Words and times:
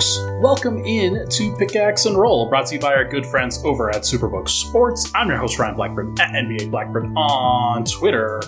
folks, 0.00 0.18
welcome 0.40 0.82
in 0.86 1.28
to 1.28 1.54
Pickaxe 1.56 2.06
and 2.06 2.16
Roll, 2.16 2.48
brought 2.48 2.66
to 2.68 2.74
you 2.74 2.80
by 2.80 2.94
our 2.94 3.04
good 3.04 3.26
friends 3.26 3.62
over 3.64 3.90
at 3.90 4.02
Superbook 4.02 4.48
Sports. 4.48 5.12
I'm 5.14 5.28
your 5.28 5.36
host, 5.36 5.58
Ryan 5.58 5.76
Blackburn, 5.76 6.18
at 6.18 6.30
NBA 6.30 6.70
Blackburn 6.70 7.14
on 7.18 7.84
Twitter, 7.84 8.40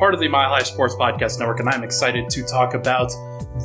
part 0.00 0.14
of 0.14 0.20
the 0.20 0.26
Mile 0.26 0.48
High 0.48 0.64
Sports 0.64 0.96
Podcast 0.96 1.38
Network, 1.38 1.60
and 1.60 1.68
I'm 1.68 1.84
excited 1.84 2.28
to 2.30 2.42
talk 2.42 2.74
about 2.74 3.12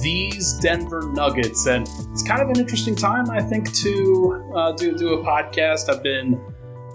these 0.03 0.53
Denver 0.59 1.09
Nuggets. 1.13 1.65
And 1.65 1.89
it's 2.11 2.21
kind 2.21 2.43
of 2.43 2.49
an 2.49 2.59
interesting 2.59 2.95
time, 2.95 3.31
I 3.31 3.41
think, 3.41 3.73
to 3.73 4.51
uh, 4.55 4.71
do, 4.73 4.95
do 4.95 5.13
a 5.13 5.23
podcast. 5.25 5.89
I've 5.89 6.03
been 6.03 6.39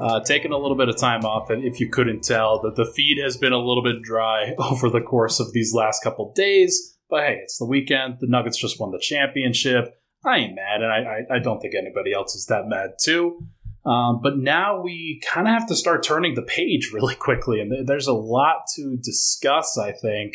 uh, 0.01 0.21
taking 0.21 0.53
a 0.53 0.57
little 0.57 0.77
bit 0.77 0.89
of 0.89 0.97
time 0.97 1.25
off, 1.25 1.51
and 1.51 1.65
if 1.65 1.81
you 1.81 1.89
couldn't 1.89 2.23
tell, 2.23 2.61
that 2.63 2.77
the 2.77 2.85
feed 2.85 3.19
has 3.21 3.37
been 3.37 3.53
a 3.53 3.59
little 3.59 3.83
bit 3.83 4.01
dry 4.01 4.55
over 4.59 4.91
the 4.91 5.01
course 5.01 5.41
of 5.41 5.53
these 5.53 5.75
last 5.75 6.05
couple 6.05 6.33
days. 6.35 6.97
But 7.11 7.25
hey, 7.25 7.41
it's 7.43 7.59
the 7.59 7.67
weekend. 7.67 8.19
The 8.21 8.29
Nuggets 8.29 8.59
just 8.59 8.79
won 8.79 8.93
the 8.93 9.01
championship. 9.01 10.01
I 10.27 10.39
ain't 10.39 10.57
mad, 10.57 10.83
and 10.83 10.93
I, 10.93 10.97
I, 11.31 11.37
I 11.37 11.39
don't 11.39 11.61
think 11.61 11.75
anybody 11.75 12.13
else 12.13 12.35
is 12.35 12.47
that 12.47 12.67
mad 12.67 12.91
too. 13.01 13.47
Um, 13.85 14.21
but 14.21 14.37
now 14.37 14.83
we 14.83 15.23
kind 15.25 15.47
of 15.47 15.55
have 15.55 15.69
to 15.69 15.77
start 15.77 16.03
turning 16.03 16.35
the 16.35 16.43
page 16.43 16.91
really 16.95 17.15
quickly, 17.15 17.61
and 17.61 17.71
th- 17.71 17.87
there's 17.87 18.09
a 18.09 18.13
lot 18.13 18.63
to 18.77 18.97
discuss. 18.97 19.79
I 19.79 19.93
think 19.93 20.35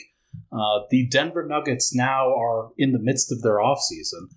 uh, 0.52 0.82
the 0.90 1.08
Denver 1.08 1.46
Nuggets 1.46 1.94
now 1.94 2.34
are 2.34 2.70
in 2.78 2.94
the 2.94 3.00
midst 3.00 3.32
of 3.32 3.42
their 3.42 3.58
offseason. 3.58 4.30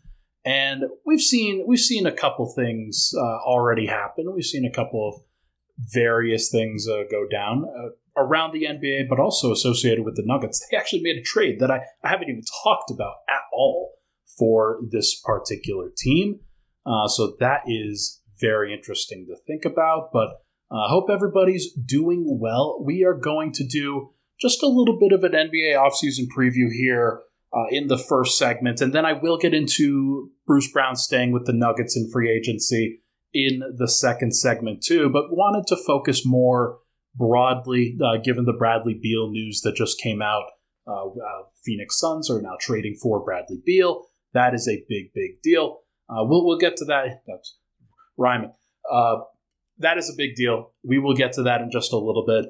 and 0.45 0.85
we've 1.07 1.21
seen 1.21 1.65
we've 1.67 1.79
seen 1.79 2.07
a 2.07 2.13
couple 2.13 2.53
things 2.53 3.13
uh, 3.17 3.39
already 3.47 3.87
happen. 3.87 4.33
We've 4.35 4.45
seen 4.45 4.65
a 4.65 4.75
couple 4.75 5.09
of 5.09 5.23
various 5.93 6.51
things 6.51 6.89
uh, 6.89 7.05
go 7.11 7.27
down. 7.31 7.65
Uh, 7.65 7.91
around 8.17 8.53
the 8.53 8.63
NBA, 8.63 9.09
but 9.09 9.19
also 9.19 9.51
associated 9.51 10.05
with 10.05 10.15
the 10.15 10.23
Nuggets. 10.25 10.65
They 10.71 10.77
actually 10.77 11.03
made 11.03 11.17
a 11.17 11.23
trade 11.23 11.59
that 11.59 11.69
I, 11.69 11.81
I 12.05 12.11
haven't 12.11 12.29
even 12.29 12.45
talked 12.63 12.93
about 12.93 13.15
at 13.29 13.41
all 13.53 13.95
for 14.39 14.81
this 14.91 15.21
particular 15.21 15.91
team. 15.97 16.41
Uh, 16.87 17.09
so 17.09 17.37
that 17.41 17.63
is 17.67 18.21
very 18.41 18.75
interesting 18.75 19.27
to 19.29 19.37
think 19.47 19.65
about. 19.65 20.11
But 20.13 20.41
I 20.71 20.87
uh, 20.87 20.89
hope 20.89 21.09
everybody's 21.11 21.73
doing 21.73 22.39
well. 22.41 22.83
We 22.85 23.05
are 23.05 23.15
going 23.15 23.53
to 23.53 23.65
do 23.65 24.11
just 24.41 24.63
a 24.63 24.69
little 24.69 24.99
bit 24.99 25.13
of 25.13 25.23
an 25.25 25.33
NBA 25.33 25.75
offseason 25.75 26.27
preview 26.37 26.73
here 26.73 27.23
uh, 27.53 27.67
in 27.71 27.87
the 27.87 27.99
first 27.99 28.37
segment. 28.39 28.81
And 28.81 28.93
then 28.93 29.07
I 29.07 29.13
will 29.13 29.39
get 29.39 29.55
into 29.55 30.31
Bruce 30.47 30.71
Brown 30.71 30.97
staying 30.97 31.33
with 31.33 31.47
the 31.47 31.53
Nuggets 31.53 31.97
in 31.97 32.11
free 32.11 32.31
agency 32.31 33.01
in 33.33 33.63
the 33.77 33.89
second 33.89 34.35
segment, 34.35 34.83
too. 34.83 35.09
But 35.09 35.31
wanted 35.31 35.67
to 35.69 35.77
focus 35.77 36.27
more 36.27 36.79
broadly, 37.15 37.97
uh, 38.05 38.21
given 38.23 38.45
the 38.45 38.53
Bradley 38.53 38.99
Beal 39.01 39.31
news 39.31 39.61
that 39.63 39.77
just 39.77 40.01
came 40.01 40.21
out. 40.21 40.45
Uh, 40.87 41.07
uh, 41.07 41.45
Phoenix 41.65 41.99
Suns 41.99 42.31
are 42.31 42.43
now 42.43 42.57
trading 42.61 42.97
for 43.01 43.25
Bradley 43.25 43.59
Beal. 43.65 44.07
That 44.35 44.55
is 44.55 44.69
a 44.69 44.85
big, 44.89 45.13
big 45.15 45.41
deal. 45.43 45.81
Uh, 46.09 46.25
we'll, 46.25 46.45
we'll 46.45 46.59
get 46.59 46.77
to 46.79 46.85
that. 46.87 47.23
That's 47.27 47.57
rhyming. 48.19 48.53
Uh, 48.91 49.17
that 49.79 49.97
is 49.97 50.11
a 50.11 50.17
big 50.17 50.35
deal. 50.35 50.73
We 50.85 50.99
will 50.99 51.15
get 51.15 51.33
to 51.35 51.43
that 51.45 51.61
in 51.61 51.71
just 51.71 51.93
a 51.93 51.99
little 51.99 52.25
bit. 52.27 52.47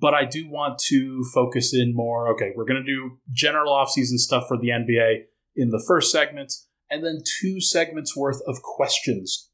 But 0.00 0.14
I 0.14 0.24
do 0.24 0.50
want 0.50 0.78
to 0.88 1.24
focus 1.32 1.72
in 1.72 1.94
more. 1.94 2.28
Okay, 2.32 2.52
we're 2.56 2.64
going 2.64 2.84
to 2.84 2.86
do 2.86 3.18
general 3.32 3.72
offseason 3.72 4.18
stuff 4.18 4.44
for 4.48 4.58
the 4.58 4.68
NBA 4.68 5.22
in 5.54 5.70
the 5.70 5.82
first 5.86 6.10
segment, 6.10 6.52
and 6.90 7.04
then 7.04 7.22
two 7.40 7.60
segments 7.60 8.16
worth 8.16 8.40
of 8.46 8.62
questions. 8.62 9.48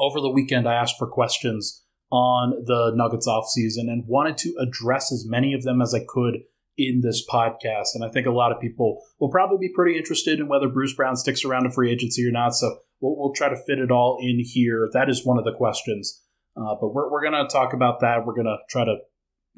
Over 0.00 0.20
the 0.20 0.30
weekend, 0.30 0.68
I 0.68 0.74
asked 0.74 0.96
for 0.98 1.06
questions 1.06 1.84
on 2.10 2.50
the 2.66 2.92
Nuggets 2.94 3.28
offseason 3.28 3.88
and 3.88 4.04
wanted 4.06 4.36
to 4.38 4.54
address 4.60 5.12
as 5.12 5.24
many 5.26 5.54
of 5.54 5.62
them 5.62 5.80
as 5.80 5.94
I 5.94 6.00
could 6.06 6.38
in 6.78 7.00
this 7.02 7.24
podcast. 7.28 7.88
And 7.94 8.04
I 8.04 8.10
think 8.10 8.26
a 8.26 8.32
lot 8.32 8.52
of 8.52 8.60
people 8.60 9.02
will 9.18 9.30
probably 9.30 9.58
be 9.58 9.72
pretty 9.74 9.96
interested 9.96 10.38
in 10.38 10.48
whether 10.48 10.68
Bruce 10.68 10.94
Brown 10.94 11.16
sticks 11.16 11.44
around 11.44 11.66
in 11.66 11.72
free 11.72 11.90
agency 11.90 12.26
or 12.26 12.32
not. 12.32 12.54
So 12.54 12.78
we'll, 13.00 13.16
we'll 13.16 13.32
try 13.32 13.48
to 13.48 13.56
fit 13.66 13.78
it 13.78 13.90
all 13.90 14.18
in 14.20 14.40
here. 14.44 14.88
That 14.92 15.08
is 15.08 15.24
one 15.24 15.38
of 15.38 15.44
the 15.44 15.54
questions. 15.54 16.22
Uh, 16.56 16.74
but 16.80 16.94
we're, 16.94 17.10
we're 17.10 17.22
going 17.22 17.32
to 17.32 17.52
talk 17.52 17.72
about 17.72 18.00
that. 18.00 18.24
We're 18.24 18.34
going 18.34 18.46
to 18.46 18.58
try 18.68 18.84
to 18.84 18.96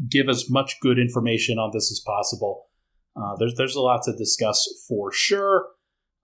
give 0.09 0.28
as 0.28 0.49
much 0.49 0.77
good 0.81 0.99
information 0.99 1.59
on 1.59 1.71
this 1.73 1.91
as 1.91 2.01
possible. 2.05 2.67
Uh, 3.17 3.34
there's 3.39 3.55
there's 3.57 3.75
a 3.75 3.81
lot 3.81 4.03
to 4.05 4.17
discuss 4.17 4.67
for 4.89 5.12
sure. 5.12 5.67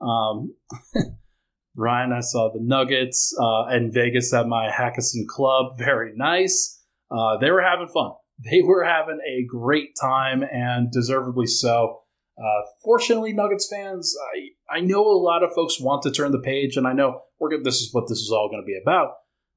Um, 0.00 0.54
Ryan, 1.77 2.12
I 2.12 2.21
saw 2.21 2.53
the 2.53 2.60
Nuggets 2.62 3.37
uh, 3.41 3.75
in 3.75 3.91
Vegas 3.93 4.33
at 4.33 4.47
my 4.47 4.69
Hakkasan 4.69 5.27
Club. 5.27 5.72
Very 5.78 6.12
nice. 6.15 6.81
Uh, 7.10 7.37
they 7.38 7.50
were 7.50 7.62
having 7.62 7.88
fun. 7.88 8.12
They 8.39 8.62
were 8.62 8.84
having 8.84 9.21
a 9.27 9.47
great 9.47 9.91
time, 10.00 10.43
and 10.43 10.91
deservedly 10.91 11.47
so. 11.47 12.00
Uh, 12.37 12.62
fortunately, 12.83 13.33
Nuggets 13.33 13.69
fans, 13.71 14.15
I, 14.34 14.77
I 14.78 14.81
know 14.81 15.06
a 15.06 15.22
lot 15.22 15.45
of 15.45 15.55
folks 15.55 15.81
want 15.81 16.03
to 16.03 16.11
turn 16.11 16.33
the 16.33 16.41
page, 16.41 16.77
and 16.77 16.87
I 16.87 16.93
know 16.93 17.21
we're 17.39 17.62
this 17.62 17.81
is 17.81 17.91
what 17.93 18.09
this 18.09 18.19
is 18.19 18.33
all 18.33 18.49
going 18.49 18.62
to 18.62 18.67
be 18.67 18.78
about. 18.81 19.12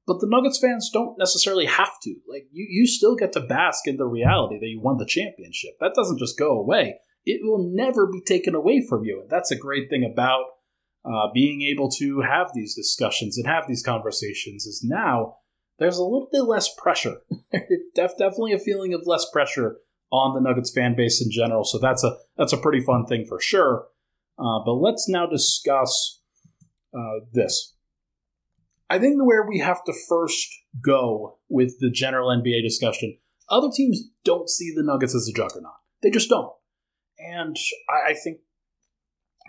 But 0.06 0.20
the 0.20 0.28
Nuggets 0.28 0.58
fans 0.58 0.90
don't 0.92 1.18
necessarily 1.18 1.66
have 1.66 1.92
to. 2.02 2.14
Like 2.28 2.46
you, 2.50 2.66
you 2.68 2.86
still 2.86 3.16
get 3.16 3.32
to 3.32 3.40
bask 3.40 3.86
in 3.86 3.96
the 3.96 4.06
reality 4.06 4.58
that 4.58 4.68
you 4.68 4.80
won 4.80 4.96
the 4.96 5.06
championship. 5.06 5.72
That 5.80 5.94
doesn't 5.94 6.18
just 6.18 6.38
go 6.38 6.58
away. 6.58 7.00
It 7.26 7.40
will 7.42 7.70
never 7.74 8.06
be 8.06 8.22
taken 8.24 8.54
away 8.54 8.84
from 8.88 9.04
you, 9.04 9.20
and 9.20 9.30
that's 9.30 9.50
a 9.50 9.56
great 9.56 9.90
thing 9.90 10.08
about 10.10 10.44
uh, 11.04 11.28
being 11.34 11.62
able 11.62 11.90
to 11.90 12.20
have 12.20 12.52
these 12.54 12.74
discussions 12.74 13.36
and 13.36 13.46
have 13.46 13.64
these 13.68 13.82
conversations 13.82 14.66
is 14.66 14.82
now 14.84 15.36
there's 15.78 15.98
a 15.98 16.02
little 16.02 16.28
bit 16.30 16.42
less 16.42 16.72
pressure. 16.74 17.18
Def- 17.94 18.18
definitely 18.18 18.52
a 18.52 18.58
feeling 18.58 18.94
of 18.94 19.06
less 19.06 19.26
pressure 19.30 19.78
on 20.10 20.34
the 20.34 20.40
Nuggets 20.40 20.72
fan 20.72 20.96
base 20.96 21.22
in 21.22 21.30
general. 21.30 21.64
So 21.64 21.78
that's 21.78 22.02
a 22.04 22.16
that's 22.36 22.52
a 22.52 22.58
pretty 22.58 22.80
fun 22.80 23.06
thing 23.06 23.26
for 23.26 23.40
sure. 23.40 23.86
Uh, 24.38 24.60
but 24.64 24.74
let's 24.74 25.08
now 25.08 25.26
discuss 25.26 26.20
uh, 26.96 27.24
this. 27.32 27.74
I 28.90 28.98
think 28.98 29.22
where 29.22 29.46
we 29.46 29.58
have 29.58 29.84
to 29.84 29.92
first 30.08 30.48
go 30.82 31.38
with 31.48 31.78
the 31.80 31.90
general 31.90 32.30
NBA 32.30 32.62
discussion, 32.62 33.18
other 33.50 33.68
teams 33.74 34.02
don't 34.24 34.48
see 34.48 34.72
the 34.74 34.82
Nuggets 34.82 35.14
as 35.14 35.28
a 35.28 35.36
juggernaut. 35.36 35.72
They 36.02 36.10
just 36.10 36.30
don't. 36.30 36.52
And 37.18 37.56
I, 37.90 38.10
I 38.10 38.14
think 38.14 38.38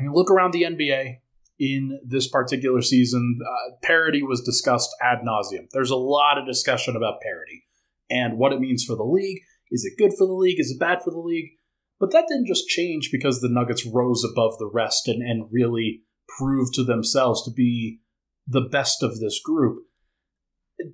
mean, 0.04 0.14
look 0.14 0.32
around 0.32 0.54
the 0.54 0.64
NBA 0.64 1.20
in 1.60 2.00
this 2.06 2.28
particular 2.28 2.82
season. 2.82 3.40
Uh, 3.46 3.76
parity 3.84 4.24
was 4.24 4.42
discussed 4.42 4.90
ad 5.02 5.20
nauseum. 5.26 5.68
There's 5.72 5.92
a 5.92 5.96
lot 5.96 6.38
of 6.38 6.46
discussion 6.46 6.96
about 6.96 7.22
parity 7.22 7.66
and 8.10 8.38
what 8.38 8.54
it 8.54 8.60
means 8.60 8.84
for 8.84 8.96
the 8.96 9.04
league. 9.04 9.42
Is 9.70 9.86
it 9.86 10.02
good 10.02 10.18
for 10.18 10.26
the 10.26 10.34
league? 10.34 10.60
Is 10.60 10.72
it 10.72 10.80
bad 10.80 11.04
for 11.04 11.12
the 11.12 11.20
league? 11.20 11.52
But 12.00 12.12
that 12.12 12.26
didn't 12.30 12.48
just 12.48 12.68
change 12.68 13.10
because 13.12 13.42
the 13.42 13.50
Nuggets 13.50 13.86
rose 13.86 14.24
above 14.24 14.58
the 14.58 14.70
rest 14.74 15.08
and, 15.08 15.22
and 15.22 15.50
really 15.52 16.04
proved 16.38 16.74
to 16.76 16.84
themselves 16.84 17.44
to 17.44 17.52
be 17.52 18.00
the 18.48 18.62
best 18.62 19.04
of 19.04 19.20
this 19.20 19.40
group. 19.44 19.84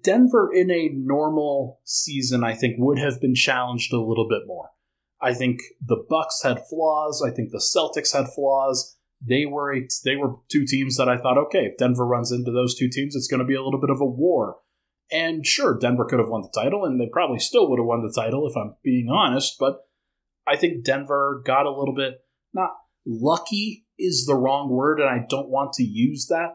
Denver 0.04 0.50
in 0.52 0.72
a 0.72 0.90
normal 0.94 1.80
season, 1.86 2.44
I 2.44 2.56
think, 2.56 2.76
would 2.80 2.98
have 2.98 3.22
been 3.22 3.36
challenged 3.36 3.94
a 3.94 4.02
little 4.02 4.28
bit 4.28 4.42
more. 4.48 4.70
I 5.22 5.34
think 5.36 5.60
the 5.80 6.04
Bucks 6.10 6.42
had 6.44 6.66
flaws. 6.68 7.24
I 7.26 7.32
think 7.32 7.52
the 7.52 7.60
Celtics 7.60 8.14
had 8.14 8.34
flaws 8.34 8.95
they 9.28 9.46
were 9.46 9.76
a, 9.76 9.88
they 10.04 10.16
were 10.16 10.36
two 10.52 10.66
teams 10.66 10.98
that 10.98 11.10
I 11.10 11.18
thought, 11.18 11.38
okay, 11.38 11.66
if 11.66 11.78
Denver 11.78 12.06
runs 12.06 12.32
into 12.32 12.52
those 12.52 12.76
two 12.76 12.90
teams, 12.90 13.16
it's 13.16 13.28
going 13.28 13.40
to 13.40 13.46
be 13.46 13.56
a 13.56 13.64
little 13.64 13.80
bit 13.80 13.90
of 13.90 14.02
a 14.02 14.06
war. 14.06 14.58
And 15.12 15.46
sure, 15.46 15.78
Denver 15.78 16.06
could 16.06 16.20
have 16.20 16.30
won 16.30 16.42
the 16.42 16.62
title, 16.62 16.84
and 16.84 17.00
they 17.00 17.08
probably 17.12 17.40
still 17.40 17.70
would 17.70 17.80
have 17.80 17.86
won 17.86 18.02
the 18.02 18.14
title 18.14 18.48
if 18.48 18.56
I'm 18.58 18.76
being 18.84 19.10
honest. 19.10 19.58
But 19.60 19.82
I 20.48 20.56
think 20.56 20.84
Denver 20.84 21.42
got 21.46 21.66
a 21.66 21.76
little 21.76 21.96
bit 21.96 22.22
not 22.54 22.72
lucky 23.06 23.86
is 23.98 24.26
the 24.26 24.36
wrong 24.36 24.70
word, 24.70 25.00
and 25.00 25.10
I 25.10 25.26
don't 25.30 25.50
want 25.50 25.74
to 25.74 25.84
use 25.84 26.28
that. 26.28 26.54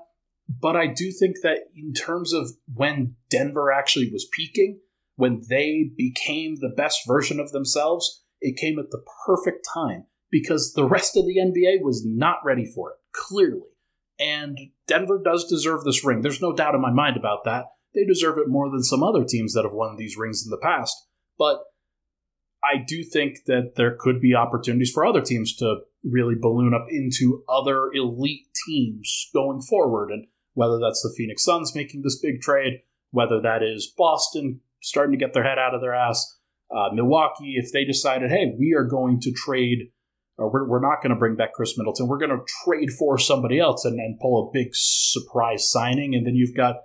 But 0.49 0.76
I 0.76 0.88
do 0.88 1.12
think 1.12 1.37
that 1.43 1.58
in 1.76 1.93
terms 1.93 2.32
of 2.32 2.50
when 2.73 3.14
Denver 3.31 3.70
actually 3.70 4.11
was 4.12 4.28
peaking, 4.32 4.81
when 5.14 5.43
they 5.49 5.90
became 5.96 6.56
the 6.56 6.73
best 6.76 7.00
version 7.06 7.38
of 7.38 7.52
themselves, 7.52 8.25
it 8.40 8.56
came 8.56 8.78
at 8.78 8.90
the 8.90 9.05
perfect 9.26 9.66
time 9.73 10.06
because 10.31 10.73
the 10.75 10.85
rest 10.85 11.17
of 11.17 11.27
the 11.27 11.38
NBA 11.38 11.82
was 11.82 12.05
not 12.05 12.38
ready 12.44 12.67
for 12.67 12.91
it, 12.91 12.97
clearly. 13.12 13.69
And 14.19 14.59
Denver 14.87 15.21
does 15.23 15.47
deserve 15.49 15.85
this 15.85 16.05
ring. 16.05 16.21
There's 16.21 16.43
no 16.43 16.53
doubt 16.53 16.75
in 16.75 16.81
my 16.81 16.93
mind 16.93 17.17
about 17.17 17.44
that. 17.44 17.67
They 17.94 18.05
deserve 18.05 18.38
it 18.38 18.49
more 18.49 18.71
than 18.71 18.82
some 18.82 19.03
other 19.03 19.25
teams 19.25 19.55
that 19.55 19.65
have 19.65 19.73
won 19.73 19.97
these 19.97 20.17
rings 20.17 20.44
in 20.44 20.50
the 20.50 20.59
past. 20.62 20.94
But 21.38 21.61
I 22.62 22.77
do 22.87 23.03
think 23.03 23.44
that 23.47 23.73
there 23.77 23.97
could 23.99 24.21
be 24.21 24.35
opportunities 24.35 24.91
for 24.93 25.05
other 25.05 25.23
teams 25.23 25.56
to 25.56 25.81
really 26.05 26.35
balloon 26.38 26.75
up 26.75 26.87
into 26.91 27.43
other 27.49 27.91
elite 27.93 28.47
teams 28.67 29.31
going 29.33 29.62
forward. 29.62 30.11
And 30.11 30.26
whether 30.55 30.79
that's 30.79 31.03
the 31.03 31.15
Phoenix 31.17 31.43
Suns 31.43 31.75
making 31.75 32.03
this 32.03 32.21
big 32.21 32.41
trade, 32.41 32.83
whether 33.11 33.41
that 33.41 33.62
is 33.62 33.93
Boston 33.97 34.61
starting 34.83 35.19
to 35.19 35.25
get 35.25 35.33
their 35.33 35.43
head 35.44 35.59
out 35.59 35.75
of 35.75 35.81
their 35.81 35.94
ass, 35.94 36.38
uh, 36.71 36.91
Milwaukee, 36.93 37.55
if 37.56 37.73
they 37.73 37.85
decided, 37.85 38.31
hey, 38.31 38.55
we 38.59 38.75
are 38.75 38.85
going 38.85 39.21
to 39.21 39.33
trade 39.33 39.91
Uh, 40.40 40.46
we're, 40.46 40.66
we're 40.66 40.81
not 40.81 41.02
going 41.02 41.10
to 41.10 41.19
bring 41.19 41.37
back 41.37 41.52
Khris 41.52 41.76
Middleton. 41.76 42.08
We're 42.08 42.19
going 42.19 42.31
to 42.31 42.44
trade 42.64 42.90
for 42.98 43.19
somebody 43.19 43.58
else 43.58 43.84
and, 43.84 43.98
and 43.98 44.19
pull 44.19 44.48
a 44.48 44.50
big 44.52 44.70
surprise 44.72 45.70
signing. 45.70 46.14
And 46.14 46.26
then 46.26 46.34
you've 46.34 46.56
got 46.56 46.76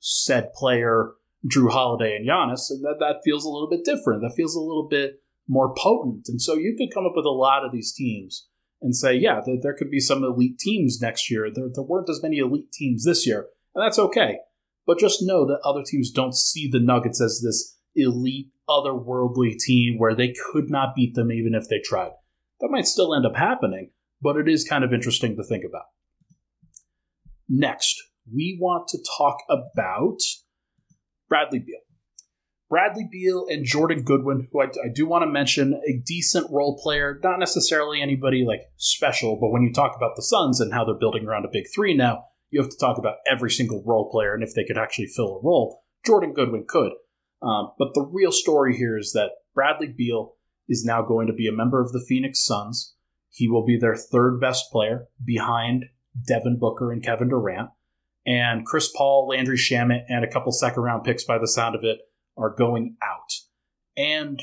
said 0.00 0.52
player 0.54 1.12
Jrue 1.46 1.70
Holiday 1.70 2.16
and 2.16 2.28
Giannis, 2.28 2.70
and 2.70 2.84
that, 2.84 2.96
that 2.98 3.20
feels 3.24 3.44
a 3.44 3.48
little 3.48 3.68
bit 3.68 3.84
different. 3.84 4.22
That 4.22 4.34
feels 4.36 4.56
a 4.56 4.60
little 4.60 4.88
bit 4.88 5.22
more 5.48 5.74
potent. 5.74 6.26
And 6.28 6.42
so 6.42 6.54
you 6.54 6.74
could 6.76 6.92
come 6.92 7.06
up 7.06 7.12
with 7.14 7.24
a 7.24 7.30
lot 7.30 7.64
of 7.64 7.72
these 7.72 7.92
teams 7.92 8.48
and 8.80 8.94
say, 8.94 9.14
yeah, 9.14 9.40
there, 9.44 9.56
there 9.60 9.74
could 9.74 9.90
be 9.90 10.00
some 10.00 10.24
elite 10.24 10.58
teams 10.58 11.00
next 11.00 11.30
year. 11.30 11.48
There, 11.52 11.68
there 11.72 11.84
weren't 11.84 12.10
as 12.10 12.22
many 12.22 12.38
elite 12.38 12.72
teams 12.72 13.04
this 13.04 13.26
year, 13.26 13.46
and 13.74 13.84
that's 13.84 13.98
okay. 13.98 14.38
But 14.86 14.98
just 14.98 15.22
know 15.22 15.46
that 15.46 15.60
other 15.64 15.82
teams 15.84 16.10
don't 16.10 16.34
see 16.34 16.68
the 16.70 16.80
Nuggets 16.80 17.20
as 17.20 17.42
this 17.44 17.76
elite, 17.94 18.50
otherworldly 18.68 19.58
team 19.58 19.98
where 19.98 20.14
they 20.14 20.32
could 20.32 20.70
not 20.70 20.94
beat 20.94 21.14
them 21.14 21.32
even 21.32 21.54
if 21.54 21.68
they 21.68 21.80
tried. 21.80 22.12
That 22.60 22.70
might 22.70 22.86
still 22.86 23.14
end 23.14 23.26
up 23.26 23.36
happening, 23.36 23.90
but 24.20 24.36
it 24.36 24.48
is 24.48 24.64
kind 24.64 24.84
of 24.84 24.92
interesting 24.92 25.36
to 25.36 25.44
think 25.44 25.64
about. 25.68 25.84
Next, 27.48 28.02
we 28.32 28.58
want 28.60 28.88
to 28.88 28.98
talk 29.16 29.38
about 29.48 30.18
Bradley 31.28 31.60
Beal. 31.60 31.80
Bradley 32.68 33.08
Beal 33.10 33.46
and 33.48 33.64
Jordan 33.64 34.02
Goodwin, 34.02 34.48
who 34.52 34.60
I, 34.60 34.66
I, 34.66 34.88
do 34.94 35.06
want 35.06 35.22
to 35.22 35.30
mention, 35.30 35.80
a 35.88 36.02
decent 36.04 36.50
role 36.50 36.78
player, 36.78 37.18
not 37.22 37.38
necessarily 37.38 38.02
anybody 38.02 38.44
like 38.44 38.60
special, 38.76 39.38
but 39.40 39.50
when 39.50 39.62
you 39.62 39.72
talk 39.72 39.96
about 39.96 40.16
the 40.16 40.22
Suns 40.22 40.60
and 40.60 40.74
how 40.74 40.84
they're 40.84 40.94
building 40.94 41.26
around 41.26 41.46
a 41.46 41.50
big 41.50 41.64
three 41.74 41.94
now, 41.94 42.24
you 42.50 42.60
have 42.60 42.70
to 42.70 42.76
talk 42.76 42.98
about 42.98 43.16
every 43.30 43.50
single 43.50 43.82
role 43.86 44.10
player 44.10 44.34
and 44.34 44.42
if 44.42 44.54
they 44.54 44.64
could 44.64 44.76
actually 44.76 45.06
fill 45.06 45.36
a 45.36 45.46
role. 45.46 45.82
Jordan 46.04 46.34
Goodwin 46.34 46.66
could. 46.68 46.92
Um, 47.40 47.72
but 47.78 47.94
the 47.94 48.06
real 48.12 48.32
story 48.32 48.76
here 48.76 48.98
is 48.98 49.12
that 49.12 49.30
Bradley 49.54 49.88
Beal 49.88 50.34
is 50.68 50.84
now 50.84 51.02
going 51.02 51.26
to 51.26 51.32
be 51.32 51.48
a 51.48 51.52
member 51.52 51.80
of 51.80 51.92
the 51.92 52.04
Phoenix 52.06 52.44
Suns. 52.44 52.94
He 53.30 53.48
will 53.48 53.64
be 53.64 53.78
their 53.78 53.96
third 53.96 54.40
best 54.40 54.70
player 54.70 55.08
behind 55.24 55.86
Devin 56.26 56.58
Booker 56.58 56.92
and 56.92 57.02
Kevin 57.02 57.28
Durant. 57.28 57.70
And 58.26 58.66
Chris 58.66 58.90
Paul, 58.94 59.28
Landry 59.28 59.56
Shamet, 59.56 60.04
and 60.08 60.24
a 60.24 60.30
couple 60.30 60.52
second 60.52 60.82
round 60.82 61.04
picks 61.04 61.24
by 61.24 61.38
the 61.38 61.48
sound 61.48 61.74
of 61.74 61.84
it 61.84 61.98
are 62.36 62.54
going 62.54 62.96
out. 63.02 63.32
And 63.96 64.40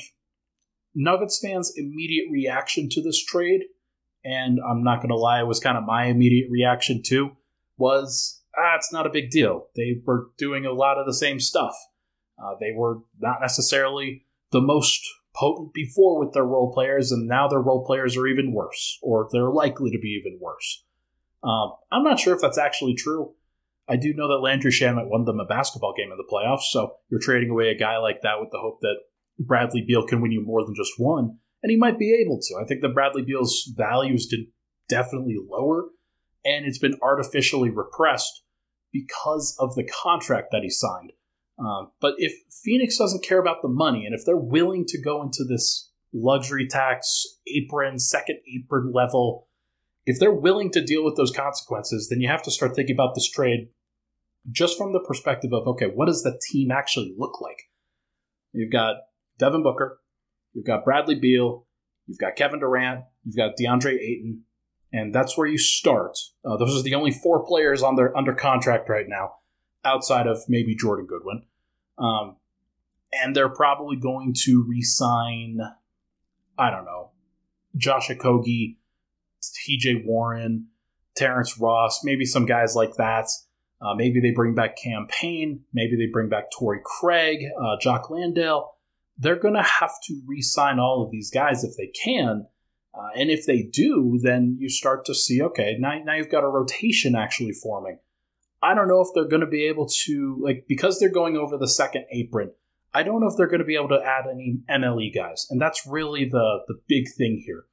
Nuggets 0.94 1.38
fans' 1.40 1.72
immediate 1.76 2.26
reaction 2.30 2.88
to 2.90 3.02
this 3.02 3.22
trade, 3.22 3.64
and 4.24 4.58
I'm 4.66 4.82
not 4.82 4.96
going 4.96 5.10
to 5.10 5.16
lie, 5.16 5.40
it 5.40 5.46
was 5.46 5.60
kind 5.60 5.78
of 5.78 5.84
my 5.84 6.06
immediate 6.06 6.50
reaction 6.50 7.02
too, 7.04 7.36
was 7.76 8.42
ah, 8.56 8.74
it's 8.76 8.92
not 8.92 9.06
a 9.06 9.10
big 9.10 9.30
deal. 9.30 9.68
They 9.76 10.00
were 10.04 10.30
doing 10.38 10.64
a 10.64 10.72
lot 10.72 10.98
of 10.98 11.06
the 11.06 11.14
same 11.14 11.38
stuff. 11.38 11.76
Uh, 12.42 12.54
they 12.58 12.72
were 12.74 13.00
not 13.20 13.40
necessarily 13.40 14.24
the 14.52 14.60
most 14.60 15.06
potent 15.36 15.72
before 15.74 16.18
with 16.18 16.32
their 16.32 16.44
role 16.44 16.72
players, 16.72 17.12
and 17.12 17.28
now 17.28 17.46
their 17.48 17.60
role 17.60 17.84
players 17.84 18.16
are 18.16 18.26
even 18.26 18.52
worse, 18.52 18.98
or 19.02 19.28
they're 19.30 19.50
likely 19.50 19.90
to 19.90 19.98
be 19.98 20.18
even 20.20 20.38
worse. 20.40 20.84
Um, 21.42 21.72
I'm 21.92 22.02
not 22.02 22.18
sure 22.18 22.34
if 22.34 22.40
that's 22.40 22.58
actually 22.58 22.94
true. 22.94 23.34
I 23.88 23.96
do 23.96 24.12
know 24.14 24.28
that 24.28 24.42
Landry 24.42 24.72
Shamet 24.72 25.08
won 25.08 25.24
them 25.24 25.38
a 25.38 25.44
basketball 25.44 25.94
game 25.96 26.10
in 26.10 26.18
the 26.18 26.24
playoffs, 26.30 26.70
so 26.70 26.96
you're 27.08 27.20
trading 27.20 27.50
away 27.50 27.68
a 27.68 27.78
guy 27.78 27.98
like 27.98 28.22
that 28.22 28.40
with 28.40 28.50
the 28.50 28.58
hope 28.58 28.80
that 28.80 28.96
Bradley 29.38 29.84
Beal 29.86 30.06
can 30.06 30.20
win 30.20 30.32
you 30.32 30.44
more 30.44 30.64
than 30.64 30.74
just 30.74 30.92
one, 30.98 31.38
and 31.62 31.70
he 31.70 31.76
might 31.76 31.98
be 31.98 32.18
able 32.24 32.40
to. 32.40 32.56
I 32.60 32.66
think 32.66 32.80
that 32.80 32.94
Bradley 32.94 33.22
Beal's 33.22 33.72
values 33.76 34.26
did 34.26 34.46
definitely 34.88 35.36
lower, 35.48 35.84
and 36.44 36.64
it's 36.64 36.78
been 36.78 36.98
artificially 37.02 37.70
repressed 37.70 38.42
because 38.92 39.56
of 39.60 39.74
the 39.74 39.84
contract 39.84 40.48
that 40.52 40.62
he 40.62 40.70
signed. 40.70 41.12
Um, 41.58 41.92
but 42.00 42.14
if 42.18 42.32
Phoenix 42.62 42.98
doesn't 42.98 43.24
care 43.24 43.40
about 43.40 43.62
the 43.62 43.68
money, 43.68 44.04
and 44.04 44.14
if 44.14 44.24
they're 44.24 44.36
willing 44.36 44.84
to 44.88 45.00
go 45.00 45.22
into 45.22 45.44
this 45.44 45.90
luxury 46.12 46.66
tax 46.66 47.24
apron, 47.46 47.98
second 47.98 48.38
apron 48.54 48.92
level, 48.92 49.48
if 50.04 50.18
they're 50.18 50.32
willing 50.32 50.70
to 50.72 50.84
deal 50.84 51.04
with 51.04 51.16
those 51.16 51.32
consequences, 51.32 52.08
then 52.08 52.20
you 52.20 52.28
have 52.28 52.42
to 52.42 52.50
start 52.50 52.76
thinking 52.76 52.94
about 52.94 53.14
this 53.14 53.28
trade 53.28 53.68
just 54.50 54.78
from 54.78 54.92
the 54.92 55.00
perspective 55.00 55.52
of 55.52 55.66
okay, 55.66 55.86
what 55.86 56.06
does 56.06 56.22
the 56.22 56.40
team 56.50 56.70
actually 56.70 57.14
look 57.16 57.40
like? 57.40 57.70
You've 58.52 58.72
got 58.72 58.96
Devin 59.38 59.62
Booker, 59.62 60.00
you've 60.52 60.66
got 60.66 60.84
Bradley 60.84 61.16
Beal, 61.16 61.66
you've 62.06 62.18
got 62.18 62.36
Kevin 62.36 62.60
Durant, 62.60 63.04
you've 63.24 63.36
got 63.36 63.52
DeAndre 63.60 63.94
Ayton, 63.94 64.44
and 64.92 65.14
that's 65.14 65.36
where 65.36 65.46
you 65.46 65.58
start. 65.58 66.16
Uh, 66.44 66.56
those 66.56 66.78
are 66.78 66.82
the 66.82 66.94
only 66.94 67.10
four 67.10 67.44
players 67.44 67.82
on 67.82 67.96
their 67.96 68.16
under 68.16 68.34
contract 68.34 68.88
right 68.88 69.06
now, 69.08 69.34
outside 69.86 70.26
of 70.26 70.38
maybe 70.48 70.74
Jordan 70.74 71.06
Goodwin. 71.06 71.42
Um, 71.98 72.36
and 73.12 73.34
they're 73.34 73.48
probably 73.48 73.96
going 73.96 74.34
to 74.44 74.64
re-sign, 74.68 75.60
I 76.58 76.70
don't 76.70 76.84
know, 76.84 77.12
Josh 77.76 78.08
Okogie, 78.08 78.76
T.J. 79.64 80.02
Warren, 80.04 80.66
Terrence 81.14 81.58
Ross, 81.58 82.00
maybe 82.04 82.24
some 82.24 82.46
guys 82.46 82.74
like 82.74 82.96
that. 82.96 83.28
Uh, 83.80 83.94
maybe 83.94 84.20
they 84.20 84.32
bring 84.32 84.54
back 84.54 84.76
Cam 84.76 85.06
Payne. 85.08 85.60
Maybe 85.72 85.96
they 85.96 86.06
bring 86.06 86.28
back 86.28 86.50
Torrey 86.50 86.80
Craig, 86.82 87.44
uh, 87.60 87.76
Jock 87.80 88.10
Landale. 88.10 88.74
They're 89.18 89.38
going 89.38 89.54
to 89.54 89.62
have 89.62 89.92
to 90.08 90.20
re 90.26 90.42
sign 90.42 90.78
all 90.78 91.02
of 91.02 91.10
these 91.10 91.30
guys 91.30 91.64
if 91.64 91.76
they 91.76 91.88
can. 91.88 92.46
Uh, 92.94 93.08
and 93.14 93.30
if 93.30 93.44
they 93.44 93.62
do, 93.62 94.18
then 94.22 94.56
you 94.58 94.70
start 94.70 95.04
to 95.04 95.14
see 95.14 95.42
okay, 95.42 95.76
now, 95.78 95.98
now 96.02 96.14
you've 96.14 96.30
got 96.30 96.44
a 96.44 96.48
rotation 96.48 97.14
actually 97.14 97.52
forming. 97.52 97.98
I 98.62 98.74
don't 98.74 98.88
know 98.88 99.00
if 99.00 99.08
they're 99.14 99.28
going 99.28 99.40
to 99.40 99.46
be 99.46 99.66
able 99.66 99.88
to, 100.04 100.38
like, 100.42 100.64
because 100.68 100.98
they're 100.98 101.08
going 101.08 101.36
over 101.36 101.56
the 101.56 101.68
second 101.68 102.06
apron, 102.12 102.52
I 102.94 103.02
don't 103.02 103.20
know 103.20 103.28
if 103.28 103.36
they're 103.36 103.46
going 103.46 103.60
to 103.60 103.66
be 103.66 103.76
able 103.76 103.90
to 103.90 104.02
add 104.02 104.26
any 104.26 104.60
MLE 104.70 105.14
guys. 105.14 105.46
And 105.50 105.60
that's 105.60 105.86
really 105.86 106.24
the, 106.24 106.60
the 106.66 106.80
big 106.88 107.04
thing 107.16 107.42
here. 107.44 107.66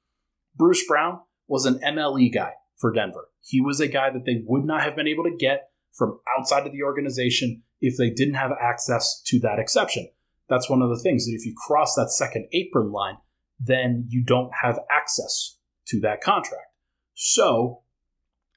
Bruce 0.55 0.85
Brown 0.85 1.19
was 1.47 1.65
an 1.65 1.79
MLE 1.79 2.33
guy 2.33 2.53
for 2.77 2.91
Denver. 2.91 3.29
He 3.41 3.61
was 3.61 3.79
a 3.79 3.87
guy 3.87 4.09
that 4.09 4.25
they 4.25 4.43
would 4.45 4.65
not 4.65 4.81
have 4.81 4.95
been 4.95 5.07
able 5.07 5.23
to 5.23 5.35
get 5.35 5.69
from 5.93 6.19
outside 6.37 6.65
of 6.65 6.73
the 6.73 6.83
organization 6.83 7.63
if 7.79 7.97
they 7.97 8.09
didn't 8.09 8.33
have 8.33 8.51
access 8.59 9.21
to 9.27 9.39
that 9.39 9.59
exception. 9.59 10.09
That's 10.49 10.69
one 10.69 10.81
of 10.81 10.89
the 10.89 10.99
things 10.99 11.25
that 11.25 11.33
if 11.33 11.45
you 11.45 11.55
cross 11.55 11.95
that 11.95 12.11
second 12.11 12.47
apron 12.51 12.91
line, 12.91 13.17
then 13.59 14.05
you 14.09 14.23
don't 14.23 14.51
have 14.61 14.79
access 14.89 15.57
to 15.87 15.99
that 16.01 16.21
contract. 16.21 16.67
So 17.13 17.82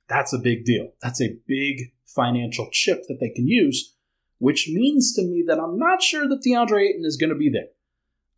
that's 0.09 0.33
a 0.33 0.39
big 0.39 0.65
deal. 0.65 0.93
That's 1.03 1.21
a 1.21 1.37
big 1.47 1.93
financial 2.07 2.69
chip 2.73 3.05
that 3.09 3.19
they 3.21 3.31
can 3.31 3.47
use, 3.47 3.95
which 4.39 4.69
means 4.69 5.15
to 5.15 5.23
me 5.23 5.45
that 5.47 5.59
I'm 5.59 5.79
not 5.79 6.03
sure 6.03 6.29
that 6.29 6.43
DeAndre 6.47 6.89
Ayton 6.89 7.05
is 7.05 7.17
going 7.17 7.31
to 7.31 7.37
be 7.37 7.51
there. 7.51 7.69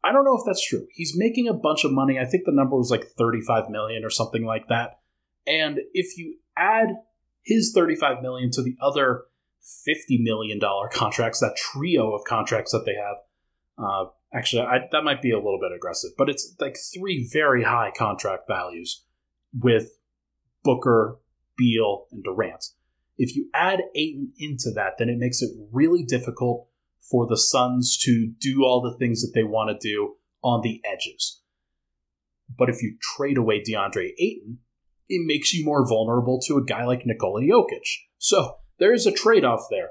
I 0.03 0.13
don't 0.13 0.25
know 0.25 0.37
if 0.37 0.45
that's 0.47 0.67
true. 0.67 0.87
He's 0.93 1.17
making 1.17 1.49
a 1.49 1.55
bunch 1.55 1.85
of 1.85 1.93
money. 1.93 2.19
I 2.19 2.25
think 2.25 2.45
the 2.45 2.53
number 2.53 2.77
was 2.77 2.91
like 2.91 3.05
35 3.05 3.69
million 3.69 4.05
or 4.05 4.11
something 4.11 4.45
like 4.45 4.69
that. 4.69 5.01
And 5.47 5.81
if 5.93 6.17
you 6.17 6.39
add 6.57 6.89
his 7.43 7.73
35 7.75 8.23
million 8.23 8.51
to 8.53 8.63
the 8.63 8.77
other 8.81 9.25
50 9.85 10.19
million 10.23 10.59
dollar 10.59 10.89
contracts, 10.89 11.41
that 11.41 11.57
trio 11.57 12.13
of 12.13 12.25
contracts 12.25 12.73
that 12.73 12.85
they 12.87 12.95
have, 12.95 13.17
uh, 13.79 14.11
actually, 14.33 14.63
I, 14.63 14.81
that 14.93 15.05
might 15.05 15.23
be 15.23 15.31
a 15.31 15.37
little 15.37 15.59
bit 15.61 15.73
aggressive, 15.75 16.11
but 16.17 16.29
it's 16.29 16.55
like 16.61 16.77
three 16.95 17.29
very 17.33 17.65
high 17.65 17.93
contract 17.97 18.47
values 18.47 19.05
with 19.59 19.99
Booker, 20.63 21.19
Beal, 21.59 22.07
and 22.11 22.25
Durant. 22.25 22.65
If 23.19 23.37
you 23.37 23.51
add 23.53 23.83
Ayton 23.95 24.33
into 24.39 24.71
that, 24.75 24.95
then 24.99 25.09
it 25.09 25.19
makes 25.19 25.43
it 25.43 25.51
really 25.73 26.05
difficult 26.05 26.69
for 27.11 27.27
the 27.27 27.37
Suns 27.37 27.99
to 28.05 28.33
do 28.39 28.65
all 28.65 28.81
the 28.81 28.97
things 28.97 29.21
that 29.23 29.33
they 29.35 29.43
want 29.43 29.69
to 29.71 29.89
do 29.89 30.15
on 30.43 30.63
the 30.63 30.81
edges. 30.85 31.43
But 32.57 32.71
if 32.71 32.83
you 32.83 32.97
trade 33.17 33.37
away 33.37 33.61
DeAndre 33.61 34.13
Ayton, 34.19 34.59
it 35.09 35.27
makes 35.27 35.53
you 35.53 35.65
more 35.65 35.87
vulnerable 35.87 36.41
to 36.47 36.57
a 36.57 36.65
guy 36.65 36.85
like 36.85 37.05
Nikola 37.05 37.43
Jokic. 37.43 37.87
So 38.19 38.57
there 38.79 38.93
is 38.93 39.07
a 39.07 39.13
trade 39.13 39.45
off 39.45 39.67
there. 39.71 39.91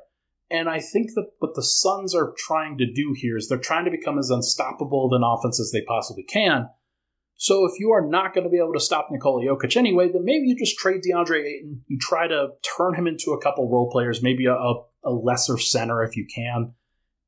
And 0.49 0.69
I 0.69 0.79
think 0.79 1.11
that 1.15 1.31
what 1.39 1.55
the 1.55 1.63
Suns 1.63 2.15
are 2.15 2.33
trying 2.37 2.77
to 2.77 2.91
do 2.91 3.13
here 3.15 3.35
is 3.35 3.47
they're 3.47 3.57
trying 3.57 3.85
to 3.85 3.91
become 3.91 4.17
as 4.17 4.29
unstoppable 4.29 5.05
of 5.05 5.11
an 5.11 5.23
offense 5.23 5.59
as 5.59 5.71
they 5.71 5.81
possibly 5.81 6.23
can. 6.23 6.69
So 7.39 7.65
if 7.65 7.79
you 7.79 7.91
are 7.91 8.05
not 8.05 8.33
going 8.33 8.45
to 8.45 8.49
be 8.49 8.57
able 8.57 8.73
to 8.73 8.79
stop 8.79 9.09
Nikola 9.11 9.45
Jokic 9.45 9.77
anyway, 9.77 10.11
then 10.11 10.25
maybe 10.25 10.47
you 10.47 10.57
just 10.57 10.77
trade 10.77 11.01
DeAndre 11.01 11.45
Ayton. 11.45 11.83
You 11.87 11.97
try 11.99 12.27
to 12.27 12.49
turn 12.77 12.95
him 12.95 13.05
into 13.07 13.31
a 13.31 13.41
couple 13.41 13.69
role 13.69 13.89
players, 13.91 14.23
maybe 14.23 14.47
a, 14.47 14.53
a 14.53 15.11
lesser 15.11 15.57
center 15.59 16.03
if 16.03 16.17
you 16.17 16.25
can, 16.33 16.73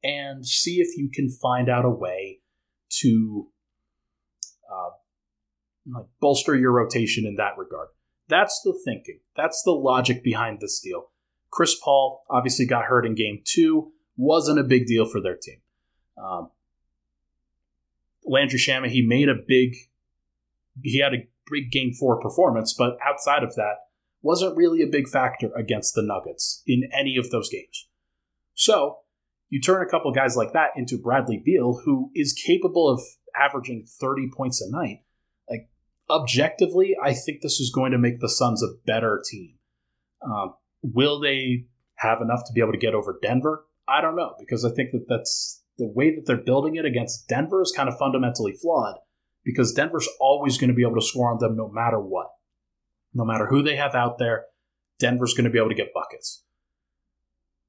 and 0.03 0.45
see 0.45 0.79
if 0.81 0.97
you 0.97 1.09
can 1.13 1.29
find 1.29 1.69
out 1.69 1.85
a 1.85 1.89
way 1.89 2.39
to 3.01 3.49
uh, 4.71 4.89
like 5.93 6.07
bolster 6.19 6.55
your 6.55 6.71
rotation 6.71 7.25
in 7.25 7.35
that 7.35 7.57
regard. 7.57 7.89
That's 8.27 8.61
the 8.63 8.79
thinking. 8.83 9.19
That's 9.35 9.61
the 9.63 9.71
logic 9.71 10.23
behind 10.23 10.59
this 10.59 10.79
deal. 10.79 11.09
Chris 11.51 11.75
Paul 11.83 12.21
obviously 12.29 12.65
got 12.65 12.85
hurt 12.85 13.05
in 13.05 13.15
game 13.15 13.41
two, 13.43 13.91
wasn't 14.17 14.59
a 14.59 14.63
big 14.63 14.85
deal 14.85 15.05
for 15.05 15.21
their 15.21 15.35
team. 15.35 15.61
Um, 16.17 16.51
Landry 18.25 18.59
Shamet, 18.59 18.89
he 18.89 19.01
made 19.01 19.29
a 19.29 19.35
big, 19.35 19.75
he 20.83 20.99
had 20.99 21.13
a 21.13 21.27
big 21.51 21.71
game 21.71 21.93
four 21.93 22.19
performance, 22.19 22.73
but 22.77 22.97
outside 23.05 23.43
of 23.43 23.55
that, 23.55 23.75
wasn't 24.21 24.57
really 24.57 24.81
a 24.81 24.87
big 24.87 25.07
factor 25.07 25.49
against 25.55 25.95
the 25.95 26.03
Nuggets 26.03 26.61
in 26.67 26.89
any 26.97 27.17
of 27.17 27.29
those 27.29 27.49
games. 27.49 27.87
So 28.53 28.97
you 29.49 29.61
turn 29.61 29.85
a 29.85 29.89
couple 29.89 30.11
guys 30.11 30.35
like 30.35 30.53
that 30.53 30.71
into 30.75 30.97
Bradley 30.97 31.41
Beal, 31.43 31.81
who 31.85 32.11
is 32.13 32.33
capable 32.33 32.89
of 32.89 33.01
averaging 33.35 33.85
30 33.85 34.29
points 34.35 34.61
a 34.61 34.69
night. 34.69 35.03
Like, 35.49 35.69
objectively, 36.09 36.95
I 37.01 37.13
think 37.13 37.41
this 37.41 37.59
is 37.59 37.71
going 37.73 37.91
to 37.93 37.97
make 37.97 38.19
the 38.19 38.29
Suns 38.29 38.61
a 38.61 38.75
better 38.85 39.23
team. 39.29 39.55
Um, 40.21 40.55
will 40.81 41.19
they 41.19 41.65
have 41.95 42.21
enough 42.21 42.41
to 42.45 42.53
be 42.53 42.61
able 42.61 42.73
to 42.73 42.77
get 42.77 42.93
over 42.93 43.17
Denver? 43.21 43.65
I 43.87 44.01
don't 44.01 44.15
know, 44.15 44.35
because 44.37 44.65
I 44.65 44.71
think 44.71 44.91
that 44.91 45.05
that's 45.07 45.63
the 45.77 45.87
way 45.87 46.13
that 46.13 46.25
they're 46.25 46.37
building 46.37 46.75
it 46.75 46.85
against 46.85 47.27
Denver 47.27 47.61
is 47.61 47.73
kind 47.75 47.89
of 47.89 47.97
fundamentally 47.97 48.51
flawed 48.51 48.97
because 49.43 49.73
Denver's 49.73 50.07
always 50.19 50.57
going 50.57 50.69
to 50.69 50.75
be 50.75 50.83
able 50.83 50.95
to 50.95 51.01
score 51.01 51.31
on 51.31 51.39
them 51.39 51.55
no 51.55 51.69
matter 51.69 51.99
what. 51.99 52.27
no 53.13 53.25
matter 53.25 53.47
who 53.47 53.61
they 53.63 53.75
have 53.75 53.95
out 53.95 54.17
there, 54.17 54.45
Denver's 54.99 55.33
going 55.33 55.45
to 55.45 55.49
be 55.49 55.57
able 55.57 55.69
to 55.69 55.75
get 55.75 55.93
buckets. 55.93 56.43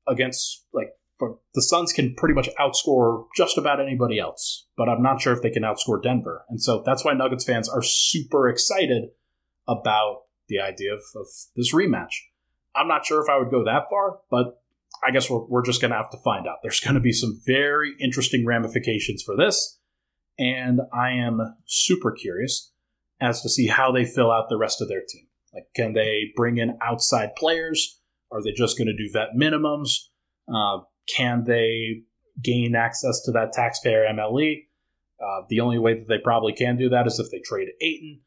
Against, 0.07 0.65
like, 0.73 0.93
for, 1.19 1.39
the 1.55 1.63
Suns 1.63 1.93
can 1.93 2.15
pretty 2.15 2.35
much 2.35 2.49
outscore 2.59 3.27
just 3.37 3.59
about 3.59 3.81
anybody 3.81 4.19
else, 4.19 4.67
but 4.77 4.89
I'm 4.89 5.03
not 5.03 5.21
sure 5.21 5.33
if 5.33 5.43
they 5.43 5.51
can 5.51 5.63
outscore 5.63 6.03
Denver. 6.03 6.45
And 6.49 6.61
so 6.61 6.83
that's 6.85 7.05
why 7.05 7.13
Nuggets 7.13 7.45
fans 7.45 7.69
are 7.69 7.83
super 7.83 8.49
excited 8.49 9.11
about 9.69 10.23
the 10.49 10.59
idea 10.61 10.93
of, 10.95 11.01
of 11.15 11.27
this 11.55 11.75
rematch. 11.75 12.15
I'm 12.75 12.89
not 12.89 13.05
sure 13.05 13.23
if 13.23 13.29
I 13.29 13.39
would 13.39 13.51
go 13.51 13.65
that 13.65 13.85
far, 13.91 14.19
but 14.31 14.63
I 15.07 15.11
guess 15.11 15.31
we're, 15.31 15.45
we're 15.47 15.65
just 15.65 15.81
going 15.81 15.91
to 15.91 15.97
have 15.97 16.11
to 16.11 16.19
find 16.19 16.47
out. 16.47 16.59
There's 16.63 16.81
going 16.81 16.95
to 16.95 17.01
be 17.01 17.13
some 17.13 17.41
very 17.47 17.95
interesting 18.01 18.45
ramifications 18.47 19.23
for 19.23 19.37
this, 19.37 19.79
and 20.41 20.81
I 20.93 21.11
am 21.11 21.57
super 21.67 22.11
curious 22.11 22.73
as 23.21 23.43
to 23.43 23.51
see 23.51 23.67
how 23.67 23.93
they 23.93 24.07
fill 24.07 24.33
out 24.33 24.49
the 24.49 24.57
rest 24.57 24.81
of 24.81 24.89
their 24.89 25.03
team. 25.07 25.27
Like, 25.53 25.67
can 25.77 25.93
they 25.93 26.33
bring 26.35 26.57
in 26.57 26.79
outside 26.81 27.37
players? 27.37 28.01
Are 28.33 28.43
they 28.43 28.53
just 28.53 28.79
going 28.79 28.89
to 28.89 28.97
do 28.97 29.11
vet 29.13 29.35
minimums? 29.39 30.07
Uh, 30.53 30.85
can 31.15 31.45
they 31.45 32.03
gain 32.43 32.75
access 32.75 33.21
to 33.23 33.33
that 33.33 33.53
taxpayer 33.53 34.07
MLE? 34.11 34.65
Uh, 35.21 35.43
the 35.51 35.61
only 35.61 35.79
way 35.79 35.93
that 35.95 36.09
they 36.09 36.19
probably 36.19 36.55
can 36.55 36.77
do 36.77 36.89
that 36.89 37.07
is 37.07 37.19
if 37.19 37.31
they 37.31 37.41
trade 37.41 37.69
Ayton. 37.83 38.21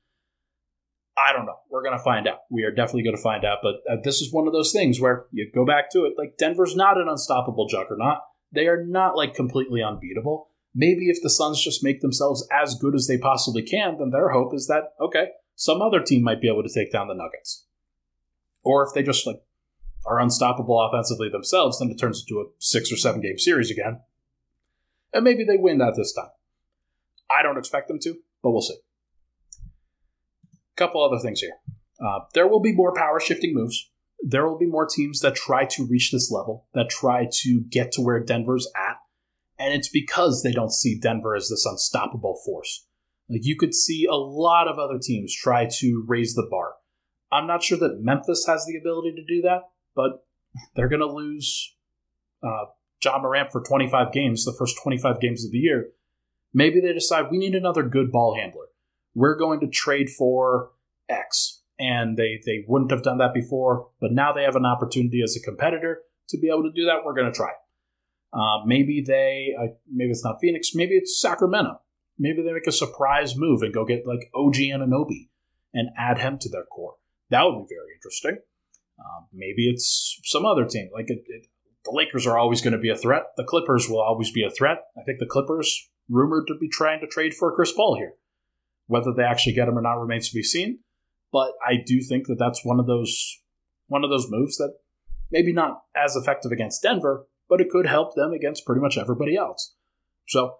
I 1.17 1.33
don't 1.33 1.45
know. 1.45 1.57
We're 1.71 1.83
going 1.83 1.97
to 1.97 2.03
find 2.03 2.27
out. 2.27 2.39
We 2.51 2.63
are 2.63 2.71
definitely 2.71 3.03
going 3.03 3.15
to 3.15 3.21
find 3.21 3.45
out. 3.45 3.59
But 3.63 3.75
uh, 3.89 3.97
this 4.03 4.21
is 4.21 4.31
one 4.31 4.45
of 4.45 4.53
those 4.53 4.71
things 4.71 4.99
where 4.99 5.25
you 5.31 5.49
go 5.53 5.65
back 5.65 5.89
to 5.91 6.05
it. 6.05 6.13
Like, 6.17 6.37
Denver's 6.37 6.75
not 6.75 6.99
an 6.99 7.07
unstoppable 7.07 7.67
juggernaut. 7.67 8.19
They 8.51 8.67
are 8.67 8.83
not, 8.83 9.15
like, 9.15 9.33
completely 9.33 9.81
unbeatable. 9.81 10.49
Maybe 10.75 11.09
if 11.09 11.21
the 11.21 11.29
Suns 11.29 11.63
just 11.63 11.83
make 11.83 12.01
themselves 12.01 12.47
as 12.51 12.75
good 12.75 12.95
as 12.95 13.07
they 13.07 13.17
possibly 13.17 13.61
can, 13.61 13.97
then 13.97 14.09
their 14.09 14.29
hope 14.29 14.53
is 14.53 14.67
that, 14.67 14.93
okay, 14.99 15.27
some 15.55 15.81
other 15.81 16.01
team 16.01 16.23
might 16.23 16.41
be 16.41 16.49
able 16.49 16.63
to 16.63 16.73
take 16.73 16.91
down 16.91 17.07
the 17.07 17.13
Nuggets. 17.13 17.65
Or 18.63 18.85
if 18.85 18.93
they 18.93 19.03
just, 19.03 19.27
like, 19.27 19.41
are 20.05 20.19
unstoppable 20.19 20.81
offensively 20.81 21.29
themselves, 21.29 21.79
then 21.79 21.89
it 21.89 21.99
turns 21.99 22.25
into 22.27 22.41
a 22.41 22.45
six 22.59 22.91
or 22.91 22.97
seven 22.97 23.21
game 23.21 23.37
series 23.37 23.69
again. 23.69 24.01
And 25.13 25.23
maybe 25.23 25.43
they 25.43 25.57
win 25.57 25.77
that 25.77 25.93
this 25.95 26.13
time. 26.13 26.31
I 27.29 27.43
don't 27.43 27.57
expect 27.57 27.87
them 27.87 27.99
to, 27.99 28.15
but 28.41 28.51
we'll 28.51 28.61
see 28.61 28.77
couple 30.75 31.03
other 31.03 31.19
things 31.19 31.39
here. 31.39 31.53
Uh, 32.03 32.19
there 32.33 32.47
will 32.47 32.59
be 32.59 32.73
more 32.73 32.93
power 32.93 33.19
shifting 33.19 33.53
moves. 33.53 33.89
There 34.21 34.47
will 34.47 34.57
be 34.57 34.65
more 34.65 34.87
teams 34.87 35.19
that 35.19 35.35
try 35.35 35.65
to 35.65 35.85
reach 35.85 36.11
this 36.11 36.31
level, 36.31 36.67
that 36.73 36.89
try 36.89 37.27
to 37.31 37.61
get 37.69 37.91
to 37.93 38.01
where 38.01 38.23
Denver's 38.23 38.67
at. 38.75 38.82
And 39.59 39.73
it's 39.73 39.89
because 39.89 40.41
they 40.41 40.51
don't 40.51 40.71
see 40.71 40.99
Denver 40.99 41.35
as 41.35 41.49
this 41.49 41.65
unstoppable 41.65 42.39
force. 42.45 42.85
Like 43.29 43.41
you 43.43 43.55
could 43.55 43.73
see 43.73 44.05
a 44.05 44.15
lot 44.15 44.67
of 44.67 44.79
other 44.79 44.99
teams 45.01 45.35
try 45.35 45.67
to 45.79 46.03
raise 46.07 46.33
the 46.35 46.47
bar. 46.49 46.75
I'm 47.31 47.47
not 47.47 47.63
sure 47.63 47.77
that 47.79 48.01
Memphis 48.01 48.45
has 48.47 48.65
the 48.65 48.77
ability 48.77 49.15
to 49.15 49.25
do 49.25 49.41
that, 49.41 49.69
but 49.95 50.25
they're 50.75 50.89
going 50.89 50.99
to 50.99 51.11
lose 51.11 51.75
uh, 52.43 52.65
Ja 53.03 53.19
Morant 53.19 53.51
for 53.51 53.61
25 53.61 54.11
games, 54.11 54.45
the 54.45 54.55
first 54.57 54.77
25 54.83 55.19
games 55.19 55.45
of 55.45 55.51
the 55.51 55.57
year. 55.57 55.89
Maybe 56.53 56.79
they 56.79 56.93
decide 56.93 57.31
we 57.31 57.37
need 57.39 57.55
another 57.55 57.83
good 57.83 58.11
ball 58.11 58.35
handler 58.35 58.65
we're 59.15 59.35
going 59.35 59.59
to 59.61 59.67
trade 59.67 60.09
for 60.09 60.71
X. 61.09 61.61
And 61.79 62.17
they, 62.17 62.39
they 62.45 62.63
wouldn't 62.67 62.91
have 62.91 63.03
done 63.03 63.17
that 63.17 63.33
before, 63.33 63.89
but 63.99 64.11
now 64.11 64.31
they 64.31 64.43
have 64.43 64.55
an 64.55 64.65
opportunity 64.65 65.21
as 65.23 65.35
a 65.35 65.41
competitor 65.41 66.01
to 66.29 66.37
be 66.37 66.47
able 66.47 66.63
to 66.63 66.71
do 66.71 66.85
that. 66.85 66.99
We're 67.03 67.15
going 67.15 67.31
to 67.31 67.35
try. 67.35 67.51
Uh, 68.33 68.65
maybe 68.65 69.03
they, 69.05 69.53
uh, 69.59 69.67
maybe 69.91 70.11
it's 70.11 70.23
not 70.23 70.37
Phoenix, 70.41 70.71
maybe 70.73 70.95
it's 70.95 71.21
Sacramento. 71.21 71.79
Maybe 72.17 72.41
they 72.41 72.53
make 72.53 72.67
a 72.67 72.71
surprise 72.71 73.35
move 73.35 73.61
and 73.61 73.73
go 73.73 73.85
get 73.85 74.07
like 74.07 74.29
OG 74.33 74.55
Anunoby 74.55 75.29
and 75.73 75.89
add 75.97 76.19
him 76.19 76.37
to 76.39 76.49
their 76.49 76.63
core. 76.63 76.95
That 77.29 77.43
would 77.43 77.67
be 77.67 77.75
very 77.75 77.93
interesting. 77.95 78.37
Uh, 78.99 79.25
maybe 79.33 79.69
it's 79.69 80.19
some 80.23 80.45
other 80.45 80.65
team. 80.65 80.89
Like 80.93 81.09
it, 81.09 81.23
it, 81.27 81.47
the 81.85 81.91
Lakers 81.91 82.27
are 82.27 82.37
always 82.37 82.61
going 82.61 82.73
to 82.73 82.79
be 82.79 82.89
a 82.89 82.97
threat. 82.97 83.23
The 83.37 83.43
Clippers 83.43 83.89
will 83.89 84.01
always 84.01 84.31
be 84.31 84.43
a 84.43 84.51
threat. 84.51 84.79
I 84.97 85.03
think 85.03 85.19
the 85.19 85.25
Clippers 85.25 85.89
rumored 86.09 86.47
to 86.47 86.55
be 86.59 86.69
trying 86.69 87.01
to 87.01 87.07
trade 87.07 87.33
for 87.33 87.53
Chris 87.55 87.71
Paul 87.71 87.97
here. 87.97 88.13
Whether 88.87 89.13
they 89.13 89.23
actually 89.23 89.53
get 89.53 89.67
him 89.67 89.77
or 89.77 89.81
not 89.81 89.99
remains 89.99 90.29
to 90.29 90.35
be 90.35 90.43
seen. 90.43 90.79
But 91.31 91.53
I 91.65 91.77
do 91.83 92.01
think 92.01 92.27
that 92.27 92.37
that's 92.37 92.63
one 92.63 92.79
of 92.79 92.85
those 92.85 93.39
one 93.87 94.03
of 94.03 94.09
those 94.09 94.27
moves 94.29 94.57
that 94.57 94.73
maybe 95.31 95.51
not 95.51 95.81
as 95.95 96.15
effective 96.15 96.51
against 96.51 96.83
Denver, 96.83 97.25
but 97.53 97.61
it 97.61 97.69
could 97.69 97.85
help 97.85 98.15
them 98.15 98.31
against 98.33 98.65
pretty 98.65 98.81
much 98.81 98.97
everybody 98.97 99.35
else. 99.35 99.75
So, 100.27 100.55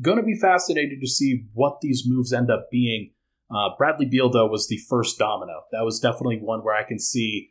going 0.00 0.16
to 0.16 0.22
be 0.22 0.34
fascinated 0.40 0.98
to 1.02 1.06
see 1.06 1.44
what 1.52 1.82
these 1.82 2.04
moves 2.06 2.32
end 2.32 2.50
up 2.50 2.68
being. 2.72 3.10
Uh, 3.54 3.68
Bradley 3.76 4.06
Beal, 4.06 4.30
though, 4.30 4.46
was 4.46 4.66
the 4.66 4.80
first 4.88 5.18
domino. 5.18 5.60
That 5.72 5.84
was 5.84 6.00
definitely 6.00 6.38
one 6.38 6.60
where 6.60 6.74
I 6.74 6.84
can 6.84 6.98
see 6.98 7.50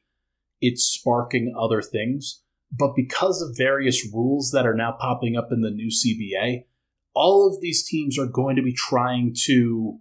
it 0.62 0.80
sparking 0.80 1.54
other 1.56 1.84
things. 1.84 2.42
But 2.72 2.96
because 2.96 3.40
of 3.44 3.56
various 3.56 4.04
rules 4.12 4.50
that 4.50 4.66
are 4.66 4.74
now 4.74 4.98
popping 5.00 5.38
up 5.38 5.50
in 5.52 5.62
the 5.62 5.70
new 5.70 5.92
CBA, 5.92 6.64
all 7.14 7.48
of 7.48 7.62
these 7.62 7.88
teams 7.88 8.18
are 8.18 8.26
going 8.26 8.56
to 8.56 8.64
be 8.64 8.74
trying 8.74 9.36
to 9.46 10.00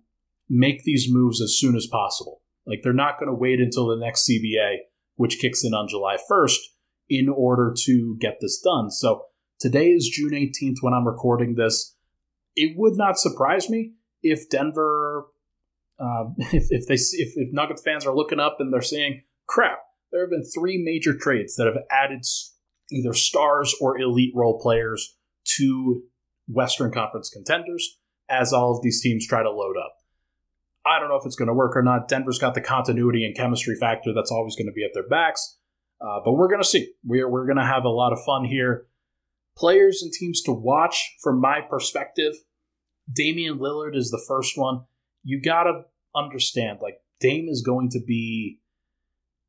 make 0.48 0.84
these 0.84 1.06
moves 1.10 1.42
as 1.42 1.54
soon 1.54 1.76
as 1.76 1.86
possible. 1.86 2.40
Like 2.66 2.80
they're 2.82 2.94
not 2.94 3.18
going 3.18 3.30
to 3.30 3.38
wait 3.38 3.60
until 3.60 3.88
the 3.88 4.02
next 4.02 4.26
CBA, 4.26 4.76
which 5.16 5.38
kicks 5.38 5.64
in 5.64 5.74
on 5.74 5.86
July 5.86 6.16
1st, 6.30 6.56
in 7.10 7.28
order 7.28 7.74
to 7.76 8.16
get 8.20 8.38
this 8.40 8.60
done. 8.60 8.90
So 8.90 9.26
today 9.58 9.88
is 9.88 10.08
June 10.08 10.30
18th 10.30 10.76
when 10.80 10.94
I'm 10.94 11.06
recording 11.06 11.56
this. 11.56 11.96
It 12.56 12.74
would 12.76 12.96
not 12.96 13.18
surprise 13.18 13.68
me 13.68 13.94
if 14.22 14.48
Denver, 14.48 15.26
uh, 15.98 16.24
if, 16.38 16.68
if 16.70 16.86
they 16.86 16.94
if, 16.94 17.32
if 17.36 17.52
Nuggets 17.52 17.82
fans 17.82 18.06
are 18.06 18.14
looking 18.14 18.40
up 18.40 18.56
and 18.60 18.72
they're 18.72 18.80
saying, 18.80 19.22
"Crap, 19.46 19.80
there 20.12 20.22
have 20.22 20.30
been 20.30 20.44
three 20.44 20.80
major 20.82 21.16
trades 21.16 21.56
that 21.56 21.66
have 21.66 21.82
added 21.90 22.24
either 22.90 23.12
stars 23.12 23.74
or 23.80 23.98
elite 23.98 24.32
role 24.34 24.58
players 24.60 25.16
to 25.56 26.02
Western 26.48 26.92
Conference 26.92 27.30
contenders 27.30 27.98
as 28.28 28.52
all 28.52 28.76
of 28.76 28.82
these 28.82 29.02
teams 29.02 29.26
try 29.26 29.42
to 29.42 29.50
load 29.50 29.76
up. 29.76 29.94
I 30.86 30.98
don't 30.98 31.08
know 31.08 31.16
if 31.16 31.26
it's 31.26 31.36
going 31.36 31.48
to 31.48 31.54
work 31.54 31.76
or 31.76 31.82
not. 31.82 32.08
Denver's 32.08 32.38
got 32.38 32.54
the 32.54 32.60
continuity 32.60 33.24
and 33.24 33.36
chemistry 33.36 33.76
factor 33.76 34.12
that's 34.14 34.30
always 34.30 34.56
going 34.56 34.66
to 34.66 34.72
be 34.72 34.84
at 34.84 34.92
their 34.94 35.06
backs, 35.06 35.58
uh, 36.00 36.20
but 36.24 36.32
we're 36.32 36.48
going 36.48 36.62
to 36.62 36.68
see. 36.68 36.92
We're, 37.04 37.28
we're 37.28 37.46
going 37.46 37.58
to 37.58 37.64
have 37.64 37.84
a 37.84 37.90
lot 37.90 38.12
of 38.12 38.22
fun 38.24 38.44
here. 38.44 38.86
Players 39.56 40.02
and 40.02 40.12
teams 40.12 40.40
to 40.42 40.52
watch 40.52 41.16
from 41.22 41.40
my 41.40 41.60
perspective. 41.60 42.34
Damian 43.12 43.58
Lillard 43.58 43.96
is 43.96 44.10
the 44.10 44.22
first 44.26 44.56
one. 44.56 44.84
You 45.22 45.40
got 45.42 45.64
to 45.64 45.82
understand, 46.14 46.78
like, 46.80 47.00
Dame 47.18 47.48
is 47.48 47.62
going 47.62 47.90
to 47.90 48.00
be, 48.00 48.60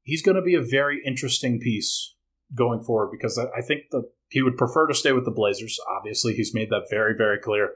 he's 0.04 0.22
going 0.22 0.36
to 0.36 0.42
be 0.42 0.56
a 0.56 0.62
very 0.62 1.02
interesting 1.06 1.60
piece 1.60 2.16
going 2.54 2.82
forward 2.82 3.12
because 3.12 3.38
I, 3.38 3.62
think 3.62 3.84
the 3.92 4.10
he 4.32 4.42
would 4.42 4.58
prefer 4.58 4.88
to 4.88 4.94
stay 4.94 5.12
with 5.12 5.26
the 5.26 5.32
Blazers. 5.32 5.80
Obviously, 5.90 6.34
he's 6.34 6.54
made 6.54 6.70
that 6.70 6.88
very, 6.90 7.14
very 7.16 7.38
clear. 7.38 7.72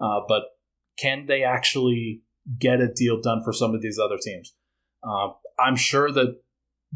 Uh, 0.00 0.20
but 0.26 0.44
can 0.98 1.26
they 1.26 1.44
actually 1.44 2.22
get 2.58 2.80
a 2.80 2.92
deal 2.92 3.20
done 3.20 3.42
for 3.44 3.52
some 3.52 3.74
of 3.74 3.82
these 3.82 3.98
other 3.98 4.18
teams? 4.20 4.54
Uh, 5.02 5.28
I'm 5.58 5.76
sure 5.76 6.10
that 6.10 6.40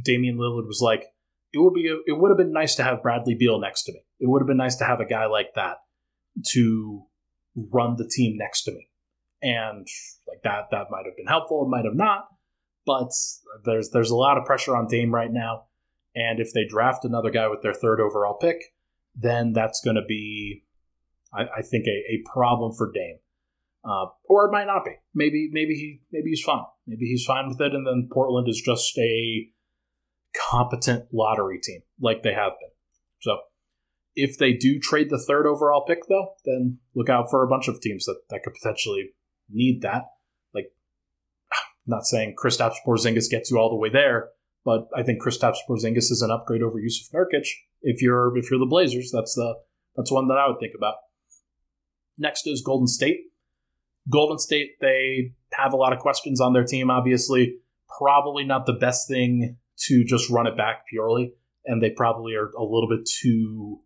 Damian 0.02 0.38
Lillard 0.38 0.66
was 0.66 0.80
like, 0.82 1.06
it 1.52 1.58
would 1.58 1.74
be, 1.74 1.86
it 2.06 2.18
would 2.18 2.30
have 2.30 2.38
been 2.38 2.52
nice 2.52 2.74
to 2.76 2.82
have 2.82 3.02
Bradley 3.02 3.34
Beal 3.34 3.58
next 3.58 3.84
to 3.84 3.92
me. 3.92 4.00
It 4.20 4.28
would 4.28 4.42
have 4.42 4.46
been 4.46 4.56
nice 4.56 4.76
to 4.76 4.84
have 4.84 5.00
a 5.00 5.06
guy 5.06 5.26
like 5.26 5.54
that 5.54 5.78
to 6.48 7.04
run 7.56 7.96
the 7.96 8.08
team 8.08 8.36
next 8.36 8.62
to 8.64 8.72
me, 8.72 8.88
and 9.42 9.86
like 10.26 10.42
that, 10.44 10.68
that 10.70 10.90
might 10.90 11.06
have 11.06 11.16
been 11.16 11.26
helpful. 11.26 11.64
It 11.64 11.70
might 11.70 11.84
have 11.84 11.94
not, 11.94 12.28
but 12.84 13.10
there's 13.64 13.90
there's 13.90 14.10
a 14.10 14.16
lot 14.16 14.36
of 14.38 14.44
pressure 14.44 14.76
on 14.76 14.86
Dame 14.86 15.14
right 15.14 15.32
now. 15.32 15.64
And 16.14 16.40
if 16.40 16.52
they 16.52 16.66
draft 16.66 17.04
another 17.04 17.30
guy 17.30 17.48
with 17.48 17.62
their 17.62 17.74
third 17.74 18.00
overall 18.00 18.34
pick, 18.34 18.74
then 19.14 19.52
that's 19.52 19.80
going 19.84 19.96
to 19.96 20.04
be, 20.06 20.64
I, 21.32 21.42
I, 21.58 21.62
think, 21.62 21.86
a, 21.86 21.90
a 21.90 22.22
problem 22.32 22.72
for 22.76 22.90
Dame. 22.90 23.18
Uh, 23.84 24.06
or 24.24 24.46
it 24.46 24.52
might 24.52 24.66
not 24.66 24.84
be. 24.84 24.92
Maybe, 25.14 25.48
maybe 25.52 25.74
he, 25.74 26.00
maybe 26.10 26.30
he's 26.30 26.42
fine. 26.42 26.64
Maybe 26.86 27.06
he's 27.06 27.24
fine 27.24 27.48
with 27.48 27.60
it, 27.60 27.72
and 27.72 27.86
then 27.86 28.08
Portland 28.10 28.48
is 28.48 28.60
just 28.60 28.98
a 28.98 29.48
competent 30.50 31.06
lottery 31.12 31.58
team 31.62 31.80
like 32.00 32.22
they 32.22 32.32
have 32.32 32.52
been. 32.60 32.70
So, 33.20 33.38
if 34.14 34.36
they 34.38 34.52
do 34.52 34.78
trade 34.80 35.10
the 35.10 35.22
third 35.24 35.46
overall 35.46 35.84
pick, 35.86 36.00
though, 36.08 36.34
then 36.44 36.78
look 36.94 37.08
out 37.08 37.30
for 37.30 37.42
a 37.42 37.48
bunch 37.48 37.68
of 37.68 37.80
teams 37.80 38.04
that, 38.06 38.20
that 38.30 38.42
could 38.42 38.54
potentially 38.54 39.10
need 39.48 39.82
that. 39.82 40.06
Like, 40.52 40.72
I'm 41.52 41.58
not 41.86 42.04
saying 42.04 42.34
Kristaps 42.36 42.76
Porzingis 42.86 43.30
gets 43.30 43.50
you 43.50 43.58
all 43.58 43.70
the 43.70 43.76
way 43.76 43.90
there, 43.90 44.30
but 44.64 44.88
I 44.94 45.02
think 45.02 45.22
Kristaps 45.22 45.58
Porzingis 45.68 46.10
is 46.10 46.22
an 46.22 46.30
upgrade 46.30 46.62
over 46.62 46.80
Jusuf 46.80 47.12
Nurkic 47.14 47.46
if 47.82 48.02
you're 48.02 48.36
if 48.36 48.50
you're 48.50 48.60
the 48.60 48.66
Blazers, 48.66 49.10
that's 49.12 49.34
the 49.34 49.56
that's 49.96 50.12
one 50.12 50.28
that 50.28 50.38
I 50.38 50.48
would 50.48 50.60
think 50.60 50.74
about. 50.76 50.94
Next 52.16 52.46
is 52.46 52.62
Golden 52.62 52.86
State. 52.86 53.18
Golden 54.10 54.38
State, 54.38 54.80
they 54.80 55.34
have 55.52 55.72
a 55.72 55.76
lot 55.76 55.92
of 55.92 55.98
questions 55.98 56.40
on 56.40 56.52
their 56.52 56.64
team, 56.64 56.90
obviously. 56.90 57.56
Probably 57.98 58.44
not 58.44 58.66
the 58.66 58.72
best 58.72 59.08
thing 59.08 59.56
to 59.86 60.04
just 60.04 60.30
run 60.30 60.46
it 60.46 60.56
back 60.56 60.86
purely, 60.88 61.34
and 61.64 61.82
they 61.82 61.90
probably 61.90 62.34
are 62.34 62.50
a 62.50 62.62
little 62.62 62.88
bit 62.88 63.08
too 63.20 63.80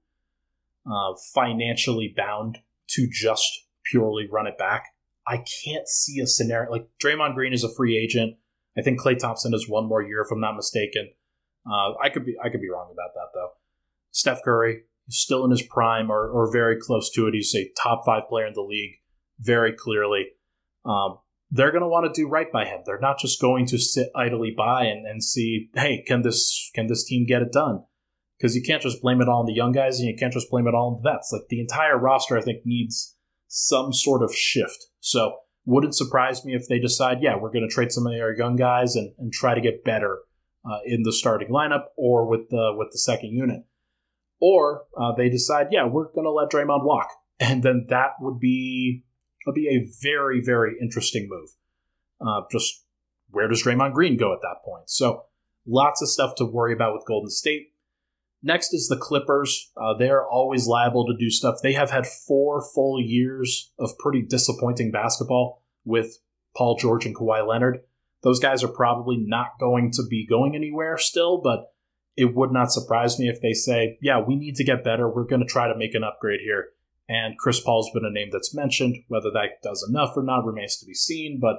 uh, 0.87 1.15
financially 1.35 2.13
bound 2.17 2.59
to 2.89 3.09
just 3.11 3.67
purely 3.85 4.29
run 4.31 4.47
it 4.47 4.59
back. 4.59 4.87
I 5.27 5.37
can't 5.37 5.89
see 5.89 6.21
a 6.21 6.27
scenario 6.27 6.71
like 6.71 6.89
Draymond 7.03 7.35
Green 7.35 7.53
is 7.53 7.65
a 7.65 7.75
free 7.75 7.97
agent. 7.97 8.37
I 8.77 8.83
think 8.83 9.01
Klay 9.01 9.19
Thompson 9.19 9.55
is 9.55 9.69
one 9.69 9.87
more 9.87 10.03
year, 10.03 10.23
if 10.23 10.33
I'm 10.33 10.41
not 10.41 10.57
mistaken. 10.57 11.11
Uh, 11.67 11.95
I 12.03 12.09
could 12.09 12.25
be 12.25 12.35
I 12.43 12.49
could 12.49 12.61
be 12.61 12.71
wrong 12.71 12.91
about 12.93 13.15
that 13.15 13.29
though. 13.35 13.51
Steph 14.11 14.43
Curry 14.43 14.83
is 15.07 15.21
still 15.21 15.45
in 15.45 15.51
his 15.51 15.63
prime 15.63 16.11
or, 16.11 16.29
or 16.29 16.53
very 16.53 16.77
close 16.81 17.11
to 17.13 17.27
it. 17.27 17.35
He's 17.35 17.55
a 17.55 17.71
top 17.81 18.05
five 18.05 18.29
player 18.29 18.47
in 18.47 18.55
the 18.55 18.63
league, 18.63 18.97
very 19.39 19.73
clearly. 19.73 20.27
Um, 20.85 21.19
they're 21.55 21.71
going 21.71 21.83
to 21.83 21.89
want 21.89 22.13
to 22.13 22.21
do 22.21 22.27
right 22.27 22.51
by 22.51 22.65
him. 22.65 22.81
They're 22.87 22.99
not 22.99 23.19
just 23.19 23.41
going 23.41 23.67
to 23.67 23.79
sit 23.79 24.09
idly 24.17 24.55
by 24.57 24.85
and, 24.85 25.07
and 25.07 25.23
see, 25.23 25.69
hey, 25.75 26.03
can 26.07 26.23
this 26.23 26.71
can 26.75 26.87
this 26.87 27.05
team 27.05 27.27
get 27.27 27.43
it 27.43 27.53
done? 27.53 27.85
Because 28.39 28.57
you 28.57 28.63
can't 28.63 28.83
just 28.83 29.03
blame 29.03 29.21
it 29.21 29.29
all 29.29 29.41
on 29.41 29.47
the 29.47 29.53
young 29.53 29.71
guys, 29.71 30.01
and 30.01 30.09
you 30.09 30.17
can't 30.17 30.33
just 30.33 30.51
blame 30.51 30.67
it 30.67 30.75
all 30.75 30.91
on 30.91 31.03
the 31.03 31.09
vets. 31.09 31.31
Like 31.31 31.43
the 31.49 31.61
entire 31.61 31.99
roster, 31.99 32.37
I 32.37 32.41
think 32.41 32.63
needs 32.65 33.15
some 33.47 33.93
sort 33.93 34.23
of 34.23 34.35
shift. 34.35 34.87
So 35.01 35.37
wouldn't 35.67 35.95
surprise 35.95 36.45
me 36.45 36.55
if 36.55 36.67
they 36.69 36.79
decide, 36.79 37.19
yeah, 37.21 37.37
we're 37.37 37.53
going 37.53 37.69
to 37.69 37.73
trade 37.73 37.93
some 37.93 38.07
of 38.07 38.15
our 38.15 38.35
young 38.35 38.57
guys 38.57 38.97
and, 38.97 39.13
and 39.19 39.31
try 39.31 39.55
to 39.55 39.61
get 39.61 39.85
better 39.85 40.21
uh, 40.65 40.79
in 40.87 41.03
the 41.03 41.13
starting 41.13 41.49
lineup 41.51 41.85
or 41.97 42.27
with 42.27 42.49
the 42.49 42.73
with 42.75 42.89
the 42.93 42.99
second 42.99 43.31
unit, 43.31 43.63
or 44.41 44.87
uh, 44.97 45.13
they 45.13 45.29
decide, 45.29 45.67
yeah, 45.71 45.85
we're 45.85 46.11
going 46.13 46.25
to 46.25 46.31
let 46.31 46.51
Draymond 46.51 46.85
walk, 46.85 47.11
and 47.39 47.63
then 47.63 47.87
that 47.91 48.13
would 48.21 48.41
be 48.41 49.05
would 49.47 49.55
be 49.55 49.69
a 49.69 49.89
very 50.03 50.41
very 50.41 50.77
interesting 50.81 51.29
move. 51.31 51.51
Uh, 52.21 52.43
just 52.51 52.85
where 53.31 53.49
does 53.49 53.63
Draymond 53.63 53.95
Green 53.95 54.17
go 54.17 54.33
at 54.33 54.41
that 54.43 54.63
point? 54.65 54.89
So 54.91 55.25
lots 55.67 56.03
of 56.03 56.09
stuff 56.09 56.35
to 56.37 56.45
worry 56.45 56.73
about 56.73 56.95
with 56.95 57.07
Golden 57.07 57.31
State. 57.31 57.69
Next 58.43 58.75
is 58.75 58.89
the 58.89 58.97
Clippers. 58.97 59.71
Uh, 59.77 59.95
they 59.95 60.11
are 60.11 60.29
always 60.29 60.67
liable 60.67 61.07
to 61.07 61.17
do 61.17 61.31
stuff. 61.31 61.57
They 61.63 61.75
have 61.75 61.91
had 61.91 62.07
four 62.07 62.63
full 62.75 63.01
years 63.01 63.73
of 63.79 63.97
pretty 63.99 64.23
disappointing 64.23 64.91
basketball 64.91 65.63
with 65.85 66.19
Paul 66.57 66.77
George 66.77 67.07
and 67.07 67.15
Kawhi 67.15 67.47
Leonard. 67.47 67.81
Those 68.23 68.41
guys 68.41 68.63
are 68.63 68.69
probably 68.69 69.17
not 69.17 69.59
going 69.59 69.93
to 69.93 70.03
be 70.09 70.27
going 70.27 70.55
anywhere 70.55 70.99
still, 70.99 71.41
but 71.41 71.73
it 72.17 72.35
would 72.35 72.53
not 72.53 72.73
surprise 72.73 73.19
me 73.19 73.29
if 73.29 73.41
they 73.41 73.53
say, 73.53 73.99
yeah, 74.03 74.21
we 74.21 74.37
need 74.37 74.57
to 74.57 74.65
get 74.65 74.85
better. 74.85 75.09
We're 75.09 75.25
going 75.25 75.41
to 75.41 75.47
try 75.47 75.69
to 75.69 75.79
make 75.79 75.95
an 75.95 76.05
upgrade 76.05 76.41
here. 76.41 76.71
And 77.09 77.37
Chris 77.39 77.61
Paul's 77.61 77.91
been 77.93 78.05
a 78.05 78.11
name 78.11 78.29
that's 78.33 78.55
mentioned. 78.55 78.97
Whether 79.09 79.31
that 79.33 79.63
does 79.63 79.87
enough 79.89 80.17
or 80.17 80.23
not 80.23 80.45
remains 80.45 80.77
to 80.79 80.87
be 80.87 80.95
seen, 80.95 81.39
but 81.41 81.57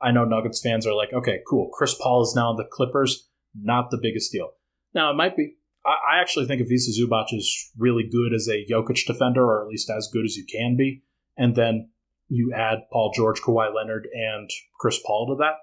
I 0.00 0.10
know 0.10 0.24
Nuggets 0.24 0.60
fans 0.60 0.86
are 0.86 0.94
like, 0.94 1.12
okay, 1.12 1.40
cool. 1.48 1.70
Chris 1.72 1.94
Paul 1.94 2.22
is 2.22 2.34
now 2.34 2.52
the 2.52 2.64
Clippers. 2.64 3.28
Not 3.54 3.90
the 3.90 3.98
biggest 4.00 4.30
deal. 4.30 4.52
Now, 4.94 5.10
it 5.10 5.16
might 5.16 5.36
be. 5.36 5.56
I, 5.84 6.20
actually 6.20 6.46
think 6.46 6.60
Ivica 6.60 6.90
Zubac 6.90 7.32
is 7.32 7.72
really 7.76 8.04
good 8.04 8.34
as 8.34 8.46
a 8.48 8.66
Jokic 8.70 9.06
defender, 9.06 9.42
or 9.42 9.62
at 9.62 9.68
least 9.68 9.90
as 9.90 10.10
good 10.12 10.26
as 10.26 10.36
you 10.36 10.44
can 10.44 10.76
be. 10.76 11.02
And 11.38 11.56
then 11.56 11.88
you 12.28 12.52
add 12.54 12.80
Paul 12.92 13.12
George, 13.14 13.40
Kawhi 13.40 13.74
Leonard, 13.74 14.06
and 14.12 14.50
Chris 14.78 15.00
Paul 15.04 15.26
to 15.28 15.42
that 15.42 15.54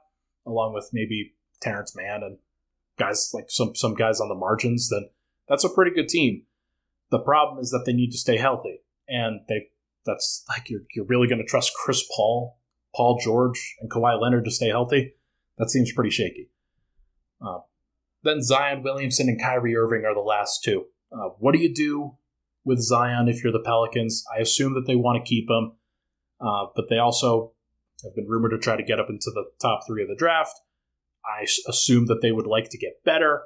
along 0.48 0.74
with 0.74 0.90
maybe 0.94 1.34
Terance 1.62 1.96
Mann 1.96 2.24
and 2.24 2.38
guys 2.98 3.32
like 3.34 3.46
some 3.50 3.76
some 3.76 3.94
guys 3.94 4.20
on 4.20 4.30
the 4.30 4.36
margins, 4.36 4.90
then 4.90 5.10
that's 5.48 5.64
a 5.64 5.70
pretty 5.70 5.92
good 5.92 6.08
team. 6.08 6.44
The 7.12 7.20
problem 7.20 7.60
is 7.60 7.70
that 7.72 7.84
they 7.86 7.94
need 7.94 8.12
to 8.12 8.18
stay 8.18 8.38
healthy, 8.38 8.80
and 9.08 9.42
they 9.48 9.70
that's 10.06 10.44
like 10.50 10.70
you're 10.70 10.82
you're 10.96 11.06
really 11.06 11.28
going 11.28 11.42
to 11.42 11.46
trust 11.46 11.74
Chris 11.76 12.04
Paul, 12.16 12.58
Paul 12.96 13.20
George, 13.24 13.76
and 13.80 13.90
Kawhi 13.90 14.20
Leonard 14.20 14.46
to 14.46 14.52
stay 14.52 14.70
healthy. 14.70 15.14
That 15.58 15.70
seems 15.70 15.92
pretty 15.92 16.12
shaky. 16.12 16.50
Uh, 17.42 17.60
then 18.24 18.42
Zion 18.42 18.84
Williamson 18.84 19.30
and 19.30 19.42
Kyrie 19.42 19.76
Irving 19.76 20.06
are 20.06 20.14
the 20.14 20.22
last 20.22 20.64
two. 20.64 20.86
Uh, 21.12 21.30
what 21.40 21.54
do 21.54 21.60
you 21.60 21.74
do 21.74 22.18
with 22.66 22.80
Zion 22.80 23.28
if 23.28 23.44
you're 23.44 23.54
the 23.54 23.64
Pelicans? 23.64 24.24
I 24.36 24.40
assume 24.40 24.74
that 24.74 24.86
they 24.88 24.96
want 24.96 25.24
to 25.24 25.28
keep 25.28 25.50
him, 25.50 25.74
uh, 26.42 26.66
but 26.76 26.90
they 26.90 26.98
also 26.98 27.54
have 28.04 28.16
been 28.16 28.28
rumored 28.28 28.52
to 28.52 28.58
try 28.58 28.76
to 28.76 28.84
get 28.84 29.00
up 29.00 29.10
into 29.10 29.32
the 29.34 29.46
top 29.62 29.82
three 29.88 30.04
of 30.04 30.10
the 30.10 30.16
draft. 30.16 30.60
I 31.26 31.46
assume 31.68 32.08
that 32.08 32.22
they 32.22 32.32
would 32.32 32.48
like 32.48 32.70
to 32.70 32.78
get 32.78 33.04
better. 33.04 33.44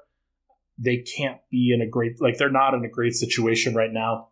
They 0.77 0.97
can't 0.97 1.39
be 1.49 1.71
in 1.73 1.81
a 1.81 1.89
great, 1.89 2.21
like, 2.21 2.37
they're 2.37 2.49
not 2.49 2.73
in 2.73 2.83
a 2.83 2.89
great 2.89 3.13
situation 3.13 3.75
right 3.75 3.91
now, 3.91 4.29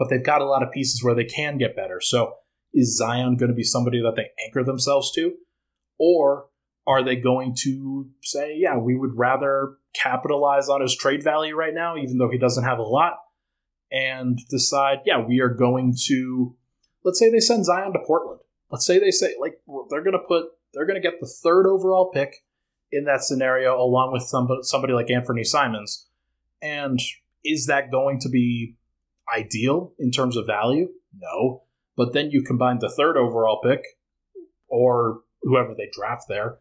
but 0.00 0.08
they've 0.08 0.24
got 0.24 0.42
a 0.42 0.46
lot 0.46 0.64
of 0.64 0.72
pieces 0.72 1.04
where 1.04 1.14
they 1.14 1.24
can 1.24 1.58
get 1.58 1.76
better. 1.76 2.00
So 2.00 2.34
is 2.74 2.96
Zion 2.96 3.36
going 3.36 3.50
to 3.50 3.54
be 3.54 3.62
somebody 3.62 4.02
that 4.02 4.16
they 4.16 4.30
anchor 4.44 4.64
themselves 4.64 5.12
to? 5.12 5.34
Or 5.96 6.48
are 6.86 7.04
they 7.04 7.14
going 7.14 7.54
to 7.62 8.08
say, 8.22 8.56
yeah, 8.56 8.78
we 8.78 8.96
would 8.96 9.16
rather 9.16 9.76
capitalize 9.94 10.68
on 10.68 10.80
his 10.80 10.96
trade 10.96 11.22
value 11.22 11.54
right 11.54 11.74
now, 11.74 11.96
even 11.96 12.18
though 12.18 12.30
he 12.30 12.38
doesn't 12.38 12.64
have 12.64 12.78
a 12.78 12.82
lot, 12.82 13.18
and 13.92 14.38
decide, 14.48 15.00
yeah, 15.04 15.18
we 15.18 15.40
are 15.40 15.48
going 15.48 15.94
to, 16.06 16.56
let's 17.04 17.18
say 17.18 17.30
they 17.30 17.38
send 17.38 17.66
Zion 17.66 17.92
to 17.92 18.00
Portland 18.04 18.40
let's 18.70 18.86
say 18.86 18.98
they 18.98 19.10
say 19.10 19.34
like 19.40 19.60
they're 19.90 20.02
going 20.02 20.12
to 20.12 20.26
put 20.26 20.46
they're 20.72 20.86
going 20.86 21.00
to 21.00 21.08
get 21.08 21.20
the 21.20 21.26
third 21.26 21.66
overall 21.66 22.10
pick 22.12 22.44
in 22.92 23.04
that 23.04 23.22
scenario 23.22 23.76
along 23.76 24.12
with 24.12 24.22
somebody, 24.22 24.60
somebody 24.62 24.92
like 24.92 25.06
Anfernee 25.06 25.46
Simons. 25.46 26.06
And 26.62 27.00
is 27.44 27.66
that 27.66 27.90
going 27.90 28.20
to 28.20 28.28
be 28.28 28.76
ideal 29.34 29.92
in 29.98 30.10
terms 30.10 30.36
of 30.36 30.46
value? 30.46 30.88
No. 31.16 31.64
But 31.96 32.12
then 32.12 32.30
you 32.30 32.42
combine 32.42 32.78
the 32.78 32.90
third 32.90 33.16
overall 33.16 33.60
pick 33.62 33.82
or 34.68 35.20
whoever 35.42 35.74
they 35.74 35.88
draft 35.92 36.24
there 36.28 36.58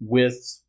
with 0.00 0.60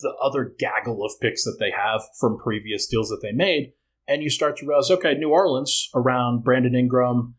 the 0.00 0.14
other 0.22 0.54
gaggle 0.58 1.04
of 1.04 1.12
picks 1.20 1.44
that 1.44 1.56
they 1.60 1.70
have 1.70 2.02
from 2.18 2.38
previous 2.38 2.86
deals 2.86 3.08
that 3.08 3.20
they 3.22 3.32
made. 3.32 3.72
And 4.08 4.22
you 4.22 4.30
start 4.30 4.56
to 4.58 4.66
realize, 4.66 4.90
okay, 4.90 5.14
New 5.14 5.30
Orleans 5.30 5.90
around 5.94 6.42
Brandon 6.44 6.74
Ingram, 6.74 7.34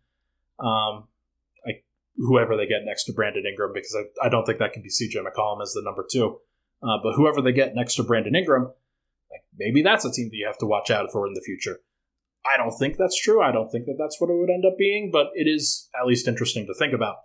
um, 0.59 1.07
whoever 2.17 2.55
they 2.55 2.67
get 2.67 2.85
next 2.85 3.05
to 3.05 3.13
Brandon 3.13 3.45
Ingram 3.45 3.71
because 3.73 3.95
I, 3.95 4.27
I 4.27 4.29
don't 4.29 4.45
think 4.45 4.59
that 4.59 4.73
can 4.73 4.83
be 4.83 4.89
CJ 4.89 5.15
McCollum 5.15 5.61
as 5.61 5.73
the 5.73 5.81
number 5.83 6.05
two. 6.09 6.39
Uh, 6.81 6.97
but 7.01 7.13
whoever 7.15 7.41
they 7.41 7.53
get 7.53 7.75
next 7.75 7.95
to 7.95 8.03
Brandon 8.03 8.35
Ingram, 8.35 8.63
like 9.31 9.43
maybe 9.57 9.81
that's 9.81 10.05
a 10.05 10.11
team 10.11 10.29
that 10.29 10.35
you 10.35 10.45
have 10.45 10.57
to 10.59 10.65
watch 10.65 10.91
out 10.91 11.11
for 11.11 11.27
in 11.27 11.33
the 11.33 11.41
future. 11.41 11.79
I 12.45 12.57
don't 12.57 12.77
think 12.77 12.97
that's 12.97 13.19
true. 13.19 13.41
I 13.41 13.51
don't 13.51 13.69
think 13.69 13.85
that 13.85 13.95
that's 13.97 14.19
what 14.19 14.29
it 14.29 14.37
would 14.37 14.49
end 14.49 14.65
up 14.65 14.77
being, 14.77 15.11
but 15.11 15.27
it 15.33 15.47
is 15.47 15.89
at 15.99 16.05
least 16.05 16.27
interesting 16.27 16.65
to 16.67 16.73
think 16.73 16.93
about. 16.93 17.15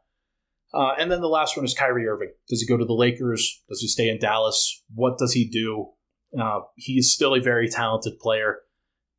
Uh, 0.72 0.92
and 0.98 1.10
then 1.10 1.20
the 1.20 1.28
last 1.28 1.56
one 1.56 1.64
is 1.64 1.74
Kyrie 1.74 2.06
Irving. 2.06 2.32
Does 2.48 2.60
he 2.60 2.66
go 2.66 2.76
to 2.76 2.84
the 2.84 2.94
Lakers? 2.94 3.62
Does 3.68 3.80
he 3.80 3.88
stay 3.88 4.08
in 4.08 4.18
Dallas? 4.18 4.82
What 4.94 5.18
does 5.18 5.32
he 5.32 5.48
do? 5.48 5.92
Uh, 6.38 6.60
he's 6.76 7.10
still 7.10 7.34
a 7.34 7.40
very 7.40 7.68
talented 7.68 8.18
player 8.20 8.58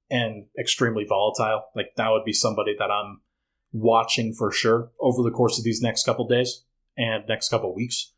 and 0.09 0.45
extremely 0.59 1.05
volatile. 1.07 1.65
Like 1.75 1.91
that 1.97 2.09
would 2.11 2.23
be 2.23 2.33
somebody 2.33 2.75
that 2.77 2.91
I'm 2.91 3.21
watching 3.71 4.33
for 4.33 4.51
sure 4.51 4.91
over 4.99 5.23
the 5.23 5.35
course 5.35 5.57
of 5.57 5.63
these 5.63 5.81
next 5.81 6.03
couple 6.03 6.27
days 6.27 6.63
and 6.97 7.23
next 7.27 7.49
couple 7.49 7.73
weeks. 7.75 8.13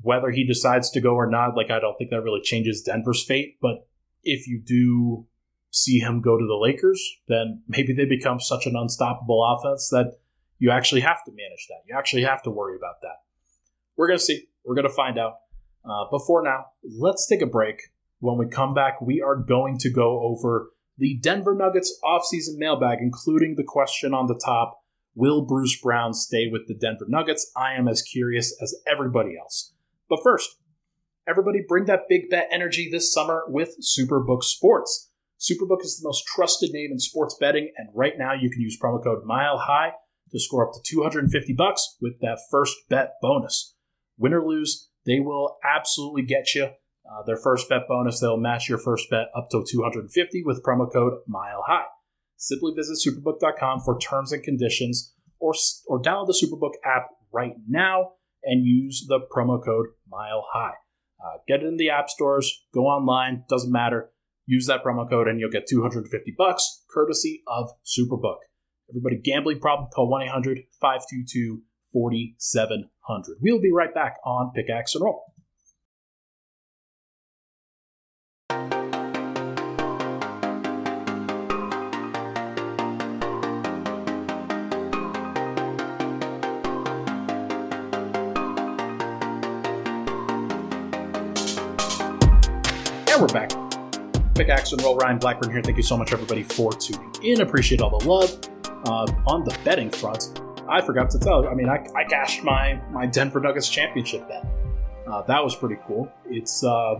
Whether 0.00 0.30
he 0.30 0.46
decides 0.46 0.90
to 0.90 1.00
go 1.00 1.14
or 1.14 1.28
not, 1.28 1.56
like 1.56 1.70
I 1.70 1.78
don't 1.78 1.96
think 1.96 2.10
that 2.10 2.22
really 2.22 2.40
changes 2.42 2.82
Denver's 2.82 3.24
fate. 3.24 3.58
But 3.60 3.86
if 4.22 4.48
you 4.48 4.62
do 4.64 5.26
see 5.74 5.98
him 5.98 6.20
go 6.20 6.38
to 6.38 6.46
the 6.46 6.56
Lakers, 6.56 7.16
then 7.26 7.62
maybe 7.68 7.92
they 7.92 8.04
become 8.04 8.38
such 8.38 8.66
an 8.66 8.76
unstoppable 8.76 9.44
offense 9.44 9.88
that 9.90 10.12
you 10.58 10.70
actually 10.70 11.00
have 11.00 11.24
to 11.24 11.32
manage 11.32 11.66
that. 11.68 11.82
You 11.86 11.96
actually 11.98 12.22
have 12.22 12.42
to 12.44 12.50
worry 12.50 12.76
about 12.76 13.00
that. 13.02 13.16
We're 13.96 14.06
going 14.06 14.18
to 14.18 14.24
see. 14.24 14.46
We're 14.64 14.76
going 14.76 14.88
to 14.88 14.94
find 14.94 15.18
out. 15.18 15.34
Uh, 15.84 16.04
but 16.10 16.20
for 16.26 16.42
now, 16.42 16.66
let's 16.82 17.26
take 17.26 17.42
a 17.42 17.46
break. 17.46 17.90
When 18.20 18.38
we 18.38 18.46
come 18.46 18.72
back, 18.72 19.00
we 19.00 19.20
are 19.20 19.36
going 19.36 19.78
to 19.78 19.90
go 19.90 20.20
over 20.20 20.70
the 20.96 21.18
Denver 21.20 21.54
Nuggets 21.54 21.98
offseason 22.02 22.56
mailbag, 22.56 22.98
including 23.00 23.56
the 23.56 23.64
question 23.64 24.14
on 24.14 24.26
the 24.26 24.40
top 24.42 24.80
Will 25.16 25.44
Bruce 25.44 25.78
Brown 25.80 26.14
stay 26.14 26.48
with 26.50 26.66
the 26.66 26.74
Denver 26.74 27.06
Nuggets? 27.08 27.50
I 27.56 27.74
am 27.74 27.88
as 27.88 28.00
curious 28.00 28.56
as 28.62 28.74
everybody 28.86 29.36
else. 29.38 29.74
But 30.08 30.20
first, 30.22 30.56
everybody 31.28 31.62
bring 31.66 31.84
that 31.86 32.08
big 32.08 32.30
bet 32.30 32.48
energy 32.50 32.88
this 32.90 33.12
summer 33.12 33.44
with 33.48 33.76
Superbook 33.80 34.42
Sports. 34.44 35.10
Superbook 35.44 35.82
is 35.82 35.98
the 35.98 36.08
most 36.08 36.24
trusted 36.26 36.70
name 36.72 36.90
in 36.92 36.98
sports 36.98 37.36
betting, 37.38 37.70
and 37.76 37.88
right 37.94 38.14
now 38.16 38.32
you 38.32 38.50
can 38.50 38.62
use 38.62 38.78
promo 38.80 39.02
code 39.02 39.24
Mile 39.24 39.58
High 39.58 39.92
to 40.30 40.40
score 40.40 40.66
up 40.66 40.74
to 40.74 40.80
250 40.82 41.52
bucks 41.52 41.96
with 42.00 42.20
that 42.20 42.38
first 42.50 42.74
bet 42.88 43.14
bonus. 43.20 43.74
Win 44.16 44.32
or 44.32 44.46
lose, 44.46 44.88
they 45.04 45.20
will 45.20 45.58
absolutely 45.64 46.22
get 46.22 46.54
you 46.54 46.70
uh, 47.10 47.22
their 47.22 47.36
first 47.36 47.68
bet 47.68 47.86
bonus, 47.86 48.20
they'll 48.20 48.38
match 48.38 48.68
your 48.68 48.78
first 48.78 49.10
bet 49.10 49.28
up 49.36 49.50
to 49.50 49.62
250 49.68 50.42
with 50.44 50.62
promo 50.62 50.90
code 50.90 51.14
Mile 51.26 51.62
High. 51.66 51.84
Simply 52.36 52.72
visit 52.74 52.98
superbook.com 53.06 53.80
for 53.80 53.98
terms 53.98 54.32
and 54.32 54.42
conditions 54.42 55.12
or, 55.38 55.52
or 55.86 56.00
download 56.00 56.28
the 56.28 56.46
Superbook 56.46 56.72
app 56.84 57.08
right 57.32 57.54
now 57.68 58.12
and 58.42 58.64
use 58.64 59.04
the 59.06 59.20
promo 59.20 59.62
code 59.62 59.88
Mile 60.08 60.46
High. 60.52 60.74
Uh, 61.22 61.38
get 61.46 61.62
it 61.62 61.66
in 61.66 61.76
the 61.76 61.90
app 61.90 62.08
stores, 62.08 62.64
go 62.72 62.86
online, 62.86 63.44
doesn't 63.48 63.72
matter. 63.72 64.10
Use 64.46 64.66
that 64.66 64.84
promo 64.84 65.08
code 65.08 65.26
and 65.26 65.40
you'll 65.40 65.50
get 65.50 65.66
250 65.66 66.34
bucks 66.36 66.82
courtesy 66.90 67.42
of 67.46 67.70
Superbook. 67.84 68.38
Everybody 68.90 69.16
gambling 69.16 69.60
problem, 69.60 69.88
call 69.90 70.08
1 70.10 70.22
800 70.22 70.64
522 70.80 71.62
4700. 71.92 73.36
We'll 73.40 73.60
be 73.60 73.72
right 73.72 73.94
back 73.94 74.16
on 74.24 74.52
Pickaxe 74.54 74.94
and 74.94 75.04
Roll. 75.04 75.22
And 93.06 93.22
we're 93.22 93.28
back. 93.28 93.63
Pickaxe 94.34 94.72
and 94.72 94.82
roll. 94.82 94.96
Ryan 94.96 95.18
Blackburn 95.18 95.52
here. 95.52 95.62
Thank 95.62 95.76
you 95.76 95.82
so 95.82 95.96
much, 95.96 96.12
everybody, 96.12 96.42
for 96.42 96.72
tuning 96.72 97.14
in. 97.22 97.40
Appreciate 97.40 97.80
all 97.80 97.96
the 97.96 98.06
love. 98.08 98.36
Uh, 98.84 99.06
on 99.26 99.44
the 99.44 99.56
betting 99.64 99.90
front, 99.90 100.40
I 100.68 100.82
forgot 100.82 101.08
to 101.10 101.18
tell. 101.18 101.48
I 101.48 101.54
mean, 101.54 101.68
I, 101.68 101.86
I 101.94 102.04
cashed 102.04 102.42
my 102.42 102.80
my 102.90 103.06
Denver 103.06 103.40
Nuggets 103.40 103.68
championship 103.68 104.28
bet. 104.28 104.44
Uh, 105.06 105.22
that 105.22 105.42
was 105.42 105.54
pretty 105.54 105.76
cool. 105.86 106.10
It's 106.26 106.64
uh, 106.64 106.96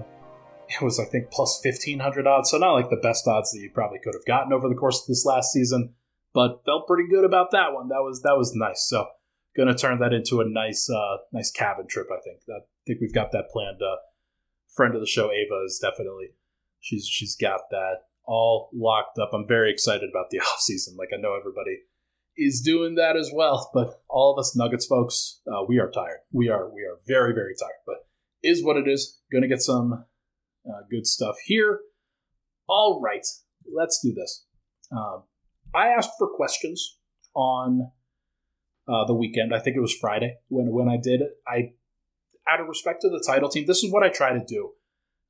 it 0.68 0.82
was 0.82 1.00
I 1.00 1.04
think 1.06 1.30
plus 1.30 1.60
fifteen 1.62 1.98
hundred 1.98 2.26
odds, 2.26 2.50
so 2.50 2.58
not 2.58 2.72
like 2.72 2.88
the 2.88 2.96
best 3.02 3.26
odds 3.26 3.50
that 3.52 3.60
you 3.60 3.70
probably 3.74 3.98
could 4.02 4.14
have 4.14 4.24
gotten 4.26 4.52
over 4.52 4.68
the 4.68 4.74
course 4.74 5.02
of 5.02 5.08
this 5.08 5.26
last 5.26 5.52
season, 5.52 5.94
but 6.32 6.64
felt 6.64 6.86
pretty 6.86 7.08
good 7.08 7.24
about 7.24 7.50
that 7.50 7.72
one. 7.72 7.88
That 7.88 8.02
was 8.02 8.22
that 8.22 8.38
was 8.38 8.54
nice. 8.54 8.86
So 8.88 9.06
gonna 9.56 9.74
turn 9.74 9.98
that 9.98 10.12
into 10.12 10.40
a 10.40 10.48
nice 10.48 10.88
uh, 10.88 11.18
nice 11.32 11.50
cabin 11.50 11.86
trip. 11.88 12.06
I 12.12 12.20
think 12.22 12.40
I 12.48 12.64
think 12.86 13.00
we've 13.00 13.14
got 13.14 13.32
that 13.32 13.50
planned. 13.50 13.82
Uh, 13.82 13.96
friend 14.74 14.94
of 14.94 15.00
the 15.00 15.06
show, 15.06 15.30
Ava, 15.30 15.62
is 15.64 15.78
definitely 15.80 16.30
she's 16.84 17.08
she's 17.08 17.34
got 17.34 17.62
that 17.70 18.04
all 18.26 18.70
locked 18.72 19.18
up. 19.18 19.30
I'm 19.32 19.48
very 19.48 19.72
excited 19.72 20.08
about 20.10 20.30
the 20.30 20.38
off 20.40 20.60
season. 20.60 20.96
Like 20.96 21.10
I 21.12 21.20
know 21.20 21.36
everybody 21.36 21.80
is 22.36 22.60
doing 22.60 22.94
that 22.96 23.16
as 23.16 23.30
well, 23.34 23.70
but 23.74 24.02
all 24.08 24.32
of 24.32 24.38
us 24.38 24.56
Nuggets 24.56 24.86
folks, 24.86 25.40
uh, 25.50 25.64
we 25.66 25.78
are 25.78 25.90
tired. 25.90 26.20
We 26.32 26.48
are 26.48 26.72
we 26.72 26.82
are 26.82 26.98
very 27.06 27.34
very 27.34 27.54
tired. 27.58 27.82
But 27.86 27.96
is 28.42 28.62
what 28.62 28.76
it 28.76 28.86
is. 28.86 29.20
Going 29.32 29.42
to 29.42 29.48
get 29.48 29.62
some 29.62 30.04
uh, 30.68 30.82
good 30.90 31.06
stuff 31.06 31.36
here. 31.44 31.80
All 32.68 33.00
right, 33.02 33.26
let's 33.72 34.00
do 34.02 34.12
this. 34.12 34.44
Um, 34.92 35.24
I 35.74 35.88
asked 35.88 36.12
for 36.18 36.28
questions 36.28 36.98
on 37.34 37.90
uh, 38.86 39.04
the 39.06 39.14
weekend. 39.14 39.54
I 39.54 39.60
think 39.60 39.76
it 39.76 39.80
was 39.80 39.94
Friday 39.94 40.36
when 40.48 40.72
when 40.72 40.88
I 40.88 40.98
did 41.02 41.20
it. 41.22 41.30
I, 41.46 41.72
out 42.48 42.60
of 42.60 42.68
respect 42.68 43.00
to 43.02 43.08
the 43.08 43.24
title 43.26 43.48
team, 43.48 43.64
this 43.66 43.82
is 43.82 43.90
what 43.90 44.02
I 44.02 44.10
try 44.10 44.32
to 44.32 44.44
do. 44.46 44.72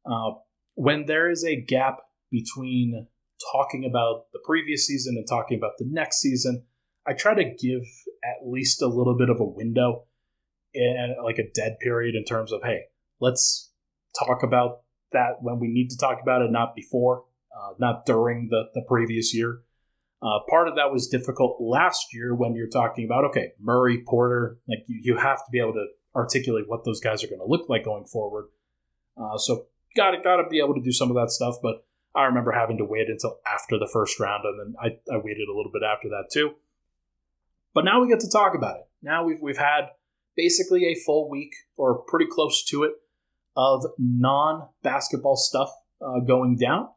Uh, 0.05 0.33
when 0.75 1.07
there 1.07 1.31
is 1.31 1.45
a 1.45 1.61
gap 1.61 1.99
between 2.31 3.07
talking 3.53 3.85
about 3.85 4.27
the 4.33 4.41
previous 4.45 4.87
season 4.87 5.17
and 5.17 5.27
talking 5.29 5.59
about 5.59 5.73
the 5.79 5.87
next 5.89 6.21
season, 6.21 6.65
I 7.07 7.13
try 7.13 7.35
to 7.35 7.45
give 7.45 7.83
at 8.25 8.47
least 8.47 8.83
a 8.83 8.87
little 8.87 9.17
bit 9.17 9.29
of 9.29 9.41
a 9.41 9.45
window 9.45 10.05
and 10.75 11.15
like 11.23 11.39
a 11.39 11.51
dead 11.55 11.79
period 11.81 12.15
in 12.15 12.25
terms 12.25 12.53
of 12.53 12.63
hey, 12.63 12.85
let's 13.21 13.71
talk 14.19 14.43
about 14.43 14.81
that 15.13 15.37
when 15.41 15.61
we 15.61 15.69
need 15.69 15.91
to 15.91 15.97
talk 15.97 16.21
about 16.21 16.43
it, 16.43 16.51
not 16.51 16.75
before, 16.75 17.25
uh, 17.57 17.75
not 17.79 18.05
during 18.07 18.49
the, 18.51 18.65
the 18.75 18.83
previous 18.89 19.35
year. 19.35 19.61
Uh, 20.23 20.41
part 20.49 20.69
of 20.69 20.77
that 20.77 20.91
was 20.91 21.07
difficult 21.07 21.61
last 21.61 22.15
year 22.15 22.35
when 22.35 22.55
you're 22.55 22.69
talking 22.69 23.05
about 23.05 23.25
okay, 23.27 23.53
Murray, 23.61 24.03
Porter, 24.07 24.59
like 24.67 24.79
you, 24.87 25.01
you 25.03 25.17
have 25.19 25.39
to 25.39 25.51
be 25.53 25.61
able 25.61 25.75
to 25.75 25.87
articulate 26.17 26.65
what 26.67 26.85
those 26.85 27.01
guys 27.01 27.23
are 27.23 27.27
going 27.27 27.41
to 27.41 27.47
look 27.47 27.69
like 27.69 27.85
going 27.85 28.05
forward. 28.05 28.47
Uh, 29.17 29.37
so 29.37 29.67
got 29.97 30.13
to 30.13 30.21
got 30.23 30.37
to 30.37 30.49
be 30.49 30.59
able 30.59 30.75
to 30.75 30.83
do 30.83 30.93
some 30.93 31.11
of 31.11 31.17
that 31.17 31.31
stuff. 31.31 31.57
But 31.63 31.85
I 32.15 32.25
remember 32.25 32.53
having 32.53 32.79
to 32.79 32.85
wait 32.85 33.09
until 33.09 33.39
after 33.47 33.79
the 33.79 33.89
first 33.93 34.21
round, 34.21 34.45
and 34.45 34.59
then 34.59 34.75
I, 34.81 35.13
I 35.13 35.19
waited 35.19 35.49
a 35.49 35.57
little 35.57 35.73
bit 35.73 35.83
after 35.83 36.09
that 36.09 36.27
too. 36.33 36.55
But 37.73 37.85
now 37.85 38.01
we 38.01 38.09
get 38.09 38.21
to 38.21 38.31
talk 38.31 38.55
about 38.55 38.77
it. 38.77 38.87
Now 39.03 39.25
we've 39.25 39.41
we've 39.41 39.59
had 39.59 39.91
basically 40.37 40.87
a 40.87 40.95
full 40.95 41.29
week 41.29 41.55
or 41.77 41.99
pretty 41.99 42.27
close 42.31 42.65
to 42.67 42.85
it 42.85 42.93
of 43.57 43.85
non 43.99 44.69
basketball 44.83 45.37
stuff 45.37 45.71
uh, 46.01 46.21
going 46.21 46.57
down. 46.57 46.89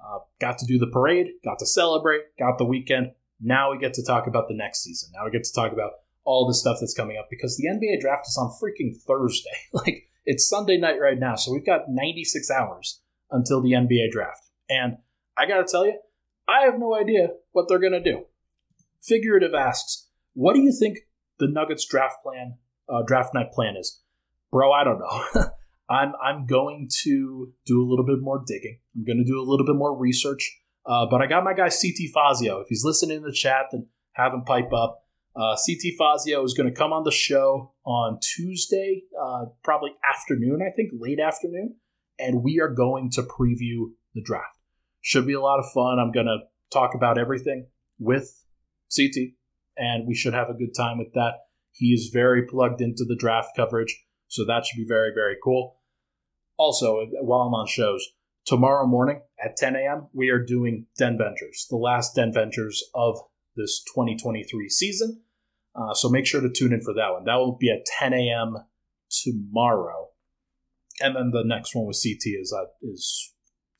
Uh, 0.00 0.18
got 0.38 0.58
to 0.58 0.66
do 0.66 0.78
the 0.78 0.86
parade, 0.86 1.28
got 1.44 1.58
to 1.58 1.66
celebrate, 1.66 2.36
got 2.38 2.58
the 2.58 2.64
weekend. 2.64 3.12
Now 3.40 3.72
we 3.72 3.78
get 3.78 3.94
to 3.94 4.04
talk 4.04 4.26
about 4.26 4.48
the 4.48 4.54
next 4.54 4.82
season. 4.82 5.10
Now 5.14 5.24
we 5.24 5.30
get 5.30 5.44
to 5.44 5.52
talk 5.52 5.72
about 5.72 5.92
all 6.24 6.46
the 6.46 6.54
stuff 6.54 6.78
that's 6.80 6.94
coming 6.94 7.16
up 7.18 7.28
because 7.30 7.56
the 7.56 7.68
NBA 7.68 8.00
draft 8.00 8.26
is 8.26 8.38
on 8.38 8.50
freaking 8.50 8.96
Thursday. 8.96 9.50
like 9.72 10.10
it's 10.24 10.48
Sunday 10.48 10.78
night 10.78 11.00
right 11.00 11.18
now, 11.18 11.36
so 11.36 11.52
we've 11.52 11.66
got 11.66 11.88
96 11.88 12.50
hours 12.50 13.00
until 13.30 13.60
the 13.60 13.72
NBA 13.72 14.10
draft. 14.10 14.50
And 14.68 14.98
I 15.36 15.46
got 15.46 15.58
to 15.58 15.70
tell 15.70 15.86
you, 15.86 15.98
I 16.48 16.62
have 16.62 16.78
no 16.78 16.94
idea 16.94 17.28
what 17.52 17.68
they're 17.68 17.78
going 17.78 17.92
to 17.92 18.02
do. 18.02 18.26
Figurative 19.02 19.54
asks, 19.54 20.08
what 20.34 20.54
do 20.54 20.60
you 20.60 20.72
think 20.72 20.98
the 21.38 21.48
Nuggets 21.48 21.86
draft 21.86 22.22
plan, 22.22 22.58
uh, 22.88 23.02
draft 23.06 23.34
night 23.34 23.52
plan 23.52 23.76
is? 23.76 24.00
Bro, 24.50 24.72
I 24.72 24.84
don't 24.84 24.98
know. 24.98 25.44
I'm 25.88 26.12
I'm 26.22 26.46
going 26.46 26.88
to 27.02 27.52
do 27.66 27.82
a 27.82 27.86
little 27.86 28.06
bit 28.06 28.20
more 28.20 28.42
digging. 28.46 28.78
I'm 28.96 29.04
going 29.04 29.18
to 29.18 29.24
do 29.24 29.38
a 29.38 29.44
little 29.44 29.66
bit 29.66 29.76
more 29.76 29.94
research. 29.94 30.60
Uh, 30.86 31.06
but 31.10 31.20
I 31.20 31.26
got 31.26 31.44
my 31.44 31.54
guy 31.54 31.68
CT 31.68 32.10
Fazio. 32.12 32.60
If 32.60 32.68
he's 32.68 32.84
listening 32.84 33.18
in 33.18 33.22
the 33.22 33.32
chat, 33.32 33.66
then 33.72 33.88
have 34.12 34.32
him 34.32 34.44
pipe 34.44 34.72
up. 34.72 35.03
Uh, 35.36 35.56
CT 35.56 35.94
Fazio 35.98 36.44
is 36.44 36.54
going 36.54 36.68
to 36.68 36.74
come 36.74 36.92
on 36.92 37.02
the 37.02 37.10
show 37.10 37.74
on 37.84 38.18
Tuesday, 38.22 39.02
uh, 39.20 39.46
probably 39.64 39.90
afternoon, 40.08 40.60
I 40.62 40.70
think, 40.74 40.90
late 40.96 41.18
afternoon, 41.18 41.76
and 42.20 42.44
we 42.44 42.60
are 42.60 42.68
going 42.68 43.10
to 43.12 43.22
preview 43.22 43.90
the 44.14 44.22
draft. 44.22 44.58
Should 45.00 45.26
be 45.26 45.32
a 45.32 45.40
lot 45.40 45.58
of 45.58 45.66
fun. 45.72 45.98
I'm 45.98 46.12
going 46.12 46.26
to 46.26 46.38
talk 46.72 46.94
about 46.94 47.18
everything 47.18 47.66
with 47.98 48.44
CT, 48.94 49.32
and 49.76 50.06
we 50.06 50.14
should 50.14 50.34
have 50.34 50.50
a 50.50 50.54
good 50.54 50.74
time 50.76 50.98
with 50.98 51.12
that. 51.14 51.34
He 51.72 51.88
is 51.88 52.10
very 52.12 52.46
plugged 52.46 52.80
into 52.80 53.04
the 53.04 53.16
draft 53.16 53.50
coverage, 53.56 54.04
so 54.28 54.44
that 54.44 54.64
should 54.64 54.78
be 54.78 54.86
very, 54.86 55.10
very 55.12 55.36
cool. 55.42 55.80
Also, 56.56 57.04
while 57.22 57.40
I'm 57.40 57.54
on 57.54 57.66
shows, 57.66 58.06
tomorrow 58.46 58.86
morning 58.86 59.22
at 59.44 59.56
10 59.56 59.74
a.m., 59.74 60.06
we 60.12 60.28
are 60.28 60.38
doing 60.38 60.86
Den 60.96 61.18
Ventures, 61.18 61.66
the 61.68 61.76
last 61.76 62.14
Den 62.14 62.32
Ventures 62.32 62.84
of 62.94 63.18
this 63.56 63.82
2023 63.94 64.68
season. 64.68 65.22
Uh, 65.74 65.94
so 65.94 66.08
make 66.08 66.26
sure 66.26 66.40
to 66.40 66.50
tune 66.50 66.72
in 66.72 66.80
for 66.80 66.94
that 66.94 67.12
one. 67.12 67.24
That 67.24 67.36
will 67.36 67.56
be 67.56 67.70
at 67.70 67.84
10 67.98 68.12
a.m. 68.12 68.56
tomorrow, 69.10 70.08
and 71.00 71.16
then 71.16 71.30
the 71.32 71.42
next 71.44 71.74
one 71.74 71.86
with 71.86 72.00
CT 72.00 72.40
is 72.40 72.52
uh, 72.56 72.66
is 72.82 73.32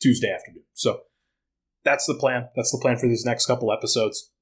Tuesday 0.03 0.33
afternoon. 0.33 0.65
So 0.73 1.03
that's 1.85 2.07
the 2.07 2.15
plan. 2.15 2.49
That's 2.57 2.73
the 2.73 2.81
plan 2.83 2.97
for 2.97 3.09
these 3.09 3.25
next 3.25 3.47
couple 3.47 3.73
episodes. 3.73 4.33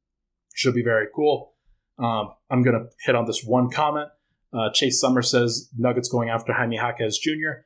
Should 0.55 0.75
be 0.75 0.83
very 0.83 1.09
cool. 1.15 1.55
Um, 1.99 2.31
I'm 2.51 2.63
gonna 2.63 2.87
hit 3.05 3.15
on 3.15 3.27
this 3.27 3.45
one 3.45 3.71
comment. 3.71 4.09
Uh, 4.53 4.71
Chase 4.73 5.01
Summer 5.01 5.23
says 5.23 5.71
Nuggets 5.77 6.09
going 6.09 6.31
after 6.31 6.53
Jaime 6.53 6.77
Jaquez 6.77 7.19
Jr. 7.19 7.65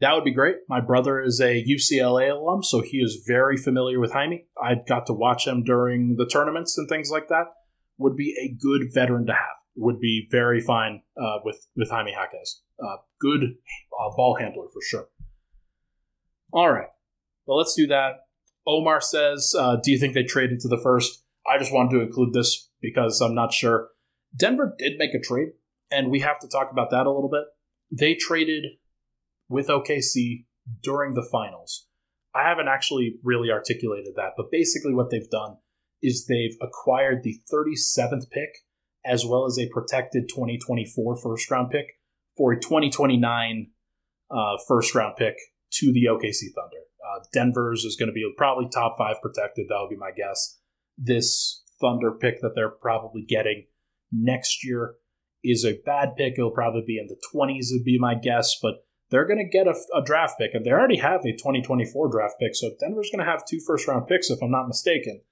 That 0.00 0.12
would 0.14 0.24
be 0.24 0.32
great. 0.32 0.56
My 0.68 0.80
brother 0.80 1.22
is 1.22 1.40
a 1.40 1.64
UCLA 1.64 2.30
alum, 2.30 2.62
so 2.62 2.82
he 2.82 2.98
is 2.98 3.24
very 3.26 3.56
familiar 3.56 3.98
with 3.98 4.12
Jaime. 4.12 4.46
I 4.62 4.74
got 4.74 5.06
to 5.06 5.14
watch 5.14 5.46
him 5.46 5.64
during 5.64 6.16
the 6.16 6.26
tournaments 6.26 6.76
and 6.76 6.88
things 6.88 7.10
like 7.10 7.28
that. 7.28 7.46
Would 7.98 8.16
be 8.16 8.36
a 8.38 8.54
good 8.62 8.88
veteran 8.92 9.26
to 9.26 9.32
have. 9.32 9.56
Would 9.76 10.00
be 10.00 10.28
very 10.30 10.60
fine 10.60 11.02
uh, 11.18 11.38
with 11.44 11.66
with 11.76 11.90
Jaime 11.90 12.12
Jaquez. 12.12 12.60
Uh, 12.78 12.96
good 13.20 13.42
uh, 13.42 14.10
ball 14.14 14.36
handler 14.38 14.66
for 14.68 14.82
sure. 14.82 15.08
All 16.52 16.70
right, 16.70 16.88
well 17.46 17.56
let's 17.56 17.74
do 17.74 17.86
that. 17.86 18.26
Omar 18.66 19.00
says, 19.00 19.54
uh, 19.58 19.76
"Do 19.82 19.90
you 19.90 19.98
think 19.98 20.12
they 20.12 20.24
traded 20.24 20.60
to 20.60 20.68
the 20.68 20.80
first? 20.82 21.24
I 21.48 21.58
just 21.58 21.72
wanted 21.72 21.92
to 21.92 22.02
include 22.02 22.34
this 22.34 22.68
because 22.82 23.20
I'm 23.22 23.34
not 23.34 23.52
sure. 23.52 23.88
Denver 24.36 24.74
did 24.78 24.98
make 24.98 25.14
a 25.14 25.20
trade, 25.20 25.50
and 25.90 26.10
we 26.10 26.20
have 26.20 26.38
to 26.40 26.48
talk 26.48 26.70
about 26.70 26.90
that 26.90 27.06
a 27.06 27.10
little 27.10 27.30
bit. 27.30 27.44
They 27.90 28.14
traded 28.14 28.64
with 29.48 29.68
OKC 29.68 30.44
during 30.82 31.14
the 31.14 31.26
finals. 31.30 31.86
I 32.34 32.48
haven't 32.48 32.68
actually 32.68 33.16
really 33.22 33.50
articulated 33.50 34.14
that, 34.16 34.32
but 34.36 34.50
basically 34.50 34.94
what 34.94 35.10
they've 35.10 35.30
done 35.30 35.56
is 36.02 36.26
they've 36.26 36.56
acquired 36.60 37.22
the 37.22 37.40
37th 37.52 38.30
pick 38.30 38.50
as 39.04 39.24
well 39.24 39.46
as 39.46 39.58
a 39.58 39.68
protected 39.68 40.28
2024 40.28 41.16
first 41.16 41.50
round 41.50 41.70
pick 41.70 41.86
for 42.36 42.52
a 42.52 42.60
2029 42.60 43.70
uh, 44.30 44.56
first 44.66 44.94
round 44.94 45.16
pick 45.16 45.36
to 45.72 45.92
the 45.92 46.06
OKC 46.10 46.52
Thunder. 46.54 46.82
Uh, 47.06 47.20
Denver's 47.32 47.84
is 47.84 47.96
going 47.96 48.08
to 48.08 48.12
be 48.12 48.28
probably 48.36 48.68
top 48.68 48.96
five 48.98 49.16
protected. 49.22 49.66
That 49.68 49.78
would 49.80 49.90
be 49.90 49.96
my 49.96 50.10
guess. 50.14 50.58
This 50.98 51.62
Thunder 51.80 52.12
pick 52.12 52.40
that 52.40 52.52
they're 52.54 52.68
probably 52.68 53.24
getting 53.26 53.66
next 54.12 54.64
year 54.64 54.94
is 55.44 55.64
a 55.64 55.80
bad 55.84 56.16
pick. 56.16 56.34
It'll 56.36 56.50
probably 56.50 56.82
be 56.86 56.98
in 56.98 57.06
the 57.06 57.20
20s, 57.34 57.66
would 57.70 57.84
be 57.84 57.98
my 57.98 58.14
guess, 58.14 58.56
but 58.60 58.85
they're 59.10 59.26
going 59.26 59.38
to 59.38 59.48
get 59.48 59.66
a, 59.66 59.74
a, 59.94 60.02
draft 60.02 60.38
pick, 60.38 60.52
and 60.54 60.64
they 60.64 60.70
already 60.70 60.96
have 60.96 61.20
a 61.24 61.32
2024 61.32 62.10
draft 62.10 62.34
pick. 62.40 62.54
So 62.54 62.70
Denver's 62.80 63.10
going 63.10 63.24
to 63.24 63.30
have 63.30 63.46
two 63.46 63.60
first 63.60 63.86
round 63.86 64.06
picks, 64.08 64.30
if 64.30 64.42
I'm 64.42 64.50
not 64.50 64.66
mistaken, 64.66 65.22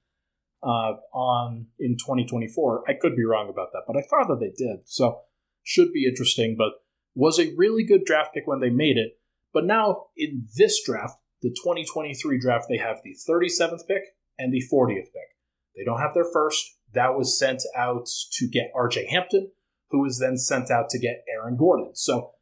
uh, 0.62 0.94
on 1.12 1.66
in 1.78 1.96
2024. 1.96 2.84
I 2.88 2.94
could 2.94 3.16
be 3.16 3.24
wrong 3.24 3.48
about 3.48 3.72
that, 3.72 3.82
but 3.86 3.96
I 3.96 4.02
thought 4.02 4.28
that 4.28 4.40
they 4.40 4.52
did. 4.56 4.80
So 4.86 5.22
should 5.62 5.92
be 5.92 6.06
interesting, 6.06 6.54
but 6.56 6.72
was 7.14 7.38
a 7.38 7.54
really 7.56 7.84
good 7.84 8.04
draft 8.04 8.34
pick 8.34 8.46
when 8.46 8.60
they 8.60 8.70
made 8.70 8.96
it. 8.96 9.18
But 9.52 9.64
now 9.64 10.06
in 10.16 10.46
this 10.56 10.82
draft, 10.84 11.18
the 11.42 11.50
2023 11.50 12.38
draft, 12.38 12.66
they 12.68 12.78
have 12.78 13.00
the 13.04 13.16
37th 13.28 13.86
pick 13.86 14.02
and 14.38 14.52
the 14.52 14.62
40th 14.72 15.12
pick. 15.12 15.34
They 15.76 15.84
don't 15.84 16.00
have 16.00 16.14
their 16.14 16.24
first. 16.24 16.76
That 16.92 17.16
was 17.16 17.38
sent 17.38 17.62
out 17.76 18.06
to 18.32 18.48
get 18.48 18.72
RJ 18.74 19.08
Hampton, 19.08 19.50
who 19.90 20.02
was 20.02 20.18
then 20.18 20.36
sent 20.36 20.70
out 20.70 20.88
to 20.90 20.98
get 20.98 21.24
Aaron 21.28 21.56
Gordon. 21.56 21.90
So 21.94 22.32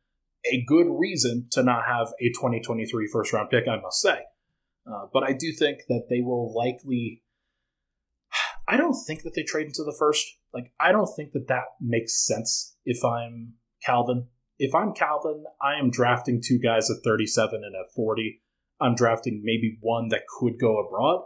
a 0.50 0.64
good 0.66 0.86
reason 0.88 1.48
to 1.52 1.62
not 1.62 1.84
have 1.86 2.08
a 2.20 2.28
2023 2.30 3.08
first 3.12 3.32
round 3.32 3.50
pick, 3.50 3.68
I 3.68 3.80
must 3.80 4.00
say. 4.00 4.18
Uh, 4.86 5.06
but 5.12 5.22
I 5.22 5.32
do 5.32 5.52
think 5.52 5.80
that 5.88 6.06
they 6.10 6.20
will 6.20 6.52
likely. 6.54 7.22
I 8.68 8.76
don't 8.76 8.96
think 9.06 9.22
that 9.22 9.32
they 9.34 9.42
trade 9.42 9.66
into 9.66 9.84
the 9.84 9.94
first. 9.98 10.26
Like, 10.52 10.72
I 10.80 10.92
don't 10.92 11.10
think 11.14 11.32
that 11.32 11.48
that 11.48 11.64
makes 11.80 12.26
sense 12.26 12.76
if 12.84 13.04
I'm 13.04 13.54
Calvin. 13.84 14.28
If 14.58 14.74
I'm 14.74 14.92
Calvin, 14.92 15.44
I 15.60 15.74
am 15.74 15.90
drafting 15.90 16.40
two 16.42 16.58
guys 16.58 16.90
at 16.90 17.02
37 17.04 17.62
and 17.64 17.74
at 17.74 17.92
40. 17.94 18.40
I'm 18.80 18.94
drafting 18.94 19.42
maybe 19.44 19.78
one 19.80 20.08
that 20.08 20.22
could 20.26 20.54
go 20.60 20.78
abroad. 20.78 21.24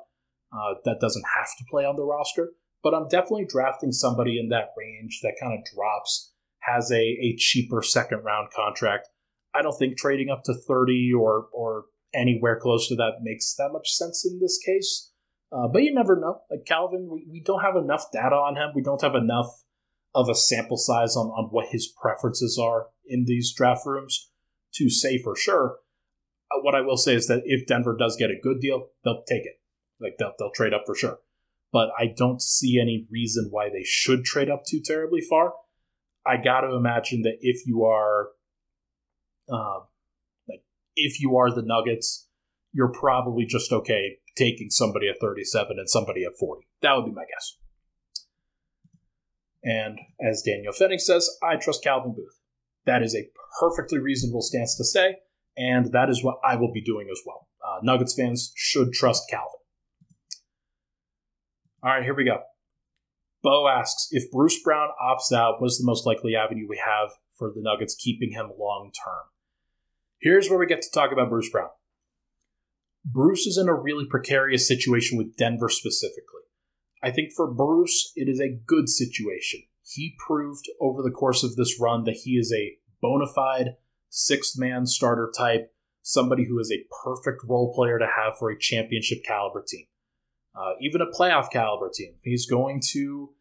Uh, 0.52 0.74
that 0.84 1.00
doesn't 1.00 1.24
have 1.36 1.48
to 1.58 1.64
play 1.70 1.84
on 1.84 1.96
the 1.96 2.04
roster, 2.04 2.52
but 2.82 2.94
I'm 2.94 3.08
definitely 3.08 3.46
drafting 3.48 3.92
somebody 3.92 4.38
in 4.38 4.48
that 4.50 4.72
range 4.76 5.20
that 5.22 5.36
kind 5.40 5.52
of 5.52 5.64
drops, 5.74 6.32
has 6.66 6.90
a, 6.90 7.00
a 7.00 7.36
cheaper 7.38 7.82
second 7.82 8.22
round 8.24 8.48
contract. 8.54 9.08
I 9.54 9.62
don't 9.62 9.76
think 9.78 9.96
trading 9.96 10.30
up 10.30 10.44
to 10.44 10.54
30 10.54 11.12
or, 11.14 11.46
or 11.52 11.84
anywhere 12.14 12.58
close 12.60 12.88
to 12.88 12.96
that 12.96 13.22
makes 13.22 13.54
that 13.54 13.70
much 13.72 13.90
sense 13.90 14.26
in 14.28 14.38
this 14.40 14.58
case. 14.64 15.12
Uh, 15.52 15.68
but 15.72 15.82
you 15.82 15.94
never 15.94 16.18
know. 16.18 16.40
Like 16.50 16.66
Calvin, 16.66 17.08
we, 17.10 17.26
we 17.30 17.40
don't 17.40 17.62
have 17.62 17.76
enough 17.76 18.06
data 18.12 18.34
on 18.34 18.56
him. 18.56 18.70
We 18.74 18.82
don't 18.82 19.02
have 19.02 19.14
enough 19.14 19.46
of 20.14 20.28
a 20.28 20.34
sample 20.34 20.76
size 20.76 21.16
on, 21.16 21.26
on 21.26 21.48
what 21.50 21.68
his 21.70 21.92
preferences 22.00 22.58
are 22.60 22.88
in 23.06 23.24
these 23.26 23.54
draft 23.54 23.86
rooms 23.86 24.30
to 24.74 24.90
say 24.90 25.18
for 25.18 25.36
sure. 25.36 25.76
Uh, 26.50 26.60
what 26.62 26.74
I 26.74 26.80
will 26.80 26.96
say 26.96 27.14
is 27.14 27.26
that 27.28 27.42
if 27.44 27.66
Denver 27.66 27.96
does 27.96 28.16
get 28.16 28.30
a 28.30 28.40
good 28.42 28.60
deal, 28.60 28.88
they'll 29.04 29.22
take 29.28 29.44
it. 29.44 29.60
Like 30.00 30.16
they'll, 30.18 30.32
they'll 30.38 30.50
trade 30.50 30.74
up 30.74 30.82
for 30.86 30.94
sure. 30.94 31.18
But 31.72 31.90
I 31.98 32.12
don't 32.14 32.40
see 32.40 32.80
any 32.80 33.06
reason 33.10 33.48
why 33.50 33.68
they 33.68 33.84
should 33.84 34.24
trade 34.24 34.50
up 34.50 34.64
too 34.64 34.80
terribly 34.84 35.20
far. 35.20 35.54
I 36.26 36.36
got 36.36 36.62
to 36.62 36.74
imagine 36.74 37.22
that 37.22 37.38
if 37.40 37.66
you 37.66 37.84
are, 37.84 38.28
uh, 39.48 39.80
like 40.48 40.62
if 40.96 41.20
you 41.20 41.36
are 41.36 41.50
the 41.50 41.62
Nuggets, 41.62 42.28
you're 42.72 42.92
probably 42.92 43.46
just 43.46 43.72
okay 43.72 44.18
taking 44.36 44.70
somebody 44.70 45.08
at 45.08 45.16
37 45.20 45.78
and 45.78 45.88
somebody 45.88 46.24
at 46.24 46.36
40. 46.38 46.66
That 46.82 46.94
would 46.94 47.06
be 47.06 47.12
my 47.12 47.24
guess. 47.24 47.56
And 49.64 49.98
as 50.20 50.42
Daniel 50.42 50.72
Fenning 50.72 51.00
says, 51.00 51.28
I 51.42 51.56
trust 51.56 51.82
Calvin 51.82 52.12
Booth. 52.12 52.38
That 52.84 53.02
is 53.02 53.16
a 53.16 53.28
perfectly 53.58 53.98
reasonable 53.98 54.42
stance 54.42 54.76
to 54.76 54.84
say, 54.84 55.16
and 55.56 55.92
that 55.92 56.08
is 56.08 56.22
what 56.22 56.38
I 56.44 56.56
will 56.56 56.72
be 56.72 56.82
doing 56.82 57.08
as 57.10 57.20
well. 57.26 57.48
Uh, 57.64 57.78
Nuggets 57.82 58.14
fans 58.14 58.52
should 58.54 58.92
trust 58.92 59.24
Calvin. 59.28 59.50
All 61.82 61.90
right, 61.90 62.04
here 62.04 62.14
we 62.14 62.24
go. 62.24 62.42
Bo 63.46 63.68
asks 63.68 64.08
if 64.10 64.28
Bruce 64.32 64.60
Brown 64.60 64.88
opts 65.00 65.32
out, 65.32 65.60
what's 65.62 65.78
the 65.78 65.86
most 65.86 66.04
likely 66.04 66.34
avenue 66.34 66.66
we 66.68 66.82
have 66.84 67.10
for 67.38 67.52
the 67.54 67.62
Nuggets 67.62 67.94
keeping 67.94 68.32
him 68.32 68.50
long 68.58 68.90
term? 68.90 69.26
Here's 70.20 70.50
where 70.50 70.58
we 70.58 70.66
get 70.66 70.82
to 70.82 70.90
talk 70.90 71.12
about 71.12 71.28
Bruce 71.28 71.48
Brown. 71.48 71.68
Bruce 73.04 73.46
is 73.46 73.56
in 73.56 73.68
a 73.68 73.74
really 73.74 74.04
precarious 74.04 74.66
situation 74.66 75.16
with 75.16 75.36
Denver 75.36 75.68
specifically. 75.68 76.42
I 77.04 77.12
think 77.12 77.30
for 77.36 77.48
Bruce, 77.48 78.10
it 78.16 78.28
is 78.28 78.40
a 78.40 78.58
good 78.66 78.88
situation. 78.88 79.62
He 79.84 80.16
proved 80.26 80.68
over 80.80 81.00
the 81.00 81.12
course 81.12 81.44
of 81.44 81.54
this 81.54 81.78
run 81.80 82.02
that 82.02 82.22
he 82.24 82.32
is 82.32 82.52
a 82.52 82.78
bona 83.00 83.28
fide 83.32 83.76
sixth 84.08 84.58
man 84.58 84.86
starter 84.86 85.30
type, 85.38 85.72
somebody 86.02 86.46
who 86.48 86.58
is 86.58 86.72
a 86.72 86.84
perfect 87.04 87.42
role 87.48 87.72
player 87.72 88.00
to 88.00 88.06
have 88.06 88.36
for 88.40 88.50
a 88.50 88.58
championship 88.58 89.22
caliber 89.24 89.64
team, 89.64 89.86
uh, 90.56 90.72
even 90.80 91.00
a 91.00 91.06
playoff 91.06 91.48
caliber 91.52 91.92
team. 91.94 92.14
He's 92.24 92.46
going 92.46 92.82
to 92.90 93.35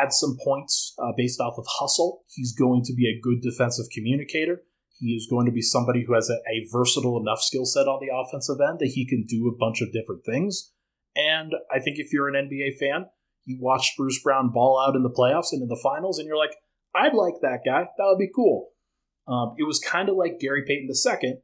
add 0.00 0.12
some 0.12 0.36
points 0.42 0.94
uh, 0.98 1.12
based 1.16 1.40
off 1.40 1.54
of 1.58 1.66
hustle. 1.68 2.24
He's 2.28 2.54
going 2.54 2.82
to 2.84 2.94
be 2.94 3.08
a 3.08 3.20
good 3.20 3.42
defensive 3.42 3.86
communicator. 3.92 4.62
He 4.98 5.08
is 5.08 5.26
going 5.28 5.46
to 5.46 5.52
be 5.52 5.62
somebody 5.62 6.04
who 6.04 6.14
has 6.14 6.30
a, 6.30 6.34
a 6.34 6.66
versatile 6.70 7.20
enough 7.20 7.40
skill 7.40 7.66
set 7.66 7.86
on 7.86 8.00
the 8.00 8.14
offensive 8.14 8.58
end 8.66 8.78
that 8.78 8.92
he 8.94 9.06
can 9.06 9.24
do 9.28 9.48
a 9.48 9.56
bunch 9.56 9.82
of 9.82 9.92
different 9.92 10.24
things. 10.24 10.72
And 11.16 11.52
I 11.70 11.80
think 11.80 11.98
if 11.98 12.12
you're 12.12 12.28
an 12.28 12.48
NBA 12.48 12.78
fan, 12.78 13.06
you 13.44 13.58
watch 13.60 13.94
Bruce 13.96 14.20
Brown 14.22 14.50
ball 14.50 14.80
out 14.80 14.96
in 14.96 15.02
the 15.02 15.10
playoffs 15.10 15.52
and 15.52 15.62
in 15.62 15.68
the 15.68 15.80
finals, 15.82 16.18
and 16.18 16.26
you're 16.26 16.38
like, 16.38 16.56
I'd 16.94 17.14
like 17.14 17.34
that 17.42 17.60
guy. 17.64 17.88
That 17.98 18.04
would 18.06 18.18
be 18.18 18.30
cool. 18.34 18.70
Um, 19.26 19.54
it 19.58 19.66
was 19.66 19.78
kind 19.78 20.08
of 20.08 20.16
like 20.16 20.40
Gary 20.40 20.64
Payton 20.66 20.88
II 20.88 21.34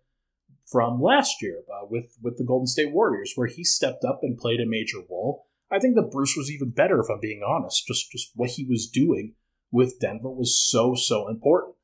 from 0.71 1.01
last 1.01 1.43
year 1.43 1.63
uh, 1.69 1.87
with 1.89 2.17
with 2.23 2.39
the 2.39 2.45
Golden 2.45 2.67
State 2.67 2.93
Warriors, 2.93 3.33
where 3.35 3.49
he 3.49 3.65
stepped 3.65 4.05
up 4.05 4.21
and 4.23 4.39
played 4.39 4.61
a 4.61 4.67
major 4.67 4.99
role. 5.11 5.47
I 5.71 5.79
think 5.79 5.95
that 5.95 6.11
Bruce 6.11 6.35
was 6.37 6.51
even 6.51 6.71
better, 6.71 7.01
if 7.01 7.07
I'm 7.11 7.21
being 7.21 7.43
honest. 7.47 7.87
Just 7.87 8.11
just 8.11 8.31
what 8.35 8.51
he 8.51 8.65
was 8.65 8.89
doing 8.89 9.35
with 9.71 10.01
Denver 10.01 10.31
was 10.31 10.59
so 10.59 10.95
so 10.95 11.29
important. 11.29 11.77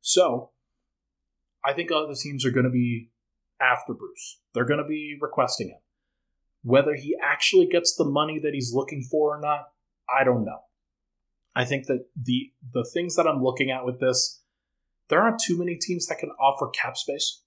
So 0.00 0.50
I 1.64 1.72
think 1.72 1.90
other 1.90 2.14
teams 2.14 2.44
are 2.44 2.50
going 2.50 2.64
to 2.64 2.70
be 2.70 3.10
after 3.60 3.92
Bruce. 3.94 4.40
They're 4.54 4.64
going 4.64 4.82
to 4.82 4.88
be 4.88 5.16
requesting 5.20 5.68
him. 5.68 5.78
Whether 6.62 6.94
he 6.94 7.16
actually 7.22 7.66
gets 7.66 7.94
the 7.94 8.04
money 8.04 8.38
that 8.42 8.54
he's 8.54 8.72
looking 8.74 9.06
for 9.10 9.36
or 9.36 9.40
not, 9.40 9.68
I 10.14 10.24
don't 10.24 10.44
know. 10.44 10.60
I 11.54 11.64
think 11.64 11.86
that 11.86 12.06
the 12.20 12.52
the 12.72 12.88
things 12.92 13.16
that 13.16 13.26
I'm 13.26 13.42
looking 13.42 13.70
at 13.70 13.84
with 13.84 14.00
this, 14.00 14.42
there 15.08 15.22
aren't 15.22 15.40
too 15.40 15.58
many 15.58 15.76
teams 15.76 16.06
that 16.06 16.18
can 16.18 16.30
offer 16.40 16.68
cap 16.68 16.96
space. 16.96 17.42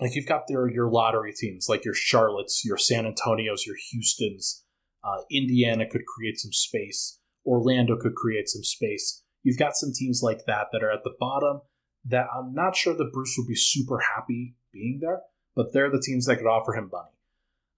Like 0.00 0.14
you've 0.14 0.26
got 0.26 0.46
their 0.46 0.68
your 0.68 0.90
lottery 0.90 1.32
teams, 1.34 1.66
like 1.68 1.84
your 1.84 1.94
Charlottes, 1.94 2.64
your 2.64 2.76
San 2.76 3.04
Antonios, 3.04 3.66
your 3.66 3.76
Houston's. 3.90 4.64
Uh, 5.06 5.22
Indiana 5.30 5.88
could 5.88 6.04
create 6.06 6.38
some 6.38 6.52
space. 6.52 7.20
Orlando 7.44 7.96
could 7.96 8.14
create 8.14 8.48
some 8.48 8.64
space. 8.64 9.22
You've 9.42 9.58
got 9.58 9.76
some 9.76 9.92
teams 9.94 10.20
like 10.22 10.46
that 10.46 10.68
that 10.72 10.82
are 10.82 10.90
at 10.90 11.04
the 11.04 11.14
bottom 11.20 11.60
that 12.04 12.26
I'm 12.36 12.52
not 12.52 12.74
sure 12.74 12.94
that 12.96 13.12
Bruce 13.12 13.34
would 13.38 13.46
be 13.46 13.54
super 13.54 14.00
happy 14.00 14.56
being 14.72 14.98
there, 15.00 15.20
but 15.54 15.72
they're 15.72 15.90
the 15.90 16.02
teams 16.04 16.26
that 16.26 16.36
could 16.36 16.48
offer 16.48 16.74
him 16.74 16.90
money. 16.92 17.10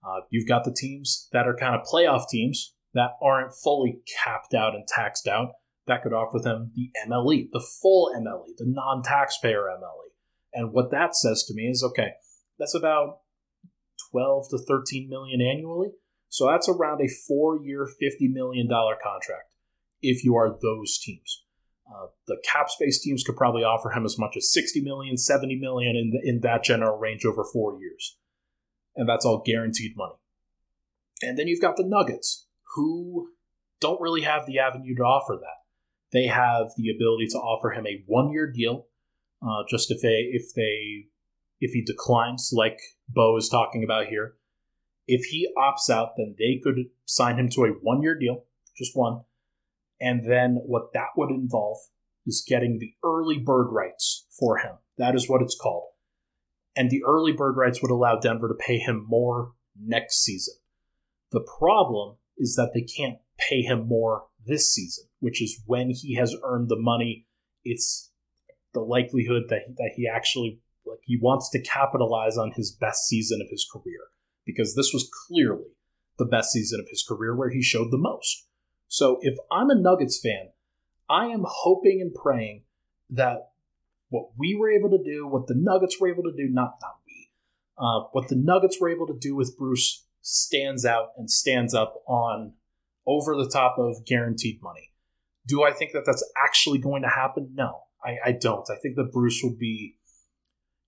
Uh, 0.02 0.22
you've 0.30 0.48
got 0.48 0.64
the 0.64 0.72
teams 0.74 1.28
that 1.32 1.46
are 1.46 1.56
kind 1.56 1.74
of 1.74 1.86
playoff 1.86 2.28
teams 2.30 2.74
that 2.94 3.12
aren't 3.20 3.54
fully 3.54 4.00
capped 4.24 4.54
out 4.54 4.74
and 4.74 4.86
taxed 4.86 5.28
out 5.28 5.52
that 5.86 6.02
could 6.02 6.12
offer 6.12 6.38
them 6.38 6.70
the 6.74 6.90
MLE, 7.06 7.48
the 7.52 7.66
full 7.82 8.10
MLE, 8.16 8.56
the 8.56 8.66
non 8.66 9.02
taxpayer 9.02 9.64
MLE. 9.64 10.12
And 10.54 10.72
what 10.72 10.90
that 10.92 11.14
says 11.14 11.44
to 11.44 11.54
me 11.54 11.64
is 11.64 11.82
okay, 11.82 12.12
that's 12.58 12.74
about 12.74 13.20
12 14.12 14.50
to 14.50 14.58
13 14.58 15.08
million 15.08 15.40
annually. 15.40 15.90
So 16.28 16.46
that's 16.46 16.68
around 16.68 17.00
a 17.00 17.08
four 17.08 17.58
year, 17.62 17.86
$50 17.86 18.32
million 18.32 18.68
contract 18.68 19.54
if 20.00 20.24
you 20.24 20.36
are 20.36 20.50
those 20.50 20.98
teams. 20.98 21.44
Uh, 21.88 22.08
the 22.26 22.36
cap 22.44 22.68
space 22.68 23.00
teams 23.00 23.24
could 23.24 23.36
probably 23.36 23.64
offer 23.64 23.90
him 23.90 24.04
as 24.04 24.18
much 24.18 24.36
as 24.36 24.52
60 24.52 24.82
million, 24.82 25.16
70 25.16 25.56
million 25.56 25.96
in, 25.96 26.10
the, 26.10 26.20
in 26.22 26.40
that 26.40 26.62
general 26.62 26.98
range 26.98 27.24
over 27.24 27.44
four 27.44 27.78
years 27.80 28.16
and 28.98 29.08
that's 29.08 29.24
all 29.24 29.42
guaranteed 29.46 29.96
money. 29.96 30.16
And 31.22 31.38
then 31.38 31.46
you've 31.46 31.62
got 31.62 31.76
the 31.76 31.86
Nuggets, 31.86 32.46
who 32.74 33.30
don't 33.80 34.00
really 34.00 34.22
have 34.22 34.44
the 34.44 34.58
avenue 34.58 34.94
to 34.96 35.02
offer 35.02 35.38
that. 35.40 35.62
They 36.12 36.26
have 36.26 36.72
the 36.76 36.90
ability 36.90 37.28
to 37.28 37.38
offer 37.38 37.70
him 37.70 37.86
a 37.86 38.02
one-year 38.06 38.52
deal, 38.52 38.86
uh, 39.40 39.62
just 39.68 39.90
if 39.90 40.02
they 40.02 40.26
if 40.30 40.52
they 40.54 41.06
if 41.60 41.72
he 41.72 41.82
declines, 41.82 42.50
like 42.52 42.78
Bo 43.08 43.36
is 43.36 43.48
talking 43.48 43.84
about 43.84 44.06
here. 44.06 44.34
If 45.08 45.24
he 45.26 45.52
opts 45.56 45.90
out, 45.90 46.10
then 46.16 46.36
they 46.38 46.60
could 46.62 46.90
sign 47.06 47.38
him 47.38 47.48
to 47.50 47.64
a 47.64 47.70
one-year 47.70 48.16
deal, 48.18 48.44
just 48.76 48.96
one, 48.96 49.22
and 50.00 50.30
then 50.30 50.60
what 50.66 50.92
that 50.92 51.08
would 51.16 51.30
involve 51.30 51.78
is 52.24 52.44
getting 52.46 52.78
the 52.78 52.94
early 53.02 53.38
bird 53.38 53.72
rights 53.72 54.26
for 54.38 54.58
him. 54.58 54.76
That 54.98 55.16
is 55.16 55.28
what 55.28 55.42
it's 55.42 55.58
called 55.60 55.88
and 56.78 56.90
the 56.90 57.02
early 57.04 57.32
bird 57.32 57.56
rights 57.56 57.82
would 57.82 57.90
allow 57.90 58.20
Denver 58.20 58.46
to 58.46 58.54
pay 58.54 58.78
him 58.78 59.04
more 59.08 59.52
next 59.76 60.22
season. 60.22 60.54
The 61.32 61.44
problem 61.58 62.18
is 62.38 62.54
that 62.54 62.70
they 62.72 62.82
can't 62.82 63.18
pay 63.36 63.62
him 63.62 63.88
more 63.88 64.26
this 64.46 64.72
season, 64.72 65.06
which 65.18 65.42
is 65.42 65.60
when 65.66 65.90
he 65.90 66.14
has 66.14 66.36
earned 66.44 66.68
the 66.68 66.78
money. 66.78 67.26
It's 67.64 68.12
the 68.74 68.80
likelihood 68.80 69.44
that 69.48 69.62
that 69.76 69.90
he 69.96 70.06
actually 70.06 70.60
like 70.86 71.00
he 71.02 71.18
wants 71.20 71.50
to 71.50 71.60
capitalize 71.60 72.38
on 72.38 72.52
his 72.52 72.70
best 72.70 73.08
season 73.08 73.40
of 73.42 73.50
his 73.50 73.66
career 73.70 74.06
because 74.48 74.74
this 74.74 74.92
was 74.94 75.10
clearly 75.26 75.76
the 76.18 76.24
best 76.24 76.52
season 76.52 76.80
of 76.80 76.88
his 76.88 77.04
career 77.06 77.36
where 77.36 77.50
he 77.50 77.62
showed 77.62 77.90
the 77.90 77.98
most. 77.98 78.46
So 78.88 79.18
if 79.20 79.36
I'm 79.52 79.68
a 79.68 79.74
Nuggets 79.74 80.18
fan, 80.18 80.48
I 81.08 81.26
am 81.26 81.44
hoping 81.46 82.00
and 82.00 82.14
praying 82.14 82.62
that 83.10 83.50
what 84.08 84.30
we 84.38 84.56
were 84.58 84.70
able 84.70 84.88
to 84.88 85.04
do, 85.04 85.28
what 85.28 85.48
the 85.48 85.54
Nuggets 85.54 86.00
were 86.00 86.08
able 86.08 86.22
to 86.22 86.32
do, 86.34 86.48
not 86.48 86.76
not 86.80 86.96
we, 87.06 87.28
uh, 87.76 88.08
what 88.12 88.28
the 88.28 88.36
Nuggets 88.36 88.78
were 88.80 88.88
able 88.88 89.06
to 89.06 89.18
do 89.18 89.36
with 89.36 89.56
Bruce 89.58 90.06
stands 90.22 90.86
out 90.86 91.10
and 91.18 91.30
stands 91.30 91.74
up 91.74 92.02
on 92.08 92.54
over 93.06 93.36
the 93.36 93.50
top 93.50 93.76
of 93.78 94.06
guaranteed 94.06 94.62
money. 94.62 94.92
Do 95.46 95.62
I 95.62 95.72
think 95.72 95.92
that 95.92 96.04
that's 96.06 96.24
actually 96.42 96.78
going 96.78 97.02
to 97.02 97.08
happen? 97.08 97.50
No, 97.52 97.82
I, 98.02 98.16
I 98.24 98.32
don't. 98.32 98.66
I 98.70 98.76
think 98.82 98.96
that 98.96 99.12
Bruce 99.12 99.42
would 99.44 99.58
be 99.58 99.98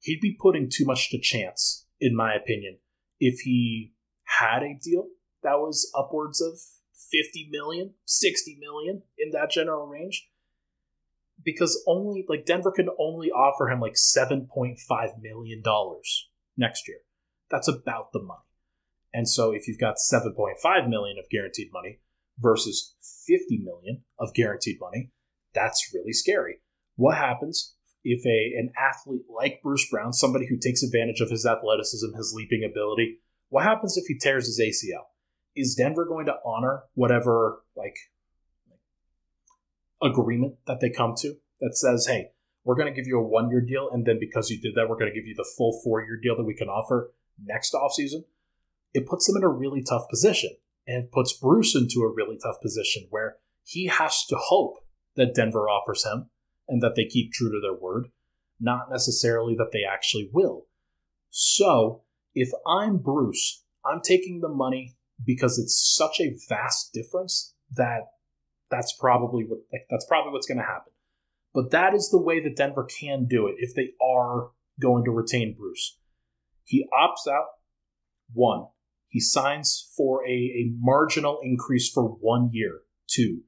he'd 0.00 0.20
be 0.22 0.34
putting 0.40 0.70
too 0.72 0.86
much 0.86 1.10
to 1.10 1.20
chance, 1.20 1.84
in 2.00 2.16
my 2.16 2.32
opinion, 2.32 2.78
if 3.20 3.40
he 3.40 3.92
had 4.24 4.62
a 4.62 4.78
deal 4.82 5.06
that 5.42 5.58
was 5.58 5.90
upwards 5.96 6.40
of 6.40 6.58
50 7.12 7.48
million, 7.50 7.94
60 8.06 8.58
million 8.60 9.02
in 9.18 9.30
that 9.32 9.50
general 9.50 9.86
range 9.86 10.28
because 11.44 11.82
only 11.86 12.24
like 12.28 12.44
Denver 12.44 12.72
could 12.72 12.88
only 12.98 13.30
offer 13.30 13.68
him 13.68 13.80
like 13.80 13.96
seven 13.96 14.46
point 14.52 14.78
five 14.78 15.10
million 15.20 15.62
dollars 15.62 16.28
next 16.56 16.88
year. 16.88 16.98
That's 17.50 17.68
about 17.68 18.12
the 18.12 18.20
money. 18.20 18.40
And 19.12 19.28
so 19.28 19.52
if 19.52 19.66
you've 19.66 19.78
got 19.78 19.98
seven 19.98 20.34
point 20.34 20.58
five 20.62 20.88
million 20.88 21.18
of 21.18 21.30
guaranteed 21.30 21.72
money 21.72 22.00
versus 22.38 22.94
fifty 23.26 23.58
million 23.58 24.02
of 24.18 24.34
guaranteed 24.34 24.78
money, 24.80 25.10
that's 25.54 25.92
really 25.94 26.12
scary. 26.12 26.60
What 26.96 27.16
happens 27.16 27.74
if 28.04 28.24
a 28.26 28.58
an 28.58 28.72
athlete 28.78 29.26
like 29.28 29.60
Bruce 29.62 29.88
Brown, 29.90 30.12
somebody 30.12 30.46
who 30.48 30.56
takes 30.56 30.82
advantage 30.82 31.20
of 31.20 31.30
his 31.30 31.46
athleticism, 31.46 32.14
his 32.16 32.32
leaping 32.34 32.64
ability, 32.64 33.18
what 33.48 33.64
happens 33.64 33.96
if 33.96 34.06
he 34.06 34.18
tears 34.18 34.46
his 34.46 34.60
ACL? 34.60 35.04
Is 35.54 35.74
Denver 35.74 36.04
going 36.04 36.26
to 36.26 36.36
honor 36.44 36.84
whatever 36.94 37.62
like 37.76 37.96
agreement 40.02 40.56
that 40.66 40.80
they 40.80 40.90
come 40.90 41.14
to 41.18 41.34
that 41.60 41.76
says, 41.76 42.06
"Hey, 42.06 42.30
we're 42.64 42.76
going 42.76 42.88
to 42.88 42.94
give 42.94 43.06
you 43.06 43.18
a 43.18 43.26
one 43.26 43.50
year 43.50 43.60
deal, 43.60 43.90
and 43.90 44.06
then 44.06 44.18
because 44.18 44.50
you 44.50 44.60
did 44.60 44.74
that, 44.74 44.88
we're 44.88 44.98
going 44.98 45.10
to 45.10 45.18
give 45.18 45.26
you 45.26 45.34
the 45.34 45.48
full 45.56 45.80
four 45.84 46.00
year 46.02 46.18
deal 46.20 46.36
that 46.36 46.44
we 46.44 46.54
can 46.54 46.68
offer 46.68 47.12
next 47.42 47.74
offseason?" 47.74 48.24
It 48.92 49.06
puts 49.06 49.26
them 49.26 49.36
in 49.36 49.44
a 49.44 49.48
really 49.48 49.82
tough 49.82 50.08
position 50.08 50.50
and 50.86 51.12
puts 51.12 51.32
Bruce 51.32 51.76
into 51.76 52.00
a 52.00 52.12
really 52.12 52.38
tough 52.42 52.60
position 52.60 53.06
where 53.10 53.36
he 53.62 53.86
has 53.86 54.24
to 54.26 54.36
hope 54.36 54.78
that 55.16 55.34
Denver 55.34 55.68
offers 55.68 56.04
him 56.04 56.30
and 56.70 56.82
that 56.82 56.94
they 56.94 57.04
keep 57.04 57.32
true 57.32 57.50
to 57.50 57.60
their 57.60 57.78
word, 57.78 58.06
not 58.60 58.88
necessarily 58.90 59.54
that 59.56 59.70
they 59.72 59.82
actually 59.84 60.30
will. 60.32 60.66
So, 61.28 62.02
if 62.34 62.50
I'm 62.66 62.98
Bruce, 62.98 63.64
I'm 63.84 64.00
taking 64.00 64.40
the 64.40 64.48
money 64.48 64.96
because 65.24 65.58
it's 65.58 65.94
such 65.96 66.20
a 66.20 66.36
vast 66.48 66.92
difference 66.94 67.54
that 67.74 68.02
that's 68.70 68.96
probably 68.98 69.44
what 69.44 69.58
like, 69.72 69.86
that's 69.90 70.06
probably 70.06 70.32
what's 70.32 70.46
going 70.46 70.58
to 70.58 70.64
happen. 70.64 70.92
But 71.52 71.72
that 71.72 71.92
is 71.92 72.08
the 72.10 72.22
way 72.22 72.40
that 72.40 72.56
Denver 72.56 72.84
can 72.84 73.26
do 73.26 73.48
it 73.48 73.56
if 73.58 73.74
they 73.74 73.90
are 74.00 74.50
going 74.80 75.04
to 75.04 75.10
retain 75.10 75.56
Bruce. 75.58 75.98
He 76.64 76.86
opts 76.94 77.30
out. 77.30 77.46
One, 78.32 78.66
he 79.08 79.18
signs 79.18 79.92
for 79.96 80.24
a, 80.24 80.30
a 80.30 80.72
marginal 80.78 81.40
increase 81.42 81.90
for 81.90 82.04
one 82.04 82.50
year. 82.52 82.82
Two, 83.08 83.40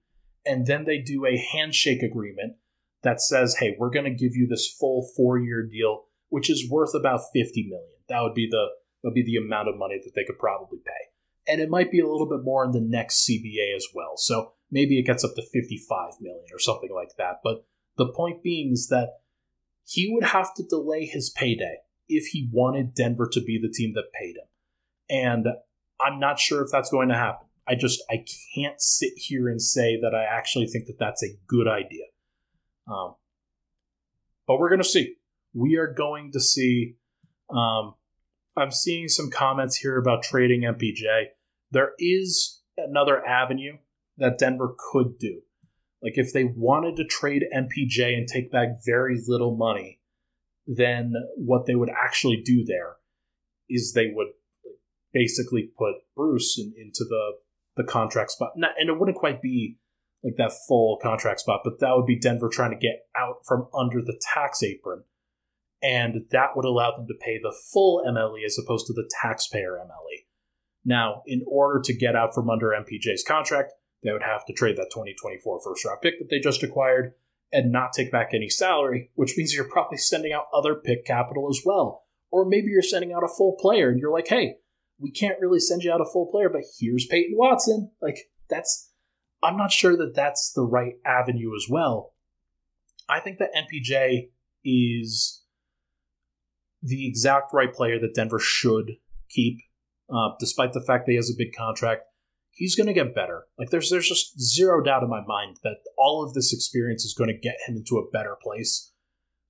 and 0.45 0.67
then 0.67 0.85
they 0.85 0.99
do 0.99 1.25
a 1.25 1.37
handshake 1.37 2.03
agreement 2.03 2.57
that 3.03 3.21
says, 3.21 3.57
"Hey, 3.59 3.77
we're 3.79 3.91
going 3.91 4.05
to 4.05 4.11
give 4.11 4.35
you 4.35 4.47
this 4.47 4.69
full 4.69 5.09
four 5.17 5.39
year 5.39 5.67
deal, 5.67 6.05
which 6.29 6.51
is 6.51 6.71
worth 6.71 6.95
about 6.95 7.23
fifty 7.33 7.63
million. 7.69 7.99
That 8.09 8.23
would 8.23 8.35
be 8.35 8.49
the 8.51 8.69
would 9.03 9.15
be 9.15 9.25
the 9.25 9.37
amount 9.37 9.69
of 9.69 9.77
money 9.77 10.01
that 10.03 10.13
they 10.15 10.25
could 10.25 10.39
probably 10.39 10.79
pay, 10.85 11.53
and 11.53 11.61
it 11.61 11.71
might 11.71 11.91
be 11.91 12.01
a 12.01 12.09
little 12.09 12.29
bit 12.29 12.45
more 12.45 12.65
in 12.65 12.73
the 12.73 12.81
next 12.81 13.29
CBA 13.29 13.75
as 13.77 13.87
well. 13.95 14.17
So 14.17 14.53
maybe 14.71 14.99
it 14.99 15.07
gets 15.07 15.25
up 15.25 15.35
to 15.35 15.43
fifty 15.43 15.81
five 15.89 16.15
million 16.21 16.47
or 16.53 16.59
something 16.59 16.91
like 16.95 17.17
that. 17.19 17.41
But 17.43 17.65
the 17.97 18.13
point 18.13 18.43
being 18.43 18.73
is 18.73 18.89
that 18.89 19.21
he 19.85 20.09
would 20.13 20.25
have 20.25 20.55
to 20.55 20.63
delay 20.63 21.05
his 21.07 21.31
payday 21.31 21.79
if 22.09 22.27
he 22.29 22.49
wanted 22.53 22.95
Denver 22.95 23.29
to 23.33 23.41
be 23.41 23.59
the 23.61 23.73
team 23.73 23.95
that 23.95 24.13
paid 24.19 24.37
him. 24.37 24.47
And 25.11 25.47
I'm 26.01 26.19
not 26.19 26.39
sure 26.39 26.63
if 26.63 26.71
that's 26.71 26.91
going 26.91 27.09
to 27.09 27.15
happen. 27.15 27.47
I 27.67 27.75
just 27.75 28.03
I 28.11 28.25
can't 28.55 28.81
sit 28.81 29.13
here 29.17 29.49
and 29.49 29.61
say 29.61 29.99
that 30.01 30.15
I 30.15 30.25
actually 30.25 30.67
think 30.67 30.87
that 30.87 30.99
that's 30.99 31.23
a 31.23 31.39
good 31.47 31.69
idea. 31.69 32.05
Um, 32.89 33.15
but 34.47 34.59
we're 34.59 34.69
going 34.69 34.83
to 34.83 34.89
see. 34.89 35.17
We 35.55 35.77
are 35.77 35.93
going 35.93 36.33
to 36.33 36.41
see. 36.41 36.97
Um, 37.51 37.95
I'm 38.57 38.71
seeing 38.71 39.09
some 39.09 39.31
comments 39.31 39.77
here 39.77 39.99
about 39.99 40.23
trading 40.23 40.63
MPJ. 40.63 41.27
There 41.71 41.93
is 41.99 42.61
another 42.77 43.25
avenue 43.27 43.79
that 44.19 44.39
Denver 44.39 44.75
could 44.93 45.19
do. 45.19 45.41
Like 46.03 46.15
if 46.17 46.33
they 46.33 46.45
wanted 46.45 46.97
to 46.97 47.05
trade 47.05 47.45
MPJ 47.55 48.17
and 48.17 48.27
take 48.27 48.51
back 48.51 48.69
very 48.85 49.21
little 49.27 49.57
money, 49.57 50.01
then 50.67 51.15
what 51.37 51.67
they 51.67 51.75
would 51.75 51.91
actually 51.91 52.43
do 52.45 52.65
there 52.65 52.97
is 53.71 53.93
they 53.93 54.11
would 54.13 54.29
basically 55.13 55.71
put 55.79 55.95
Bruce 56.17 56.59
in, 56.59 56.75
into 56.77 57.05
the 57.05 57.33
the 57.75 57.85
contract 57.85 58.33
spot. 58.33 58.53
Not, 58.57 58.73
and 58.79 58.91
it 58.91 58.99
wouldn't 58.99 59.17
quite 59.17 59.41
be 59.41 59.79
like 60.25 60.37
that 60.37 60.53
full 60.69 60.99
contract 61.03 61.41
spot, 61.41 61.63
but 61.65 61.81
that 61.81 61.97
would 61.97 62.07
be 62.07 62.19
Denver 62.19 62.49
trying 62.49 62.71
to 62.71 62.77
get 62.77 63.07
out 63.17 63.45
from 63.47 63.69
under 63.75 64.01
the 64.01 64.21
tax 64.35 64.63
apron. 64.63 65.05
And 65.83 66.27
that 66.31 66.51
would 66.55 66.65
allow 66.65 66.93
them 66.93 67.09
to 67.09 67.15
pay 67.21 67.39
the 67.39 67.55
full 67.73 68.05
MLE 68.07 68.45
as 68.47 68.57
opposed 68.57 68.87
to 68.87 68.93
the 68.93 69.11
taxpayer 69.21 69.79
MLE. 69.81 70.27
Now, 70.85 71.23
in 71.27 71.43
order 71.47 71.81
to 71.85 71.93
get 71.93 72.15
out 72.15 72.35
from 72.35 72.51
under 72.51 72.69
MPJ's 72.69 73.25
contract, 73.27 73.73
they 74.03 74.13
would 74.13 74.23
have 74.23 74.45
to 74.47 74.53
trade 74.53 74.77
that 74.77 74.91
2024 74.93 75.61
first 75.63 75.85
round 75.85 76.01
pick 76.01 76.19
that 76.19 76.29
they 76.31 76.39
just 76.39 76.63
acquired 76.63 77.15
and 77.53 77.71
not 77.71 77.93
take 77.93 78.11
back 78.11 78.31
any 78.33 78.49
salary, 78.49 79.11
which 79.15 79.37
means 79.37 79.55
you're 79.55 79.65
probably 79.69 79.99
sending 79.99 80.33
out 80.33 80.47
other 80.55 80.75
pick 80.75 81.05
capital 81.05 81.49
as 81.51 81.61
well. 81.65 82.05
Or 82.31 82.47
maybe 82.47 82.69
you're 82.69 82.83
sending 82.83 83.13
out 83.13 83.25
a 83.25 83.29
full 83.29 83.57
player 83.61 83.91
and 83.91 84.01
you're 84.01 84.13
like, 84.13 84.29
hey, 84.29 84.57
we 84.99 85.11
can't 85.11 85.41
really 85.41 85.61
send 85.61 85.83
you 85.83 85.93
out 85.93 86.01
a 86.01 86.11
full 86.11 86.27
player, 86.27 86.49
but 86.49 86.63
here's 86.79 87.07
Peyton 87.07 87.37
Watson. 87.37 87.91
Like, 88.01 88.31
that's, 88.49 88.91
I'm 89.43 89.57
not 89.57 89.73
sure 89.73 89.97
that 89.97 90.15
that's 90.15 90.53
the 90.53 90.63
right 90.63 90.95
avenue 91.05 91.55
as 91.57 91.67
well. 91.69 92.13
I 93.09 93.21
think 93.21 93.39
that 93.39 93.51
MPJ 93.55 94.31
is 94.65 95.43
the 96.83 97.07
exact 97.07 97.53
right 97.53 97.73
player 97.73 97.99
that 97.99 98.15
Denver 98.15 98.39
should 98.39 98.93
keep, 99.29 99.59
uh, 100.09 100.31
despite 100.39 100.73
the 100.73 100.81
fact 100.81 101.07
that 101.07 101.13
he 101.13 101.17
has 101.17 101.31
a 101.31 101.37
big 101.37 101.55
contract 101.57 102.07
he's 102.53 102.77
going 102.77 102.87
to 102.87 102.93
get 102.93 103.15
better. 103.15 103.47
Like 103.59 103.71
there's 103.71 103.91
there's 103.91 104.09
just 104.09 104.39
zero 104.41 104.83
doubt 104.83 105.03
in 105.03 105.11
my 105.11 105.23
mind 105.27 105.59
that 105.65 105.79
all 105.99 106.25
of 106.25 106.35
this 106.35 106.53
experience 106.53 107.05
is 107.05 107.15
going 107.15 107.29
to 107.29 107.37
get 107.37 107.57
him 107.67 107.77
into 107.77 107.97
a 107.97 108.11
better 108.11 108.37
place, 108.41 108.93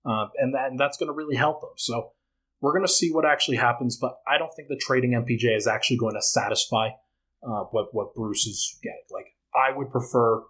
uh, 0.07 0.27
and 0.37 0.55
that, 0.55 0.71
and 0.71 0.81
that's 0.81 0.97
going 0.97 1.09
to 1.09 1.13
really 1.13 1.37
help 1.37 1.63
him. 1.63 1.75
So 1.77 2.13
we're 2.61 2.73
going 2.73 2.87
to 2.87 2.93
see 2.93 3.11
what 3.11 3.27
actually 3.27 3.57
happens, 3.57 3.99
but 4.01 4.15
I 4.27 4.39
don't 4.39 4.53
think 4.55 4.69
the 4.69 4.81
trading 4.81 5.13
MPJ 5.13 5.57
is 5.57 5.67
actually 5.67 5.99
going 5.99 6.15
to 6.15 6.23
satisfy 6.23 6.91
uh, 7.43 7.65
what 7.71 7.89
what 7.93 8.15
Bruce 8.15 8.47
is 8.47 8.79
getting. 8.83 9.05
Like 9.11 9.35
I 9.55 9.77
would 9.77 9.91
prefer 9.91 10.43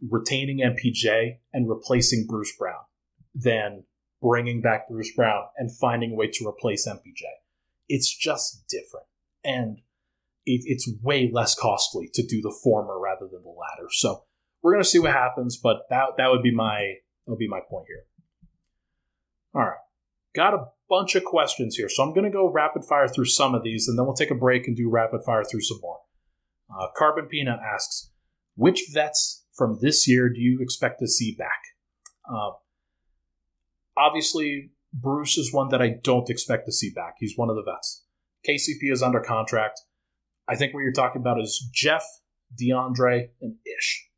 retaining 0.00 0.58
MPJ 0.58 1.38
and 1.52 1.68
replacing 1.68 2.26
Bruce 2.26 2.54
Brown 2.56 2.82
than 3.34 3.84
bringing 4.22 4.60
back 4.60 4.88
Bruce 4.88 5.12
Brown 5.14 5.44
and 5.56 5.76
finding 5.76 6.12
a 6.12 6.14
way 6.14 6.28
to 6.28 6.46
replace 6.46 6.88
MPJ. 6.88 7.24
It's 7.88 8.14
just 8.14 8.64
different 8.68 9.06
and 9.44 9.78
it, 10.46 10.62
it's 10.64 10.90
way 11.02 11.30
less 11.32 11.54
costly 11.54 12.10
to 12.14 12.26
do 12.26 12.40
the 12.40 12.54
former 12.62 12.98
rather 12.98 13.26
than 13.30 13.42
the 13.42 13.48
latter. 13.48 13.88
So 13.90 14.24
we're 14.62 14.72
going 14.72 14.82
to 14.82 14.88
see 14.88 14.98
what 14.98 15.12
happens, 15.12 15.56
but 15.56 15.82
that 15.90 16.16
that 16.16 16.30
would 16.30 16.42
be 16.42 16.54
my 16.54 16.94
that 17.26 17.30
would 17.30 17.38
be 17.38 17.48
my 17.48 17.60
point 17.68 17.86
here. 17.88 18.04
All 19.54 19.62
right, 19.62 19.78
got 20.34 20.54
a 20.54 20.66
bunch 20.88 21.14
of 21.14 21.24
questions 21.24 21.76
here, 21.76 21.88
so 21.88 22.02
I'm 22.02 22.12
going 22.12 22.24
to 22.24 22.30
go 22.30 22.50
rapid 22.50 22.84
fire 22.84 23.08
through 23.08 23.26
some 23.26 23.54
of 23.54 23.62
these, 23.62 23.88
and 23.88 23.98
then 23.98 24.06
we'll 24.06 24.14
take 24.14 24.30
a 24.30 24.34
break 24.34 24.66
and 24.66 24.76
do 24.76 24.88
rapid 24.90 25.22
fire 25.24 25.44
through 25.44 25.60
some 25.60 25.80
more. 25.80 26.00
Uh, 26.70 26.86
Carbon 26.96 27.26
Peanut 27.26 27.60
asks, 27.60 28.10
which 28.56 28.86
vets 28.92 29.44
from 29.52 29.78
this 29.80 30.08
year 30.08 30.28
do 30.28 30.40
you 30.40 30.58
expect 30.60 31.00
to 31.00 31.08
see 31.08 31.34
back? 31.34 31.60
Uh, 32.30 32.52
obviously, 33.96 34.70
Bruce 34.92 35.36
is 35.36 35.52
one 35.52 35.68
that 35.68 35.82
I 35.82 35.96
don't 36.02 36.30
expect 36.30 36.66
to 36.66 36.72
see 36.72 36.90
back. 36.90 37.16
He's 37.18 37.36
one 37.36 37.50
of 37.50 37.56
the 37.56 37.62
vets. 37.62 38.04
KCP 38.48 38.92
is 38.92 39.02
under 39.02 39.20
contract. 39.20 39.80
I 40.46 40.56
think 40.56 40.74
what 40.74 40.80
you're 40.80 40.92
talking 40.92 41.20
about 41.20 41.40
is 41.40 41.68
Jeff, 41.72 42.04
DeAndre, 42.60 43.28
and 43.40 43.56
Ish. 43.78 44.08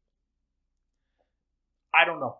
I 1.94 2.04
don't 2.04 2.20
know. 2.20 2.38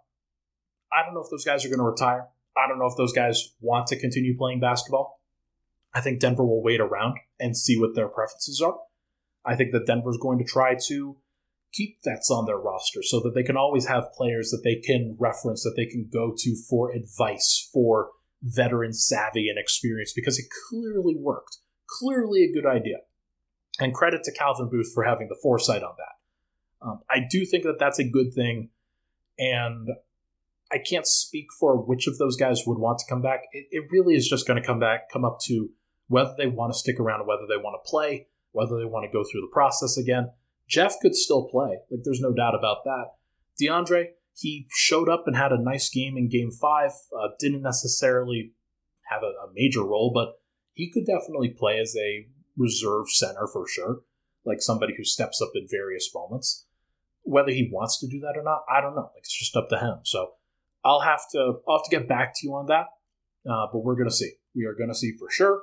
I 0.93 1.05
don't 1.05 1.15
know 1.15 1.23
if 1.23 1.31
those 1.31 1.45
guys 1.45 1.65
are 1.65 1.69
going 1.69 1.79
to 1.79 1.85
retire. 1.85 2.27
I 2.57 2.69
don't 2.69 2.79
know 2.79 2.87
if 2.87 2.97
those 2.97 3.13
guys 3.13 3.55
want 3.61 3.87
to 3.89 3.99
continue 3.99 4.37
playing 4.37 4.61
basketball. 4.61 5.21
I 5.95 6.01
think 6.01 6.21
Denver 6.21 6.45
will 6.45 6.63
wait 6.63 6.81
around 6.81 7.19
and 7.41 7.57
see 7.57 7.79
what 7.79 7.95
their 7.95 8.09
preferences 8.09 8.61
are. 8.61 8.77
I 9.47 9.55
think 9.55 9.73
that 9.73 9.87
Denver's 9.87 10.19
going 10.21 10.39
to 10.39 10.45
try 10.45 10.77
to 10.89 11.17
keep 11.73 11.99
vets 12.05 12.31
on 12.31 12.47
their 12.47 12.59
roster 12.59 13.03
so 13.03 13.21
that 13.21 13.35
they 13.35 13.43
can 13.43 13.57
always 13.57 13.87
have 13.87 14.13
players 14.13 14.51
that 14.51 14.63
they 14.65 14.77
can 14.77 15.17
reference, 15.19 15.63
that 15.63 15.75
they 15.77 15.87
can 15.87 16.09
go 16.13 16.35
to 16.37 16.57
for 16.69 16.91
advice, 16.91 17.69
for 17.73 18.11
veteran 18.43 18.93
savvy 18.93 19.49
and 19.49 19.59
experience, 19.59 20.13
because 20.13 20.39
it 20.39 20.47
clearly 20.69 21.15
worked. 21.17 21.59
Clearly 22.01 22.45
a 22.45 22.53
good 22.53 22.67
idea. 22.67 22.99
And 23.79 23.95
credit 23.95 24.23
to 24.25 24.33
Calvin 24.33 24.69
Booth 24.71 24.91
for 24.93 25.05
having 25.05 25.29
the 25.29 25.39
foresight 25.43 25.83
on 25.83 25.95
that. 25.99 26.87
Um, 26.87 27.01
I 27.11 27.19
do 27.31 27.45
think 27.45 27.65
that 27.65 27.79
that's 27.79 27.99
a 27.99 28.05
good 28.05 28.33
thing, 28.35 28.71
and 29.39 29.89
I 30.73 30.79
can't 30.79 31.07
speak 31.07 31.49
for 31.59 31.77
which 31.77 32.07
of 32.07 32.19
those 32.19 32.37
guys 32.37 32.63
would 32.67 32.79
want 32.79 32.99
to 33.01 33.07
come 33.09 33.23
back. 33.23 33.43
It, 33.53 33.67
it 33.71 33.85
really 33.91 34.15
is 34.15 34.29
just 34.29 34.47
going 34.47 34.61
to 34.61 34.67
come 34.67 34.79
back, 34.79 35.11
come 35.11 35.25
up 35.25 35.39
to 35.45 35.71
whether 36.09 36.35
they 36.37 36.47
want 36.47 36.73
to 36.73 36.79
stick 36.79 36.99
around, 36.99 37.27
whether 37.27 37.47
they 37.49 37.57
want 37.57 37.83
to 37.83 37.91
play, 37.91 38.29
whether 38.57 38.79
they 38.79 38.87
want 38.87 39.05
to 39.05 39.13
go 39.13 39.23
through 39.23 39.43
the 39.43 39.53
process 39.53 39.99
again. 39.99 40.31
Jeff 40.67 40.95
could 41.01 41.15
still 41.15 41.47
play, 41.49 41.79
like 41.91 42.01
there's 42.05 42.21
no 42.21 42.33
doubt 42.33 42.55
about 42.55 42.79
that. 42.85 43.09
DeAndre, 43.61 44.07
he 44.35 44.67
showed 44.71 45.09
up 45.09 45.25
and 45.27 45.37
had 45.37 45.53
a 45.53 45.63
nice 45.63 45.91
game 45.91 46.17
in 46.17 46.29
Game 46.29 46.51
Five. 46.51 46.93
Uh, 47.17 47.29
didn't 47.39 47.63
necessarily 47.63 48.53
have 49.11 49.23
a, 49.23 49.27
a 49.27 49.53
major 49.55 49.85
role, 49.85 50.11
but 50.13 50.41
he 50.73 50.91
could 50.91 51.05
definitely 51.07 51.51
play 51.51 51.79
as 51.79 51.95
a 51.97 52.27
reserve 52.57 53.11
center 53.11 53.47
for 53.47 53.69
sure, 53.69 54.01
like 54.45 54.63
somebody 54.63 54.95
who 54.97 55.05
steps 55.05 55.41
up 55.43 55.51
in 55.55 55.67
various 55.71 56.11
moments. 56.15 56.67
Whether 57.23 57.53
he 57.53 57.69
wants 57.71 58.01
to 58.01 58.09
do 58.09 58.21
that 58.21 58.35
or 58.37 58.43
not, 58.43 58.63
I 58.69 58.81
don't 58.81 58.95
know. 58.95 59.11
Like 59.15 59.25
it's 59.25 59.39
just 59.39 59.55
up 59.55 59.69
to 59.69 59.79
him. 59.79 59.99
So 60.05 60.31
I'll 60.83 61.01
have 61.01 61.23
to 61.33 61.61
I'll 61.69 61.79
have 61.79 61.85
to 61.85 61.97
get 61.97 62.09
back 62.09 62.33
to 62.37 62.47
you 62.47 62.55
on 62.55 62.67
that. 62.67 62.87
Uh, 63.49 63.67
but 63.73 63.85
we're 63.85 63.97
gonna 63.97 64.11
see. 64.11 64.33
We 64.55 64.65
are 64.65 64.75
gonna 64.75 64.95
see 64.95 65.13
for 65.19 65.31
sure. 65.31 65.63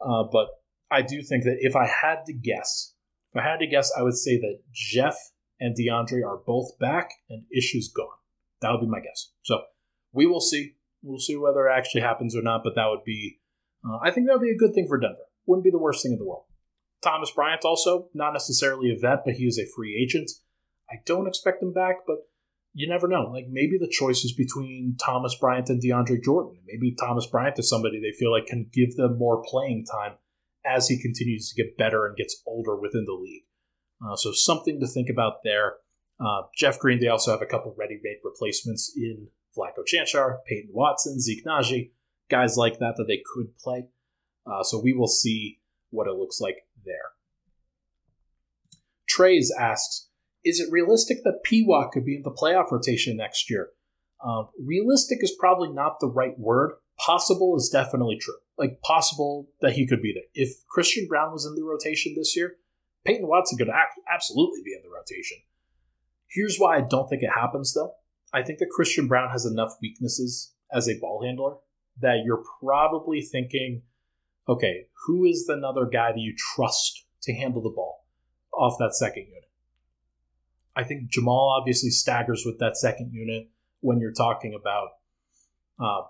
Uh, 0.00 0.24
but 0.32 0.48
I 0.90 1.02
do 1.02 1.22
think 1.22 1.44
that 1.44 1.58
if 1.60 1.76
I 1.76 1.86
had 1.86 2.24
to 2.26 2.32
guess, 2.32 2.94
if 3.32 3.40
I 3.40 3.44
had 3.44 3.58
to 3.58 3.66
guess, 3.66 3.92
I 3.96 4.02
would 4.02 4.16
say 4.16 4.38
that 4.38 4.60
Jeff 4.72 5.16
and 5.60 5.76
DeAndre 5.76 6.24
are 6.26 6.40
both 6.46 6.78
back 6.78 7.10
and 7.28 7.44
Ish 7.54 7.74
is 7.74 7.92
gone. 7.94 8.06
That 8.62 8.72
would 8.72 8.80
be 8.80 8.86
my 8.86 9.00
guess. 9.00 9.30
So 9.42 9.60
we 10.12 10.26
will 10.26 10.40
see. 10.40 10.74
We'll 11.02 11.20
see 11.20 11.36
whether 11.36 11.68
it 11.68 11.72
actually 11.76 12.00
happens 12.00 12.34
or 12.34 12.42
not, 12.42 12.62
but 12.64 12.74
that 12.74 12.86
would 12.88 13.04
be, 13.04 13.38
uh, 13.88 13.98
I 14.02 14.10
think 14.10 14.26
that 14.26 14.32
would 14.32 14.44
be 14.44 14.50
a 14.50 14.56
good 14.56 14.74
thing 14.74 14.88
for 14.88 14.98
Denver. 14.98 15.28
Wouldn't 15.46 15.64
be 15.64 15.70
the 15.70 15.78
worst 15.78 16.02
thing 16.02 16.12
in 16.12 16.18
the 16.18 16.26
world. 16.26 16.44
Thomas 17.02 17.30
Bryant 17.30 17.64
also, 17.64 18.08
not 18.14 18.32
necessarily 18.32 18.90
a 18.90 18.98
vet, 18.98 19.20
but 19.24 19.34
he 19.34 19.44
is 19.44 19.58
a 19.58 19.72
free 19.76 19.96
agent. 19.96 20.30
I 20.90 20.96
don't 21.06 21.28
expect 21.28 21.62
him 21.62 21.72
back, 21.72 21.98
but 22.04 22.16
you 22.72 22.88
never 22.88 23.06
know. 23.06 23.30
Like 23.32 23.46
maybe 23.48 23.78
the 23.78 23.88
choice 23.88 24.24
is 24.24 24.32
between 24.32 24.96
Thomas 25.00 25.36
Bryant 25.36 25.68
and 25.68 25.80
DeAndre 25.80 26.22
Jordan. 26.22 26.58
Maybe 26.66 26.96
Thomas 26.98 27.26
Bryant 27.26 27.58
is 27.58 27.70
somebody 27.70 28.00
they 28.00 28.16
feel 28.18 28.32
like 28.32 28.46
can 28.46 28.68
give 28.72 28.96
them 28.96 29.18
more 29.18 29.42
playing 29.44 29.84
time 29.84 30.14
as 30.68 30.88
he 30.88 31.00
continues 31.00 31.48
to 31.48 31.62
get 31.62 31.78
better 31.78 32.06
and 32.06 32.16
gets 32.16 32.42
older 32.46 32.76
within 32.76 33.04
the 33.06 33.12
league. 33.12 33.44
Uh, 34.04 34.16
so 34.16 34.32
something 34.32 34.78
to 34.80 34.86
think 34.86 35.08
about 35.08 35.42
there. 35.42 35.76
Uh, 36.20 36.42
Jeff 36.56 36.78
Green, 36.78 37.00
they 37.00 37.08
also 37.08 37.30
have 37.30 37.42
a 37.42 37.46
couple 37.46 37.74
ready-made 37.78 38.18
replacements 38.24 38.92
in 38.96 39.28
Vlatko 39.56 39.84
Cancar, 39.92 40.38
Peyton 40.46 40.70
Watson, 40.72 41.20
Zeke 41.20 41.44
Nnaji, 41.44 41.90
guys 42.30 42.56
like 42.56 42.78
that 42.78 42.94
that 42.96 43.06
they 43.08 43.22
could 43.34 43.56
play. 43.58 43.86
Uh, 44.46 44.62
so 44.62 44.80
we 44.80 44.92
will 44.92 45.08
see 45.08 45.60
what 45.90 46.06
it 46.06 46.14
looks 46.14 46.40
like 46.40 46.66
there. 46.84 47.12
Trays 49.08 49.52
asks, 49.58 50.08
is 50.44 50.60
it 50.60 50.70
realistic 50.70 51.18
that 51.24 51.40
Piwak 51.46 51.92
could 51.92 52.04
be 52.04 52.16
in 52.16 52.22
the 52.22 52.30
playoff 52.30 52.70
rotation 52.70 53.16
next 53.16 53.50
year? 53.50 53.70
Um, 54.24 54.48
realistic 54.58 55.18
is 55.22 55.34
probably 55.38 55.70
not 55.70 56.00
the 56.00 56.08
right 56.08 56.38
word. 56.38 56.72
Possible 56.98 57.56
is 57.56 57.70
definitely 57.72 58.18
true. 58.20 58.34
Like 58.58 58.80
possible 58.82 59.48
that 59.60 59.74
he 59.74 59.86
could 59.86 60.02
be 60.02 60.12
there. 60.12 60.24
If 60.34 60.66
Christian 60.68 61.06
Brown 61.06 61.32
was 61.32 61.46
in 61.46 61.54
the 61.54 61.62
rotation 61.62 62.14
this 62.16 62.36
year, 62.36 62.56
Peyton 63.04 63.28
Watson 63.28 63.56
could 63.56 63.70
absolutely 64.12 64.62
be 64.64 64.74
in 64.74 64.82
the 64.82 64.94
rotation. 64.94 65.38
Here's 66.26 66.58
why 66.58 66.76
I 66.76 66.80
don't 66.80 67.08
think 67.08 67.22
it 67.22 67.30
happens, 67.34 67.72
though. 67.72 67.92
I 68.32 68.42
think 68.42 68.58
that 68.58 68.70
Christian 68.70 69.08
Brown 69.08 69.30
has 69.30 69.46
enough 69.46 69.76
weaknesses 69.80 70.52
as 70.72 70.88
a 70.88 70.98
ball 70.98 71.22
handler 71.24 71.54
that 72.00 72.22
you're 72.24 72.44
probably 72.60 73.22
thinking, 73.22 73.82
okay, 74.48 74.86
who 75.06 75.24
is 75.24 75.46
the 75.46 75.54
another 75.54 75.86
guy 75.86 76.12
that 76.12 76.20
you 76.20 76.34
trust 76.54 77.04
to 77.22 77.34
handle 77.34 77.62
the 77.62 77.70
ball 77.70 78.04
off 78.52 78.76
that 78.78 78.94
second 78.94 79.26
unit? 79.28 79.48
I 80.76 80.84
think 80.84 81.10
Jamal 81.10 81.56
obviously 81.58 81.90
staggers 81.90 82.44
with 82.44 82.58
that 82.58 82.76
second 82.76 83.12
unit 83.12 83.50
when 83.80 83.98
you're 83.98 84.12
talking 84.12 84.54
about 84.54 84.88
uh, 85.80 86.02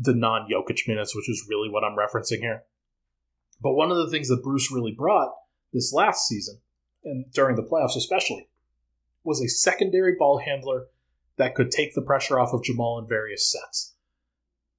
the 0.00 0.14
non 0.14 0.48
Jokic 0.50 0.86
minutes, 0.86 1.14
which 1.14 1.28
is 1.28 1.46
really 1.48 1.68
what 1.68 1.84
I'm 1.84 1.96
referencing 1.96 2.40
here. 2.40 2.62
But 3.60 3.74
one 3.74 3.90
of 3.90 3.96
the 3.96 4.10
things 4.10 4.28
that 4.28 4.42
Bruce 4.42 4.70
really 4.70 4.94
brought 4.96 5.32
this 5.72 5.92
last 5.92 6.26
season, 6.28 6.60
and 7.04 7.30
during 7.32 7.56
the 7.56 7.62
playoffs 7.62 7.96
especially, 7.96 8.48
was 9.24 9.42
a 9.42 9.48
secondary 9.48 10.14
ball 10.16 10.38
handler 10.38 10.86
that 11.36 11.54
could 11.54 11.70
take 11.70 11.94
the 11.94 12.02
pressure 12.02 12.38
off 12.38 12.52
of 12.52 12.62
Jamal 12.62 12.98
in 12.98 13.08
various 13.08 13.50
sets. 13.50 13.94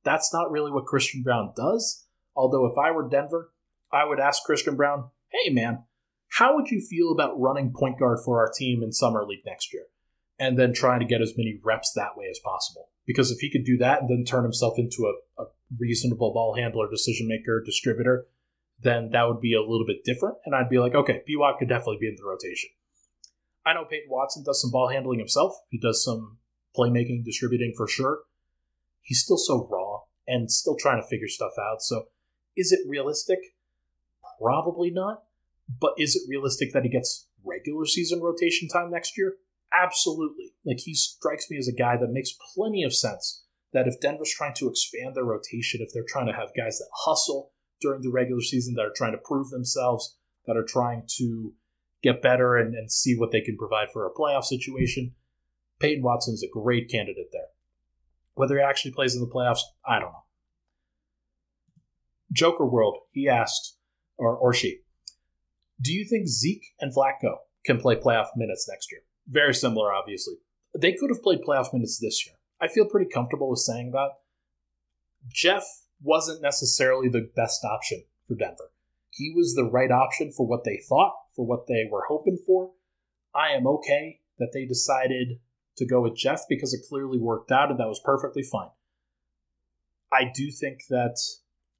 That's 0.03 0.33
not 0.33 0.51
really 0.51 0.71
what 0.71 0.85
Christian 0.85 1.21
Brown 1.21 1.51
does. 1.55 2.05
Although, 2.35 2.65
if 2.65 2.77
I 2.77 2.91
were 2.91 3.09
Denver, 3.09 3.51
I 3.91 4.05
would 4.05 4.19
ask 4.19 4.43
Christian 4.43 4.75
Brown, 4.75 5.09
hey 5.29 5.51
man, 5.51 5.83
how 6.29 6.55
would 6.55 6.69
you 6.69 6.79
feel 6.79 7.11
about 7.11 7.39
running 7.39 7.73
point 7.75 7.99
guard 7.99 8.19
for 8.23 8.39
our 8.39 8.51
team 8.51 8.81
in 8.81 8.93
Summer 8.93 9.25
League 9.25 9.45
next 9.45 9.73
year? 9.73 9.83
And 10.37 10.57
then 10.57 10.73
trying 10.73 11.01
to 11.01 11.05
get 11.05 11.21
as 11.21 11.33
many 11.35 11.59
reps 11.61 11.91
that 11.95 12.15
way 12.15 12.27
as 12.29 12.39
possible. 12.39 12.89
Because 13.09 13.31
if 13.31 13.39
he 13.39 13.49
could 13.49 13.65
do 13.65 13.75
that 13.77 14.01
and 14.01 14.07
then 14.07 14.23
turn 14.23 14.43
himself 14.43 14.77
into 14.77 15.11
a, 15.11 15.41
a 15.41 15.47
reasonable 15.79 16.31
ball 16.31 16.53
handler, 16.55 16.87
decision 16.87 17.27
maker, 17.27 17.59
distributor, 17.65 18.27
then 18.79 19.09
that 19.13 19.27
would 19.27 19.41
be 19.41 19.55
a 19.55 19.61
little 19.61 19.87
bit 19.87 20.03
different. 20.05 20.37
And 20.45 20.53
I'd 20.53 20.69
be 20.69 20.77
like, 20.77 20.93
okay, 20.93 21.23
Piwak 21.27 21.57
could 21.57 21.69
definitely 21.69 21.97
be 21.99 22.07
in 22.07 22.17
the 22.17 22.23
rotation. 22.23 22.69
I 23.65 23.73
know 23.73 23.85
Peyton 23.85 24.11
Watson 24.11 24.43
does 24.43 24.61
some 24.61 24.69
ball 24.69 24.89
handling 24.89 25.17
himself. 25.17 25.55
He 25.69 25.79
does 25.79 26.03
some 26.05 26.37
playmaking, 26.77 27.25
distributing 27.25 27.73
for 27.75 27.87
sure. 27.87 28.19
He's 29.01 29.23
still 29.23 29.39
so 29.39 29.67
raw 29.71 30.01
and 30.27 30.51
still 30.51 30.75
trying 30.79 31.01
to 31.01 31.07
figure 31.07 31.27
stuff 31.27 31.53
out. 31.59 31.81
So 31.81 32.09
is 32.55 32.71
it 32.71 32.87
realistic? 32.87 33.39
Probably 34.39 34.91
not. 34.91 35.23
But 35.81 35.93
is 35.97 36.15
it 36.15 36.29
realistic 36.29 36.73
that 36.73 36.83
he 36.83 36.89
gets 36.89 37.25
regular 37.43 37.87
season 37.87 38.21
rotation 38.21 38.67
time 38.67 38.91
next 38.91 39.17
year? 39.17 39.37
Absolutely. 39.73 40.53
Like 40.65 40.79
he 40.79 40.93
strikes 40.93 41.49
me 41.49 41.57
as 41.57 41.67
a 41.67 41.73
guy 41.73 41.97
that 41.97 42.11
makes 42.11 42.35
plenty 42.55 42.83
of 42.83 42.93
sense. 42.93 43.43
That 43.71 43.87
if 43.87 43.99
Denver's 43.99 44.33
trying 44.33 44.55
to 44.55 44.67
expand 44.67 45.15
their 45.15 45.23
rotation, 45.23 45.81
if 45.81 45.93
they're 45.93 46.03
trying 46.07 46.25
to 46.25 46.33
have 46.33 46.55
guys 46.57 46.79
that 46.79 46.89
hustle 47.05 47.51
during 47.79 48.01
the 48.01 48.09
regular 48.09 48.41
season, 48.41 48.73
that 48.75 48.85
are 48.85 48.93
trying 48.95 49.11
to 49.11 49.19
prove 49.23 49.51
themselves, 49.51 50.17
that 50.47 50.57
are 50.57 50.65
trying 50.67 51.03
to 51.17 51.53
get 52.01 52.21
better 52.21 52.55
and, 52.55 52.73
and 52.73 52.91
see 52.91 53.15
what 53.15 53.31
they 53.31 53.41
can 53.41 53.57
provide 53.57 53.91
for 53.91 54.07
a 54.07 54.13
playoff 54.13 54.43
situation, 54.43 55.13
Peyton 55.79 56.03
Watson 56.03 56.33
is 56.33 56.43
a 56.43 56.51
great 56.51 56.89
candidate 56.89 57.29
there. 57.31 57.49
Whether 58.33 58.57
he 58.57 58.63
actually 58.63 58.91
plays 58.91 59.15
in 59.15 59.21
the 59.21 59.27
playoffs, 59.27 59.61
I 59.85 59.99
don't 59.99 60.11
know. 60.11 60.23
Joker 62.31 62.65
World, 62.65 62.97
he 63.11 63.27
asks, 63.27 63.75
or, 64.17 64.35
or 64.35 64.53
she, 64.53 64.81
do 65.81 65.93
you 65.93 66.05
think 66.05 66.27
Zeke 66.27 66.65
and 66.79 66.93
Vlatko 66.93 67.37
can 67.65 67.79
play 67.79 67.95
playoff 67.95 68.27
minutes 68.35 68.67
next 68.69 68.91
year? 68.91 69.01
Very 69.29 69.53
similar, 69.53 69.93
obviously. 69.93 70.35
They 70.77 70.93
could 70.93 71.09
have 71.09 71.23
played 71.23 71.41
playoff 71.41 71.71
minutes 71.73 71.99
this 71.99 72.25
year. 72.25 72.35
I 72.59 72.67
feel 72.67 72.85
pretty 72.85 73.09
comfortable 73.09 73.49
with 73.49 73.59
saying 73.59 73.91
that. 73.91 74.09
Jeff 75.27 75.63
wasn't 76.01 76.41
necessarily 76.41 77.09
the 77.09 77.29
best 77.35 77.63
option 77.63 78.03
for 78.27 78.35
Denver. 78.35 78.71
He 79.11 79.31
was 79.35 79.53
the 79.53 79.69
right 79.69 79.91
option 79.91 80.31
for 80.31 80.47
what 80.47 80.63
they 80.63 80.81
thought, 80.87 81.13
for 81.35 81.45
what 81.45 81.67
they 81.67 81.87
were 81.89 82.05
hoping 82.07 82.39
for. 82.45 82.71
I 83.33 83.49
am 83.49 83.67
okay 83.67 84.21
that 84.37 84.51
they 84.53 84.65
decided 84.65 85.39
to 85.77 85.85
go 85.85 86.01
with 86.01 86.15
Jeff 86.15 86.41
because 86.47 86.73
it 86.73 86.87
clearly 86.87 87.19
worked 87.19 87.51
out 87.51 87.69
and 87.69 87.79
that 87.79 87.87
was 87.87 88.01
perfectly 88.03 88.43
fine. 88.43 88.69
I 90.11 90.31
do 90.33 90.51
think 90.51 90.81
that 90.89 91.17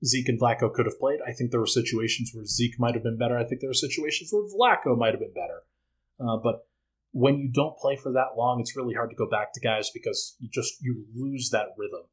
Zeke 0.06 0.30
and 0.30 0.40
Vlatko 0.40 0.74
could 0.74 0.86
have 0.86 1.00
played. 1.00 1.20
I 1.26 1.34
think 1.34 1.52
there 1.52 1.60
were 1.60 1.66
situations 1.66 2.32
where 2.34 2.46
Zeke 2.46 2.80
might 2.80 2.94
have 2.94 3.04
been 3.04 3.18
better. 3.18 3.38
I 3.38 3.44
think 3.44 3.62
there 3.62 3.70
were 3.70 3.74
situations 3.74 4.32
where 4.32 4.44
Vlatko 4.44 4.98
might 4.98 5.12
have 5.12 5.20
been 5.20 5.34
better. 5.34 5.64
Uh, 6.20 6.38
but 6.38 6.68
when 7.12 7.38
you 7.38 7.50
don't 7.52 7.78
play 7.78 7.96
for 7.96 8.12
that 8.14 8.38
long, 8.38 8.60
it's 8.60 8.76
really 8.76 8.94
hard 8.94 9.10
to 9.10 9.16
go 9.16 9.28
back 9.28 9.54
to 9.54 9.60
guys 9.60 9.90
because 9.94 10.36
you 10.40 10.50
just 10.52 10.76
you 10.82 11.06
lose 11.16 11.50
that 11.52 11.70
rhythm, 11.78 12.04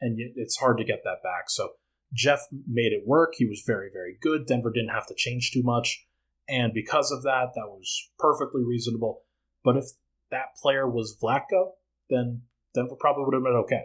and 0.00 0.16
it's 0.18 0.56
hard 0.56 0.78
to 0.78 0.84
get 0.84 1.02
that 1.04 1.22
back. 1.22 1.44
So 1.48 1.70
Jeff 2.14 2.40
made 2.66 2.92
it 2.92 3.06
work. 3.06 3.34
He 3.36 3.46
was 3.46 3.62
very 3.66 3.90
very 3.92 4.16
good. 4.20 4.46
Denver 4.46 4.70
didn't 4.72 4.94
have 4.94 5.06
to 5.06 5.14
change 5.16 5.50
too 5.52 5.62
much, 5.62 6.06
and 6.48 6.72
because 6.72 7.10
of 7.10 7.22
that, 7.22 7.52
that 7.54 7.68
was 7.68 8.10
perfectly 8.18 8.62
reasonable. 8.64 9.22
But 9.64 9.76
if 9.76 9.86
that 10.30 10.56
player 10.60 10.88
was 10.88 11.16
Vlatko, 11.22 11.72
then 12.08 12.42
Denver 12.74 12.96
probably 12.98 13.24
would 13.24 13.34
have 13.34 13.42
been 13.42 13.62
okay. 13.64 13.84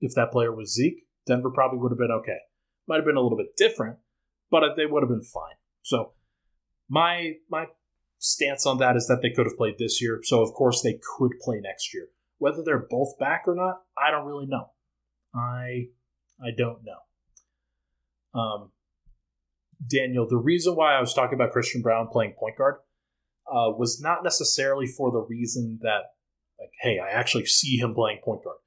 If 0.00 0.14
that 0.14 0.32
player 0.32 0.54
was 0.54 0.74
Zeke, 0.74 1.06
Denver 1.26 1.50
probably 1.50 1.78
would 1.78 1.92
have 1.92 1.98
been 1.98 2.10
okay. 2.10 2.38
Might 2.88 2.96
have 2.96 3.04
been 3.04 3.16
a 3.16 3.20
little 3.20 3.38
bit 3.38 3.56
different, 3.56 3.98
but 4.50 4.74
they 4.76 4.86
would 4.86 5.02
have 5.02 5.10
been 5.10 5.22
fine. 5.22 5.54
So 5.82 6.12
my 6.88 7.34
my 7.48 7.66
stance 8.22 8.64
on 8.66 8.78
that 8.78 8.96
is 8.96 9.06
that 9.08 9.20
they 9.20 9.30
could 9.30 9.46
have 9.46 9.56
played 9.56 9.74
this 9.78 10.00
year. 10.00 10.20
So 10.22 10.42
of 10.42 10.54
course 10.54 10.80
they 10.80 10.98
could 11.18 11.32
play 11.40 11.60
next 11.60 11.92
year. 11.92 12.08
Whether 12.38 12.62
they're 12.64 12.86
both 12.88 13.18
back 13.18 13.44
or 13.46 13.54
not, 13.54 13.82
I 13.98 14.10
don't 14.10 14.26
really 14.26 14.46
know. 14.46 14.70
I 15.34 15.88
I 16.40 16.50
don't 16.56 16.80
know. 16.84 18.40
Um, 18.40 18.70
Daniel, 19.90 20.26
the 20.28 20.38
reason 20.38 20.74
why 20.74 20.94
I 20.94 21.00
was 21.00 21.12
talking 21.12 21.34
about 21.34 21.52
Christian 21.52 21.82
Brown 21.82 22.08
playing 22.08 22.34
point 22.38 22.56
guard 22.56 22.76
uh, 23.46 23.70
was 23.76 24.00
not 24.00 24.24
necessarily 24.24 24.86
for 24.86 25.10
the 25.10 25.20
reason 25.28 25.80
that, 25.82 26.02
like, 26.58 26.70
hey, 26.80 26.98
I 26.98 27.10
actually 27.10 27.46
see 27.46 27.76
him 27.76 27.94
playing 27.94 28.20
point 28.24 28.44
guard. 28.44 28.58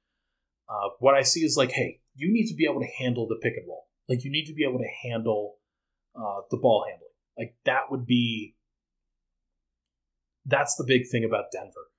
Uh, 0.68 0.90
what 1.00 1.14
I 1.14 1.22
see 1.22 1.40
is 1.40 1.56
like, 1.56 1.72
hey, 1.72 2.00
you 2.14 2.32
need 2.32 2.46
to 2.48 2.54
be 2.54 2.66
able 2.68 2.80
to 2.80 3.04
handle 3.04 3.26
the 3.26 3.36
pick 3.36 3.54
and 3.56 3.66
roll. 3.66 3.86
Like 4.08 4.24
you 4.24 4.30
need 4.30 4.46
to 4.46 4.54
be 4.54 4.64
able 4.64 4.78
to 4.78 5.08
handle 5.08 5.56
uh, 6.14 6.42
the 6.50 6.58
ball 6.58 6.84
handling. 6.88 7.08
Like 7.38 7.56
that 7.64 7.90
would 7.90 8.06
be. 8.06 8.55
That's 10.46 10.76
the 10.76 10.84
big 10.86 11.02
thing 11.10 11.24
about 11.24 11.50
Denver, 11.52 11.90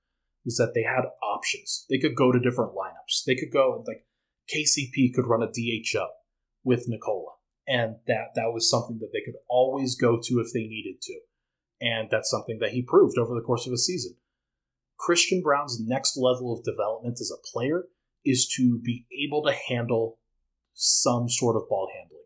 was 0.44 0.56
that 0.56 0.72
they 0.74 0.82
had 0.82 1.04
options. 1.22 1.84
They 1.90 1.98
could 1.98 2.16
go 2.16 2.32
to 2.32 2.40
different 2.40 2.72
lineups. 2.72 3.24
They 3.26 3.34
could 3.34 3.52
go 3.52 3.74
and 3.74 3.86
like 3.86 4.06
KCP 4.52 5.12
could 5.14 5.26
run 5.26 5.42
a 5.42 5.46
DH 5.46 5.96
up 5.96 6.14
with 6.64 6.88
Nikola, 6.88 7.34
and 7.66 7.96
that 8.06 8.28
that 8.34 8.52
was 8.52 8.70
something 8.70 8.98
that 9.00 9.10
they 9.12 9.20
could 9.20 9.38
always 9.48 9.94
go 9.94 10.18
to 10.22 10.40
if 10.40 10.52
they 10.52 10.66
needed 10.66 11.02
to, 11.02 11.20
and 11.80 12.08
that's 12.10 12.30
something 12.30 12.58
that 12.60 12.72
he 12.72 12.82
proved 12.82 13.18
over 13.18 13.34
the 13.34 13.44
course 13.44 13.66
of 13.66 13.72
a 13.72 13.78
season. 13.78 14.16
Christian 14.98 15.42
Brown's 15.42 15.78
next 15.80 16.16
level 16.16 16.52
of 16.52 16.64
development 16.64 17.18
as 17.20 17.30
a 17.30 17.46
player 17.52 17.84
is 18.24 18.48
to 18.56 18.80
be 18.80 19.06
able 19.24 19.44
to 19.44 19.52
handle 19.68 20.18
some 20.74 21.28
sort 21.28 21.56
of 21.56 21.68
ball 21.68 21.88
handling. 21.94 22.24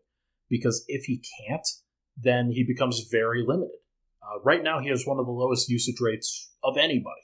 Because 0.49 0.83
if 0.87 1.05
he 1.05 1.23
can't, 1.39 1.67
then 2.15 2.49
he 2.49 2.63
becomes 2.63 3.07
very 3.11 3.43
limited. 3.45 3.77
Uh, 4.23 4.39
right 4.43 4.63
now, 4.63 4.79
he 4.79 4.89
has 4.89 5.05
one 5.05 5.19
of 5.19 5.25
the 5.25 5.31
lowest 5.31 5.69
usage 5.69 5.99
rates 5.99 6.51
of 6.63 6.77
anybody 6.77 7.21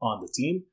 on 0.00 0.20
the 0.20 0.32
team, 0.32 0.64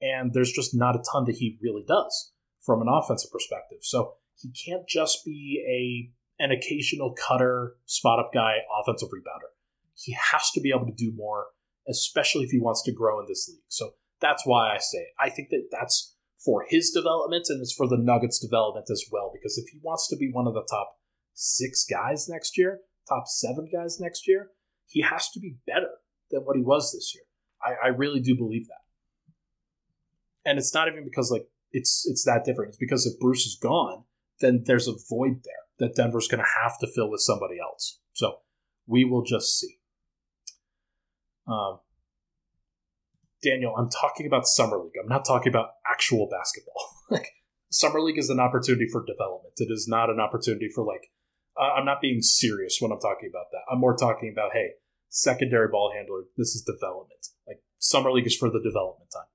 and 0.00 0.32
there's 0.34 0.52
just 0.52 0.74
not 0.74 0.96
a 0.96 1.02
ton 1.12 1.24
that 1.24 1.36
he 1.36 1.58
really 1.62 1.84
does 1.86 2.32
from 2.60 2.82
an 2.82 2.88
offensive 2.88 3.30
perspective. 3.30 3.78
So 3.82 4.14
he 4.36 4.50
can't 4.50 4.86
just 4.88 5.24
be 5.24 5.64
a 5.68 6.42
an 6.42 6.50
occasional 6.50 7.14
cutter, 7.14 7.76
spot 7.86 8.18
up 8.18 8.32
guy, 8.34 8.56
offensive 8.80 9.08
rebounder. 9.10 9.52
He 9.94 10.16
has 10.32 10.50
to 10.52 10.60
be 10.60 10.70
able 10.70 10.86
to 10.86 10.92
do 10.92 11.12
more, 11.14 11.46
especially 11.88 12.44
if 12.44 12.50
he 12.50 12.58
wants 12.58 12.82
to 12.82 12.92
grow 12.92 13.20
in 13.20 13.26
this 13.28 13.48
league. 13.48 13.62
So 13.68 13.94
that's 14.20 14.44
why 14.44 14.74
I 14.74 14.78
say 14.78 14.98
it. 14.98 15.08
I 15.20 15.30
think 15.30 15.50
that 15.50 15.68
that's 15.70 16.16
for 16.44 16.64
his 16.68 16.90
development 16.90 17.46
and 17.48 17.60
it's 17.60 17.72
for 17.72 17.86
the 17.86 17.96
Nuggets' 17.96 18.40
development 18.40 18.86
as 18.90 19.04
well. 19.12 19.30
Because 19.32 19.56
if 19.56 19.68
he 19.70 19.78
wants 19.82 20.08
to 20.08 20.16
be 20.16 20.30
one 20.32 20.48
of 20.48 20.54
the 20.54 20.66
top 20.68 20.96
six 21.34 21.84
guys 21.88 22.28
next 22.28 22.58
year, 22.58 22.80
top 23.08 23.24
seven 23.26 23.68
guys 23.72 23.98
next 24.00 24.26
year, 24.26 24.50
he 24.92 25.02
has 25.02 25.30
to 25.30 25.40
be 25.40 25.56
better 25.66 25.90
than 26.30 26.42
what 26.42 26.56
he 26.56 26.62
was 26.62 26.92
this 26.92 27.14
year. 27.14 27.24
I, 27.64 27.86
I 27.86 27.88
really 27.88 28.20
do 28.20 28.36
believe 28.36 28.68
that. 28.68 28.82
And 30.44 30.58
it's 30.58 30.74
not 30.74 30.88
even 30.88 31.04
because 31.04 31.30
like 31.30 31.46
it's 31.72 32.06
it's 32.08 32.24
that 32.24 32.44
different. 32.44 32.70
It's 32.70 32.78
because 32.78 33.06
if 33.06 33.18
Bruce 33.18 33.46
is 33.46 33.56
gone, 33.60 34.04
then 34.40 34.64
there's 34.66 34.88
a 34.88 34.94
void 35.08 35.42
there 35.44 35.54
that 35.78 35.96
Denver's 35.96 36.28
going 36.28 36.42
to 36.42 36.62
have 36.62 36.78
to 36.80 36.86
fill 36.86 37.10
with 37.10 37.20
somebody 37.20 37.56
else. 37.60 38.00
So 38.12 38.38
we 38.86 39.04
will 39.04 39.22
just 39.22 39.58
see. 39.58 39.78
Um, 41.46 41.80
Daniel, 43.42 43.74
I'm 43.76 43.88
talking 43.88 44.26
about 44.26 44.46
summer 44.46 44.78
league. 44.78 44.92
I'm 45.00 45.08
not 45.08 45.24
talking 45.24 45.50
about 45.50 45.70
actual 45.90 46.28
basketball. 46.30 46.90
like 47.10 47.32
summer 47.70 48.00
league 48.00 48.18
is 48.18 48.30
an 48.30 48.40
opportunity 48.40 48.86
for 48.90 49.04
development. 49.04 49.54
It 49.56 49.68
is 49.70 49.86
not 49.88 50.10
an 50.10 50.20
opportunity 50.20 50.68
for 50.68 50.84
like. 50.84 51.10
Uh, 51.58 51.74
I'm 51.74 51.84
not 51.84 52.00
being 52.00 52.22
serious 52.22 52.78
when 52.80 52.92
I'm 52.92 53.00
talking 53.00 53.30
about 53.30 53.46
that. 53.52 53.60
I'm 53.70 53.78
more 53.78 53.96
talking 53.96 54.30
about 54.32 54.52
hey, 54.52 54.70
secondary 55.12 55.68
ball 55.68 55.92
handler. 55.94 56.24
This 56.36 56.54
is 56.54 56.62
development. 56.62 57.28
Like 57.46 57.62
summer 57.78 58.10
league 58.10 58.26
is 58.26 58.36
for 58.36 58.50
the 58.50 58.60
development 58.60 59.10
time. 59.12 59.28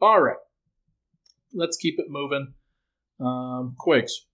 All 0.00 0.22
right, 0.22 0.36
let's 1.52 1.76
keep 1.76 1.98
it 1.98 2.06
moving. 2.08 2.54
Um, 3.20 3.74
Quigs. 3.78 4.26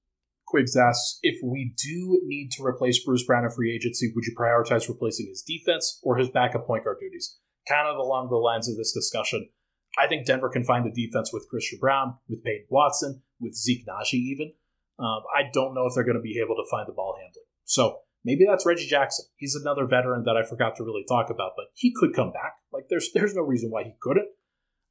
Quigs 0.47 0.77
asks 0.77 1.21
if 1.23 1.39
we 1.45 1.75
do 1.77 2.21
need 2.25 2.51
to 2.53 2.65
replace 2.65 3.05
Bruce 3.05 3.25
Brown 3.25 3.45
in 3.45 3.51
free 3.51 3.73
agency, 3.73 4.11
would 4.15 4.25
you 4.25 4.35
prioritize 4.37 4.89
replacing 4.89 5.29
his 5.29 5.43
defense 5.43 6.01
or 6.03 6.17
his 6.17 6.29
backup 6.29 6.67
point 6.67 6.85
guard 6.85 6.99
duties? 7.01 7.39
Kind 7.69 7.87
of 7.87 7.97
along 7.97 8.31
the 8.31 8.37
lines 8.37 8.69
of 8.69 8.77
this 8.77 8.93
discussion, 8.93 9.49
I 9.97 10.09
think 10.09 10.27
Denver 10.27 10.49
can 10.49 10.65
find 10.65 10.85
the 10.85 10.91
defense 10.91 11.33
with 11.33 11.49
Christian 11.49 11.79
Brown, 11.79 12.17
with 12.29 12.43
Peyton 12.43 12.67
Watson, 12.69 13.23
with 13.39 13.55
Zeke 13.55 13.87
Nnaji 13.87 14.15
even. 14.15 14.53
Um, 14.99 15.23
I 15.35 15.45
don't 15.53 15.73
know 15.73 15.87
if 15.87 15.95
they're 15.95 16.05
going 16.05 16.17
to 16.17 16.23
be 16.23 16.41
able 16.45 16.57
to 16.57 16.69
find 16.69 16.89
the 16.89 16.93
ball 16.93 17.15
handling. 17.17 17.47
So 17.65 18.01
maybe 18.25 18.45
that's 18.49 18.67
Reggie 18.67 18.87
Jackson. 18.87 19.27
He's 19.37 19.55
another 19.55 19.87
veteran 19.87 20.25
that 20.25 20.37
I 20.37 20.43
forgot 20.43 20.77
to 20.77 20.85
really 20.85 21.05
talk 21.09 21.31
about, 21.31 21.53
but 21.57 21.67
he 21.75 21.93
could 21.95 22.15
come 22.15 22.33
back. 22.33 22.55
Like 22.73 22.85
there's 22.91 23.11
there's 23.15 23.35
no 23.35 23.43
reason 23.43 23.71
why 23.71 23.85
he 23.85 23.95
couldn't. 24.01 24.29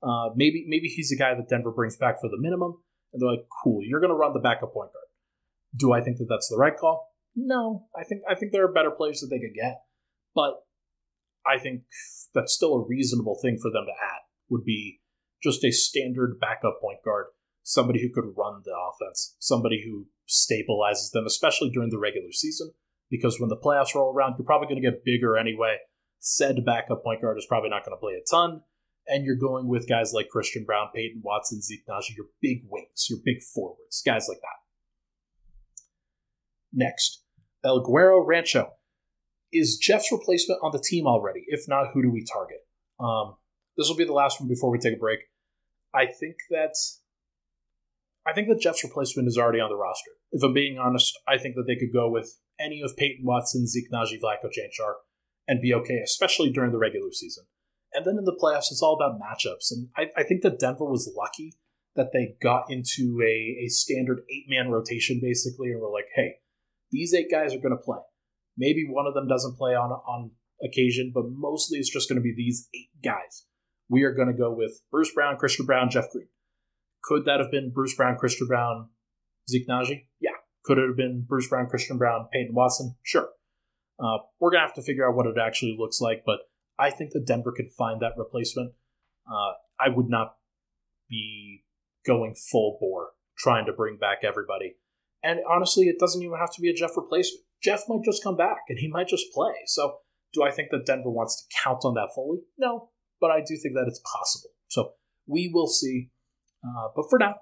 Uh, 0.02 0.30
maybe 0.36 0.66
maybe 0.68 0.88
he's 0.88 1.12
a 1.12 1.18
guy 1.18 1.34
that 1.36 1.50
Denver 1.50 1.72
brings 1.72 1.98
back 1.98 2.22
for 2.22 2.30
the 2.30 2.40
minimum, 2.40 2.82
and 3.14 3.22
they're 3.22 3.30
like, 3.30 3.46
cool, 3.64 3.82
you're 3.84 4.00
going 4.00 4.12
to 4.12 4.16
run 4.16 4.34
the 4.34 4.40
backup 4.40 4.74
point 4.74 4.92
guard. 4.94 5.10
Do 5.76 5.94
I 5.94 6.02
think 6.02 6.18
that 6.18 6.28
that's 6.30 6.50
the 6.50 6.58
right 6.58 6.76
call? 6.76 7.08
No, 7.36 7.88
I 7.96 8.04
think 8.04 8.22
I 8.30 8.36
think 8.36 8.52
there 8.52 8.66
are 8.66 8.74
better 8.74 8.92
players 8.92 9.20
that 9.20 9.28
they 9.28 9.40
could 9.40 9.54
get, 9.54 9.82
but 10.34 10.64
I 11.46 11.60
think 11.60 11.84
that's 12.34 12.54
still 12.54 12.74
a 12.76 12.88
reasonable 12.88 13.38
thing 13.42 13.58
for 13.62 13.70
them 13.72 13.86
to 13.86 13.92
add. 13.92 14.22
Would 14.50 14.66
be 14.66 15.02
just 15.44 15.64
a 15.64 15.72
standard 15.72 16.40
backup 16.40 16.82
point 16.82 17.00
guard, 17.04 17.28
somebody 17.64 18.02
who 18.02 18.10
could 18.10 18.34
run 18.38 18.62
the 18.66 18.76
offense, 18.76 19.36
somebody 19.40 19.84
who 19.86 20.08
stabilizes 20.28 21.12
them, 21.12 21.26
especially 21.26 21.70
during 21.70 21.90
the 21.90 22.00
regular 22.00 22.32
season. 22.32 22.72
Because 23.10 23.40
when 23.40 23.50
the 23.50 23.58
playoffs 23.58 23.96
roll 23.96 24.14
around, 24.14 24.36
you're 24.38 24.46
probably 24.46 24.68
going 24.68 24.82
to 24.82 24.88
get 24.90 25.04
bigger 25.04 25.38
anyway. 25.38 25.78
Said 26.20 26.66
backup 26.66 27.04
point 27.04 27.22
guard 27.22 27.38
is 27.38 27.46
probably 27.48 27.70
not 27.70 27.86
going 27.86 27.96
to 27.96 28.00
play 28.00 28.14
a 28.14 28.24
ton, 28.30 28.62
and 29.08 29.26
you're 29.26 29.36
going 29.36 29.68
with 29.68 29.88
guys 29.88 30.14
like 30.14 30.30
Christian 30.30 30.66
Brown, 30.66 30.90
Peyton 30.94 31.22
Watson, 31.24 31.62
Zeke 31.62 31.86
Nnaji, 31.88 32.16
your 32.16 32.28
big 32.42 32.64
wings, 32.70 33.08
your 33.10 33.20
big 33.24 33.42
forwards, 33.42 34.02
guys 34.06 34.28
like 34.28 34.40
that. 34.42 35.84
Next, 36.72 37.24
El 37.64 37.82
Guero 37.82 38.24
Rancho. 38.26 38.74
Is 39.52 39.78
Jeff's 39.78 40.12
replacement 40.12 40.60
on 40.62 40.72
the 40.72 40.84
team 40.84 41.08
already? 41.08 41.44
If 41.48 41.68
not, 41.68 41.88
who 41.94 42.04
do 42.04 42.12
we 42.12 42.24
target? 42.24 42.60
Um, 43.00 43.38
this 43.78 43.88
will 43.90 43.96
be 43.96 44.06
the 44.06 44.14
last 44.14 44.40
one 44.40 44.48
before 44.48 44.70
we 44.70 44.78
take 44.78 44.96
a 44.96 45.00
break. 45.00 45.20
I 45.94 46.06
think 46.06 46.36
that 46.52 46.76
I 48.28 48.34
think 48.34 48.48
that 48.50 48.62
Jeff's 48.62 48.84
replacement 48.84 49.28
is 49.28 49.38
already 49.38 49.60
on 49.60 49.70
the 49.70 49.76
roster. 49.76 50.12
If 50.32 50.44
I'm 50.44 50.54
being 50.54 50.78
honest, 50.78 51.18
I 51.28 51.38
think 51.40 51.56
that 51.56 51.64
they 51.66 51.76
could 51.76 51.92
go 51.92 52.10
with 52.12 52.38
any 52.60 52.82
of 52.82 52.98
Peyton 52.98 53.26
Watson, 53.26 53.68
Zeke 53.68 53.92
Nnaji, 53.92 54.20
Vlatko 54.22 54.50
Cancar, 54.50 54.94
and 55.48 55.62
be 55.62 55.74
okay, 55.74 56.00
especially 56.04 56.52
during 56.52 56.72
the 56.72 56.78
regular 56.78 57.12
season. 57.12 57.46
And 57.94 58.06
then 58.06 58.18
in 58.18 58.26
the 58.26 58.38
playoffs, 58.42 58.72
it's 58.72 58.84
all 58.84 58.96
about 58.96 59.20
matchups. 59.20 59.72
And 59.72 59.90
I, 59.98 60.12
I 60.20 60.24
think 60.24 60.44
that 60.44 60.60
Denver 60.60 60.86
was 60.86 61.12
lucky 61.18 61.54
that 61.96 62.12
they 62.14 62.36
got 62.42 62.70
into 62.70 63.20
a, 63.24 63.66
a 63.66 63.68
standard 63.70 64.20
eight 64.30 64.46
man 64.48 64.70
rotation, 64.70 65.20
basically, 65.22 65.72
and 65.72 65.82
were 65.82 65.92
like, 65.92 66.08
hey, 66.16 66.36
these 66.92 67.14
eight 67.14 67.32
guys 67.32 67.54
are 67.54 67.60
going 67.60 67.76
to 67.76 67.84
play. 67.84 68.00
Maybe 68.58 68.86
one 68.88 69.08
of 69.08 69.14
them 69.14 69.28
doesn't 69.28 69.58
play 69.58 69.74
on 69.76 69.92
on 69.92 70.32
occasion, 70.64 71.12
but 71.14 71.26
mostly 71.30 71.80
it's 71.80 71.90
just 71.90 72.10
going 72.10 72.18
to 72.18 72.24
be 72.24 72.34
these 72.36 72.68
eight 72.76 72.90
guys. 73.04 73.46
We 73.90 74.04
are 74.04 74.14
going 74.14 74.28
to 74.28 74.34
go 74.34 74.54
with 74.54 74.82
Bruce 74.92 75.12
Brown, 75.12 75.38
Christian 75.38 75.66
Brown, 75.66 75.90
Jeff 75.90 76.12
Green. 76.12 76.28
Could 77.04 77.26
that 77.26 77.40
have 77.40 77.50
been 77.50 77.72
Bruce 77.72 77.96
Brown, 77.96 78.18
Christian 78.18 78.48
Brown, 78.48 78.90
Zeke 79.50 79.68
Nnaji? 79.68 80.06
Yeah. 80.20 80.32
Could 80.64 80.78
it 80.78 80.88
have 80.88 80.98
been 80.98 81.26
Bruce 81.28 81.48
Brown, 81.48 81.68
Christian 81.68 81.98
Brown, 81.98 82.28
Peyton 82.32 82.54
Watson? 82.54 82.96
Sure. 83.04 83.30
Uh, 84.00 84.20
we're 84.40 84.52
going 84.52 84.62
to 84.62 84.68
have 84.68 84.76
to 84.76 84.82
figure 84.82 85.08
out 85.08 85.16
what 85.16 85.26
it 85.26 85.36
actually 85.42 85.76
looks 85.78 86.00
like, 86.00 86.24
but 86.26 86.40
I 86.78 86.92
think 86.92 87.12
that 87.12 87.26
Denver 87.26 87.54
could 87.56 87.72
find 87.72 88.02
that 88.02 88.14
replacement. 88.18 88.74
Uh, 89.30 89.54
I 89.80 89.90
would 89.90 90.10
not 90.10 90.36
be 91.10 91.64
going 92.06 92.36
full 92.36 92.78
bore 92.80 93.10
trying 93.38 93.66
to 93.66 93.74
bring 93.74 93.98
back 93.98 94.20
everybody. 94.24 94.76
And 95.24 95.40
honestly, 95.50 95.86
it 95.86 96.00
doesn't 96.00 96.22
even 96.22 96.38
have 96.38 96.54
to 96.54 96.62
be 96.62 96.70
a 96.70 96.74
Jeff 96.74 96.96
replacement. 96.96 97.44
Jeff 97.62 97.84
might 97.90 98.04
just 98.06 98.24
come 98.24 98.38
back 98.38 98.60
and 98.70 98.80
he 98.80 98.88
might 98.88 99.08
just 99.08 99.32
play. 99.34 99.54
So, 99.66 99.98
do 100.34 100.44
I 100.44 100.52
think 100.52 100.70
that 100.72 100.86
Denver 100.86 101.10
wants 101.10 101.36
to 101.42 101.56
count 101.64 101.84
on 101.84 101.96
that 101.96 102.10
fully? 102.16 102.40
No, 102.58 102.90
but 103.20 103.32
I 103.32 103.40
do 103.40 103.58
think 103.58 103.74
that 103.76 103.86
it's 103.88 104.02
possible. 104.02 104.52
So, 104.68 104.94
we 105.28 105.52
will 105.54 105.68
see. 105.68 106.12
Uh, 106.64 106.90
but 106.96 107.06
for 107.10 107.20
now, 107.20 107.36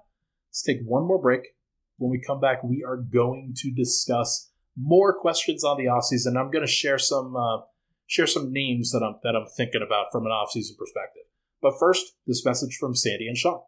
let's 0.50 0.62
take 0.62 0.78
one 0.84 1.06
more 1.06 1.20
break. 1.20 1.42
When 1.98 2.10
we 2.10 2.20
come 2.24 2.40
back, 2.40 2.64
we 2.64 2.84
are 2.84 2.96
going 2.96 3.54
to 3.58 3.70
discuss 3.70 4.50
more 4.76 5.12
questions 5.12 5.64
on 5.64 5.76
the 5.76 5.84
offseason. 5.84 6.38
I'm 6.38 6.50
going 6.50 6.66
to 6.66 6.72
share 6.72 6.98
some 6.98 7.36
uh, 7.36 7.58
share 8.06 8.26
some 8.26 8.52
names 8.52 8.92
that 8.92 9.02
I'm 9.02 9.16
that 9.22 9.36
I'm 9.36 9.46
thinking 9.56 9.82
about 9.84 10.06
from 10.10 10.24
an 10.24 10.32
offseason 10.32 10.78
perspective. 10.78 11.24
But 11.60 11.74
first, 11.78 12.14
this 12.26 12.44
message 12.44 12.76
from 12.78 12.94
Sandy 12.94 13.26
and 13.26 13.36
Sean. 13.36 13.60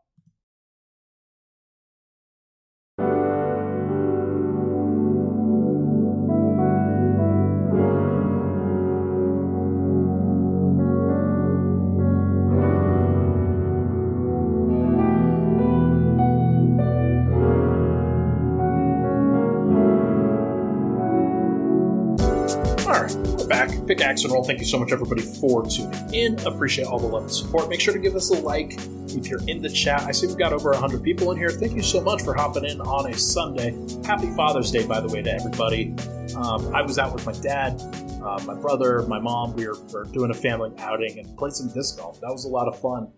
Pickaxe 23.91 24.22
and 24.22 24.32
Roll. 24.32 24.45
Thank 24.45 24.61
you 24.61 24.66
so 24.66 24.78
much, 24.78 24.93
everybody, 24.93 25.20
for 25.20 25.66
tuning 25.66 26.14
in. 26.14 26.38
Appreciate 26.47 26.86
all 26.86 27.01
the 27.01 27.09
love 27.09 27.22
and 27.22 27.32
support. 27.32 27.68
Make 27.68 27.80
sure 27.80 27.93
to 27.93 27.99
give 27.99 28.14
us 28.14 28.30
a 28.30 28.34
like 28.34 28.74
if 29.09 29.26
you're 29.26 29.43
in 29.49 29.61
the 29.61 29.68
chat. 29.68 30.03
I 30.03 30.12
see 30.12 30.28
we've 30.28 30.38
got 30.38 30.53
over 30.53 30.70
100 30.70 31.03
people 31.03 31.32
in 31.32 31.36
here. 31.36 31.51
Thank 31.51 31.74
you 31.74 31.82
so 31.82 32.01
much 32.01 32.22
for 32.22 32.32
hopping 32.32 32.64
in 32.64 32.80
on 32.80 33.11
a 33.11 33.18
Sunday. 33.18 33.76
Happy 34.05 34.28
Father's 34.36 34.70
Day, 34.70 34.86
by 34.86 35.01
the 35.01 35.09
way, 35.09 35.22
to 35.22 35.32
everybody. 35.32 35.93
Um, 36.36 36.72
I 36.72 36.82
was 36.82 37.01
out 37.01 37.12
with 37.12 37.26
my 37.26 37.32
dad, 37.32 37.82
uh, 38.22 38.41
my 38.47 38.55
brother, 38.55 39.03
my 39.09 39.18
mom. 39.18 39.55
We 39.55 39.66
were, 39.66 39.76
were, 39.93 40.05
doing 40.05 40.30
a 40.30 40.34
family 40.34 40.70
outing 40.78 41.18
and 41.18 41.36
played 41.36 41.55
some 41.55 41.66
disc 41.74 41.99
golf. 41.99 42.20
That 42.20 42.30
was 42.30 42.45
a 42.45 42.49
lot 42.49 42.68
of 42.68 42.80
fun. 42.80 43.12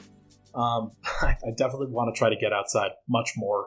Um, 0.55 0.93
I 1.23 1.53
definitely 1.55 1.89
want 1.89 2.15
to 2.15 2.19
try 2.19 2.31
to 2.31 2.37
get 2.37 2.55
outside 2.55 2.93
much 3.07 3.33
more 3.37 3.67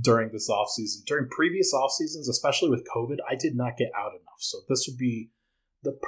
during 0.00 0.30
this 0.30 0.48
off 0.48 0.68
season. 0.70 1.02
During 1.04 1.28
previous 1.30 1.74
off 1.74 1.90
seasons, 1.90 2.28
especially 2.28 2.70
with 2.70 2.86
COVID, 2.94 3.16
I 3.28 3.34
did 3.34 3.56
not 3.56 3.76
get 3.76 3.90
out 3.98 4.12
enough. 4.12 4.38
So 4.38 4.58
this 4.68 4.86
would 4.88 4.96
be 4.96 5.30
the 5.82 5.98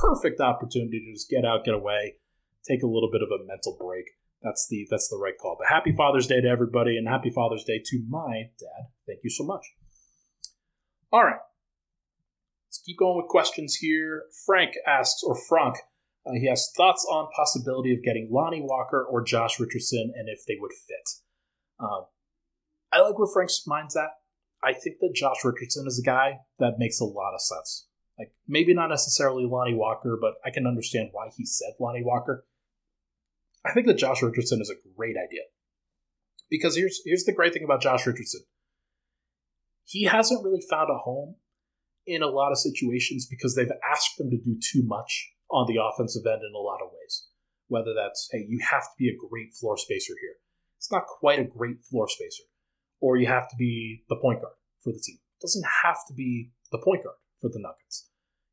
perfect 0.00 0.40
opportunity 0.40 1.00
to 1.00 1.12
just 1.12 1.30
get 1.30 1.44
out, 1.44 1.64
get 1.64 1.74
away, 1.74 2.14
take 2.66 2.82
a 2.82 2.86
little 2.86 3.10
bit 3.10 3.22
of 3.22 3.28
a 3.28 3.44
mental 3.46 3.76
break. 3.78 4.04
That's 4.42 4.66
the 4.68 4.86
that's 4.90 5.08
the 5.08 5.16
right 5.16 5.36
call. 5.40 5.56
But 5.58 5.68
happy 5.68 5.92
Father's 5.96 6.26
Day 6.26 6.40
to 6.40 6.48
everybody, 6.48 6.96
and 6.96 7.08
happy 7.08 7.30
Father's 7.30 7.64
Day 7.64 7.80
to 7.84 8.04
my 8.08 8.50
dad. 8.58 8.90
Thank 9.06 9.20
you 9.24 9.30
so 9.30 9.44
much. 9.44 9.64
All 11.12 11.24
right, 11.24 11.40
let's 12.68 12.82
keep 12.84 12.98
going 12.98 13.16
with 13.16 13.28
questions 13.28 13.76
here. 13.76 14.24
Frank 14.44 14.74
asks, 14.86 15.22
or 15.24 15.36
Frank, 15.48 15.76
uh, 16.26 16.32
he 16.32 16.48
has 16.48 16.70
thoughts 16.76 17.06
on 17.10 17.28
possibility 17.34 17.94
of 17.94 18.02
getting 18.02 18.28
Lonnie 18.30 18.62
Walker 18.62 19.04
or 19.08 19.24
Josh 19.24 19.58
Richardson, 19.58 20.12
and 20.14 20.28
if 20.28 20.40
they 20.46 20.56
would 20.60 20.72
fit. 20.72 21.10
Um, 21.78 22.06
I 22.92 23.00
like 23.00 23.18
where 23.18 23.28
Frank's 23.32 23.62
mind's 23.66 23.96
at. 23.96 24.10
I 24.62 24.72
think 24.72 24.96
that 25.00 25.12
Josh 25.14 25.44
Richardson 25.44 25.86
is 25.86 26.00
a 26.02 26.06
guy 26.06 26.40
that 26.58 26.78
makes 26.78 27.00
a 27.00 27.04
lot 27.04 27.34
of 27.34 27.40
sense. 27.40 27.86
Like 28.18 28.32
maybe 28.48 28.72
not 28.72 28.88
necessarily 28.88 29.44
Lonnie 29.44 29.74
Walker, 29.74 30.18
but 30.20 30.34
I 30.44 30.50
can 30.50 30.66
understand 30.66 31.10
why 31.12 31.28
he 31.36 31.44
said 31.44 31.74
Lonnie 31.78 32.04
Walker. 32.04 32.46
I 33.64 33.72
think 33.72 33.86
that 33.86 33.98
Josh 33.98 34.22
Richardson 34.22 34.60
is 34.60 34.70
a 34.70 34.96
great 34.96 35.16
idea. 35.16 35.42
Because 36.48 36.76
here's 36.76 37.00
here's 37.04 37.24
the 37.24 37.34
great 37.34 37.52
thing 37.52 37.64
about 37.64 37.82
Josh 37.82 38.06
Richardson. 38.06 38.42
He 39.84 40.04
hasn't 40.04 40.44
really 40.44 40.62
found 40.68 40.90
a 40.90 40.98
home 40.98 41.36
in 42.06 42.22
a 42.22 42.28
lot 42.28 42.52
of 42.52 42.58
situations 42.58 43.26
because 43.28 43.54
they've 43.54 43.70
asked 43.90 44.18
him 44.18 44.30
to 44.30 44.38
do 44.38 44.56
too 44.60 44.82
much 44.84 45.32
on 45.50 45.66
the 45.66 45.80
offensive 45.82 46.24
end 46.26 46.42
in 46.42 46.54
a 46.54 46.62
lot 46.62 46.80
of 46.82 46.90
ways. 46.92 47.26
Whether 47.68 47.94
that's, 47.94 48.28
hey, 48.32 48.44
you 48.48 48.60
have 48.70 48.84
to 48.84 48.96
be 48.96 49.08
a 49.08 49.28
great 49.28 49.52
floor 49.52 49.76
spacer 49.76 50.14
here. 50.20 50.36
It's 50.78 50.90
not 50.90 51.06
quite 51.06 51.40
a 51.40 51.44
great 51.44 51.84
floor 51.84 52.08
spacer. 52.08 52.44
Or 53.00 53.16
you 53.16 53.26
have 53.26 53.48
to 53.48 53.56
be 53.56 54.04
the 54.08 54.16
point 54.16 54.40
guard 54.40 54.54
for 54.82 54.92
the 54.92 55.00
team. 55.00 55.18
It 55.38 55.44
doesn't 55.44 55.66
have 55.84 55.98
to 56.08 56.14
be 56.14 56.52
the 56.70 56.78
point 56.78 57.02
guard 57.02 57.16
for 57.46 57.52
the 57.52 57.62
Nuggets. 57.62 58.08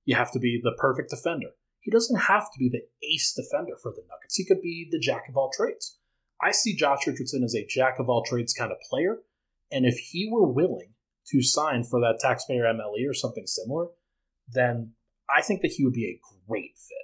You 0.05 0.15
have 0.15 0.31
to 0.31 0.39
be 0.39 0.59
the 0.61 0.75
perfect 0.77 1.09
defender. 1.09 1.49
He 1.79 1.91
doesn't 1.91 2.21
have 2.21 2.51
to 2.51 2.59
be 2.59 2.69
the 2.69 2.83
ace 3.05 3.33
defender 3.33 3.75
for 3.81 3.91
the 3.91 4.03
Nuggets. 4.09 4.35
He 4.35 4.45
could 4.45 4.61
be 4.61 4.87
the 4.89 4.99
jack 4.99 5.27
of 5.29 5.37
all 5.37 5.49
trades. 5.53 5.97
I 6.41 6.51
see 6.51 6.75
Josh 6.75 7.07
Richardson 7.07 7.43
as 7.43 7.55
a 7.55 7.65
jack 7.65 7.99
of 7.99 8.09
all 8.09 8.23
trades 8.23 8.53
kind 8.53 8.71
of 8.71 8.77
player. 8.89 9.19
And 9.71 9.85
if 9.85 9.97
he 9.97 10.29
were 10.31 10.47
willing 10.47 10.93
to 11.31 11.41
sign 11.41 11.83
for 11.83 11.99
that 12.01 12.19
taxpayer 12.19 12.63
MLE 12.63 13.09
or 13.09 13.13
something 13.13 13.47
similar, 13.47 13.87
then 14.47 14.91
I 15.33 15.41
think 15.41 15.61
that 15.61 15.71
he 15.71 15.83
would 15.83 15.93
be 15.93 16.05
a 16.05 16.19
great 16.47 16.77
fit. 16.77 16.97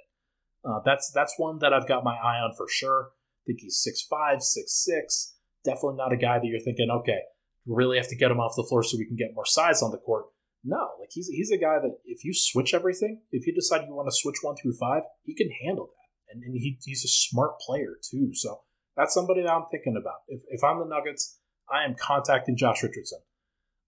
Uh, 0.62 0.80
that's 0.84 1.10
that's 1.14 1.34
one 1.38 1.58
that 1.60 1.72
I've 1.72 1.88
got 1.88 2.04
my 2.04 2.16
eye 2.16 2.38
on 2.38 2.54
for 2.54 2.66
sure. 2.68 3.10
I 3.12 3.42
think 3.46 3.60
he's 3.60 3.82
6'5, 4.12 4.36
6'6. 4.36 5.32
Definitely 5.64 5.96
not 5.96 6.12
a 6.12 6.16
guy 6.16 6.38
that 6.38 6.46
you're 6.46 6.60
thinking, 6.60 6.90
okay, 6.90 7.20
we 7.66 7.74
really 7.74 7.96
have 7.96 8.08
to 8.08 8.16
get 8.16 8.30
him 8.30 8.40
off 8.40 8.56
the 8.56 8.64
floor 8.64 8.82
so 8.82 8.98
we 8.98 9.06
can 9.06 9.16
get 9.16 9.34
more 9.34 9.46
size 9.46 9.82
on 9.82 9.90
the 9.90 9.98
court. 9.98 10.26
No, 10.62 10.90
like 11.00 11.08
he's 11.12 11.28
he's 11.28 11.50
a 11.50 11.56
guy 11.56 11.78
that 11.80 11.96
if 12.04 12.24
you 12.24 12.34
switch 12.34 12.74
everything, 12.74 13.22
if 13.30 13.46
you 13.46 13.54
decide 13.54 13.86
you 13.86 13.94
want 13.94 14.08
to 14.08 14.16
switch 14.16 14.36
one 14.42 14.56
through 14.56 14.74
five, 14.74 15.02
he 15.22 15.34
can 15.34 15.48
handle 15.64 15.86
that, 15.86 16.34
and, 16.34 16.44
and 16.44 16.54
he, 16.54 16.78
he's 16.84 17.04
a 17.04 17.08
smart 17.08 17.58
player 17.60 17.96
too. 18.10 18.32
So 18.34 18.60
that's 18.96 19.14
somebody 19.14 19.42
that 19.42 19.50
I'm 19.50 19.64
thinking 19.70 19.96
about. 19.98 20.20
If, 20.28 20.42
if 20.48 20.62
I'm 20.62 20.78
the 20.78 20.84
Nuggets, 20.84 21.38
I 21.72 21.84
am 21.84 21.94
contacting 21.98 22.56
Josh 22.56 22.82
Richardson. 22.82 23.20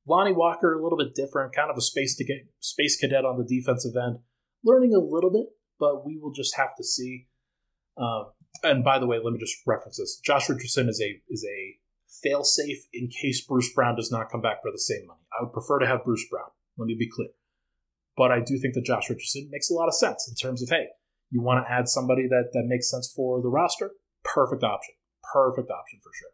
Lonnie 0.08 0.32
Walker, 0.32 0.72
a 0.72 0.82
little 0.82 0.98
bit 0.98 1.14
different, 1.14 1.54
kind 1.54 1.70
of 1.70 1.76
a 1.76 1.82
space 1.82 2.16
to 2.16 2.24
get 2.24 2.48
space 2.58 2.96
cadet 2.98 3.24
on 3.24 3.36
the 3.36 3.44
defensive 3.44 3.92
end, 3.94 4.18
learning 4.64 4.94
a 4.94 4.98
little 4.98 5.30
bit, 5.30 5.46
but 5.78 6.06
we 6.06 6.18
will 6.18 6.32
just 6.32 6.56
have 6.56 6.74
to 6.76 6.84
see. 6.84 7.28
Um, 7.98 8.32
and 8.62 8.82
by 8.82 8.98
the 8.98 9.06
way, 9.06 9.18
let 9.22 9.34
me 9.34 9.38
just 9.38 9.56
reference 9.66 9.98
this: 9.98 10.18
Josh 10.24 10.48
Richardson 10.48 10.88
is 10.88 11.02
a 11.02 11.20
is 11.28 11.44
a 11.44 11.76
failsafe 12.26 12.84
in 12.94 13.08
case 13.08 13.44
Bruce 13.44 13.72
Brown 13.74 13.96
does 13.96 14.10
not 14.10 14.30
come 14.30 14.40
back 14.40 14.62
for 14.62 14.70
the 14.72 14.78
same 14.78 15.06
money. 15.06 15.20
I 15.38 15.44
would 15.44 15.52
prefer 15.52 15.78
to 15.78 15.86
have 15.86 16.04
Bruce 16.04 16.26
Brown. 16.30 16.48
Let 16.78 16.86
me 16.86 16.96
be 16.98 17.08
clear. 17.08 17.28
But 18.16 18.30
I 18.30 18.40
do 18.40 18.58
think 18.58 18.74
that 18.74 18.84
Josh 18.84 19.08
Richardson 19.08 19.48
makes 19.50 19.70
a 19.70 19.74
lot 19.74 19.88
of 19.88 19.94
sense 19.94 20.28
in 20.28 20.34
terms 20.34 20.62
of 20.62 20.68
hey, 20.68 20.88
you 21.30 21.40
want 21.40 21.64
to 21.64 21.70
add 21.70 21.88
somebody 21.88 22.28
that, 22.28 22.50
that 22.52 22.64
makes 22.66 22.90
sense 22.90 23.10
for 23.14 23.40
the 23.40 23.48
roster? 23.48 23.92
Perfect 24.22 24.62
option. 24.62 24.94
Perfect 25.32 25.70
option 25.70 26.00
for 26.02 26.10
sure. 26.12 26.28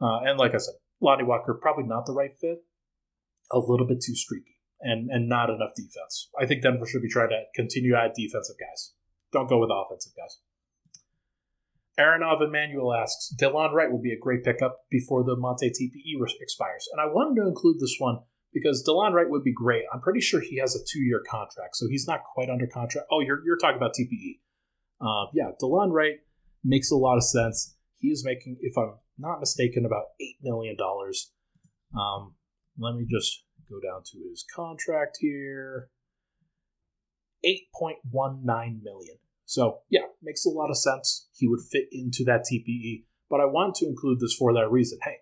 Uh, 0.00 0.28
and 0.28 0.38
like 0.38 0.54
I 0.54 0.58
said, 0.58 0.74
Lonnie 1.00 1.24
Walker 1.24 1.54
probably 1.54 1.84
not 1.84 2.06
the 2.06 2.12
right 2.12 2.32
fit. 2.38 2.58
A 3.52 3.58
little 3.58 3.86
bit 3.86 4.02
too 4.02 4.14
streaky 4.14 4.56
and 4.80 5.10
and 5.10 5.28
not 5.28 5.50
enough 5.50 5.74
defense. 5.74 6.28
I 6.38 6.46
think 6.46 6.62
Denver 6.62 6.86
should 6.86 7.02
be 7.02 7.08
trying 7.08 7.30
to 7.30 7.44
continue 7.54 7.92
to 7.92 7.98
add 7.98 8.12
defensive 8.14 8.56
guys. 8.58 8.92
Don't 9.32 9.48
go 9.48 9.58
with 9.58 9.70
offensive 9.72 10.12
guys. 10.16 10.38
Aronov 11.98 12.42
Emmanuel 12.42 12.92
asks, 12.92 13.32
Delon 13.40 13.72
Wright 13.72 13.90
would 13.90 14.02
be 14.02 14.12
a 14.12 14.18
great 14.18 14.42
pickup 14.42 14.80
before 14.90 15.22
the 15.22 15.36
Monte 15.36 15.70
TPE 15.70 16.26
expires. 16.40 16.88
And 16.92 17.00
I 17.00 17.06
wanted 17.06 17.40
to 17.40 17.46
include 17.46 17.78
this 17.78 17.96
one 17.98 18.20
because 18.52 18.84
Delon 18.86 19.12
Wright 19.12 19.28
would 19.28 19.44
be 19.44 19.52
great. 19.52 19.84
I'm 19.92 20.00
pretty 20.00 20.20
sure 20.20 20.40
he 20.40 20.58
has 20.58 20.74
a 20.74 20.84
two 20.84 21.00
year 21.00 21.22
contract, 21.28 21.76
so 21.76 21.86
he's 21.88 22.06
not 22.06 22.24
quite 22.34 22.50
under 22.50 22.66
contract. 22.66 23.08
Oh, 23.10 23.20
you're, 23.20 23.44
you're 23.44 23.58
talking 23.58 23.76
about 23.76 23.92
TPE. 23.98 24.40
Uh, 25.00 25.30
yeah, 25.34 25.50
Delon 25.62 25.92
Wright 25.92 26.16
makes 26.64 26.90
a 26.90 26.96
lot 26.96 27.16
of 27.16 27.24
sense. 27.24 27.76
He 27.96 28.08
is 28.08 28.24
making, 28.24 28.56
if 28.60 28.76
I'm 28.76 28.94
not 29.18 29.40
mistaken, 29.40 29.86
about 29.86 30.06
$8 30.20 30.36
million. 30.42 30.76
Um, 31.96 32.34
let 32.78 32.94
me 32.94 33.06
just 33.08 33.44
go 33.70 33.76
down 33.80 34.02
to 34.04 34.18
his 34.28 34.44
contract 34.54 35.18
here 35.20 35.90
8.19 37.44 38.82
million. 38.82 39.16
So, 39.46 39.80
yeah, 39.90 40.06
makes 40.22 40.46
a 40.46 40.50
lot 40.50 40.70
of 40.70 40.78
sense. 40.78 41.28
He 41.32 41.48
would 41.48 41.60
fit 41.60 41.84
into 41.92 42.24
that 42.24 42.44
TPE. 42.50 43.04
But 43.28 43.40
I 43.40 43.46
want 43.46 43.74
to 43.76 43.86
include 43.86 44.20
this 44.20 44.34
for 44.34 44.52
that 44.54 44.70
reason. 44.70 44.98
Hey, 45.02 45.16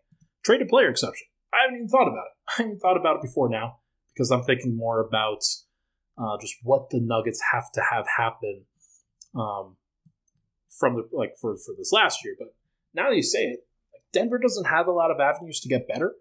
traded 0.45 0.69
player 0.69 0.89
exception. 0.89 1.27
I 1.53 1.63
haven't 1.63 1.77
even 1.77 1.89
thought 1.89 2.09
about 2.09 2.27
it. 2.27 2.33
I 2.49 2.63
haven't 2.63 2.81
thought 2.81 2.97
about 2.97 3.17
it 3.17 3.23
before 3.23 3.49
now 3.49 3.79
because 4.15 4.31
I'm 4.31 4.43
thinking 4.43 4.77
more 4.77 5.01
about 5.01 5.43
uh, 6.19 6.37
just 6.41 6.55
what 6.63 6.91
the 6.91 7.01
Nuggets 7.01 7.41
have 7.53 7.71
to 7.73 7.83
have 7.91 8.07
happen 8.17 8.65
um, 9.35 9.77
from 10.79 10.97
the 10.97 11.09
like 11.13 11.35
for 11.41 11.57
for 11.57 11.75
this 11.77 11.93
last 11.93 12.25
year. 12.25 12.35
But 12.39 12.55
now 12.95 13.11
that 13.11 13.17
you 13.17 13.23
say 13.23 13.45
it, 13.45 13.61
Denver 14.13 14.39
doesn't 14.39 14.67
have 14.67 14.87
a 14.87 14.93
lot 14.93 15.11
of 15.11 15.21
avenues 15.21 15.61
to 15.61 15.69
get 15.69 15.89
better, 15.89 16.15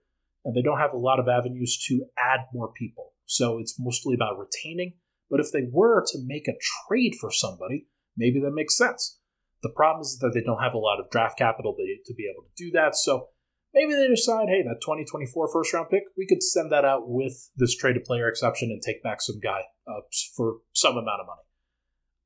and 0.46 0.56
they 0.56 0.62
don't 0.62 0.80
have 0.80 0.94
a 0.94 0.98
lot 0.98 1.20
of 1.20 1.28
avenues 1.28 1.78
to 1.88 2.06
add 2.18 2.42
more 2.54 2.72
people. 2.72 3.14
So 3.26 3.60
it's 3.60 3.76
mostly 3.80 4.16
about 4.16 4.38
retaining. 4.38 4.94
But 5.32 5.40
if 5.40 5.52
they 5.54 5.64
were 5.72 6.04
to 6.08 6.20
make 6.24 6.50
a 6.50 6.60
trade 6.88 7.16
for 7.20 7.32
somebody, 7.32 7.88
maybe 8.18 8.42
that 8.42 8.52
makes 8.52 8.78
sense. 8.78 9.18
The 9.64 9.70
problem 9.70 10.02
is 10.02 10.18
that 10.20 10.32
they 10.34 10.42
don't 10.42 10.62
have 10.62 10.74
a 10.74 10.78
lot 10.78 11.00
of 11.00 11.10
draft 11.10 11.38
capital 11.38 11.74
to 11.74 12.14
be 12.14 12.30
able 12.30 12.44
to 12.44 12.64
do 12.64 12.72
that. 12.72 12.96
So 12.96 13.30
maybe 13.74 13.94
they 13.94 14.08
decide, 14.08 14.50
hey, 14.50 14.62
that 14.64 14.82
2024 14.82 15.50
first 15.54 15.74
round 15.74 15.90
pick, 15.90 16.04
we 16.18 16.28
could 16.28 16.44
send 16.44 16.72
that 16.72 16.84
out 16.84 17.08
with 17.08 17.50
this 17.56 17.76
traded 17.76 18.04
player 18.04 18.28
exception 18.28 18.70
and 18.72 18.82
take 18.82 19.02
back 19.02 19.22
some 19.22 19.40
guy 19.42 19.62
uh, 19.88 20.02
for 20.36 20.58
some 20.74 20.98
amount 20.98 21.22
of 21.22 21.28
money. 21.28 21.42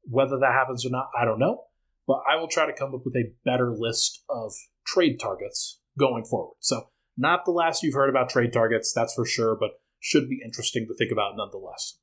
Whether 0.04 0.40
that 0.40 0.54
happens 0.54 0.86
or 0.86 0.90
not, 0.90 1.10
I 1.20 1.26
don't 1.26 1.40
know. 1.40 1.66
But 2.08 2.22
I 2.30 2.38
will 2.38 2.48
try 2.48 2.66
to 2.66 2.74
come 2.74 2.94
up 2.94 3.02
with 3.04 3.16
a 3.16 3.34
better 3.44 3.72
list 3.72 4.24
of 4.30 4.54
trade 4.86 5.20
targets 5.20 5.80
going 5.98 6.24
forward. 6.24 6.56
So, 6.60 6.90
not 7.18 7.46
the 7.46 7.52
last 7.52 7.82
you've 7.82 7.96
heard 7.96 8.10
about 8.10 8.30
trade 8.30 8.54
targets, 8.54 8.94
that's 8.94 9.14
for 9.14 9.26
sure, 9.26 9.56
but 9.60 9.72
should 10.00 10.30
be 10.30 10.42
interesting 10.44 10.86
to 10.88 10.94
think 10.94 11.12
about 11.12 11.36
nonetheless. 11.36 11.98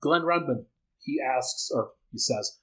Glenn 0.00 0.22
Rudman, 0.22 0.64
he 0.98 1.18
asks, 1.20 1.70
or 1.72 1.92
he 2.10 2.18
says, 2.18 2.58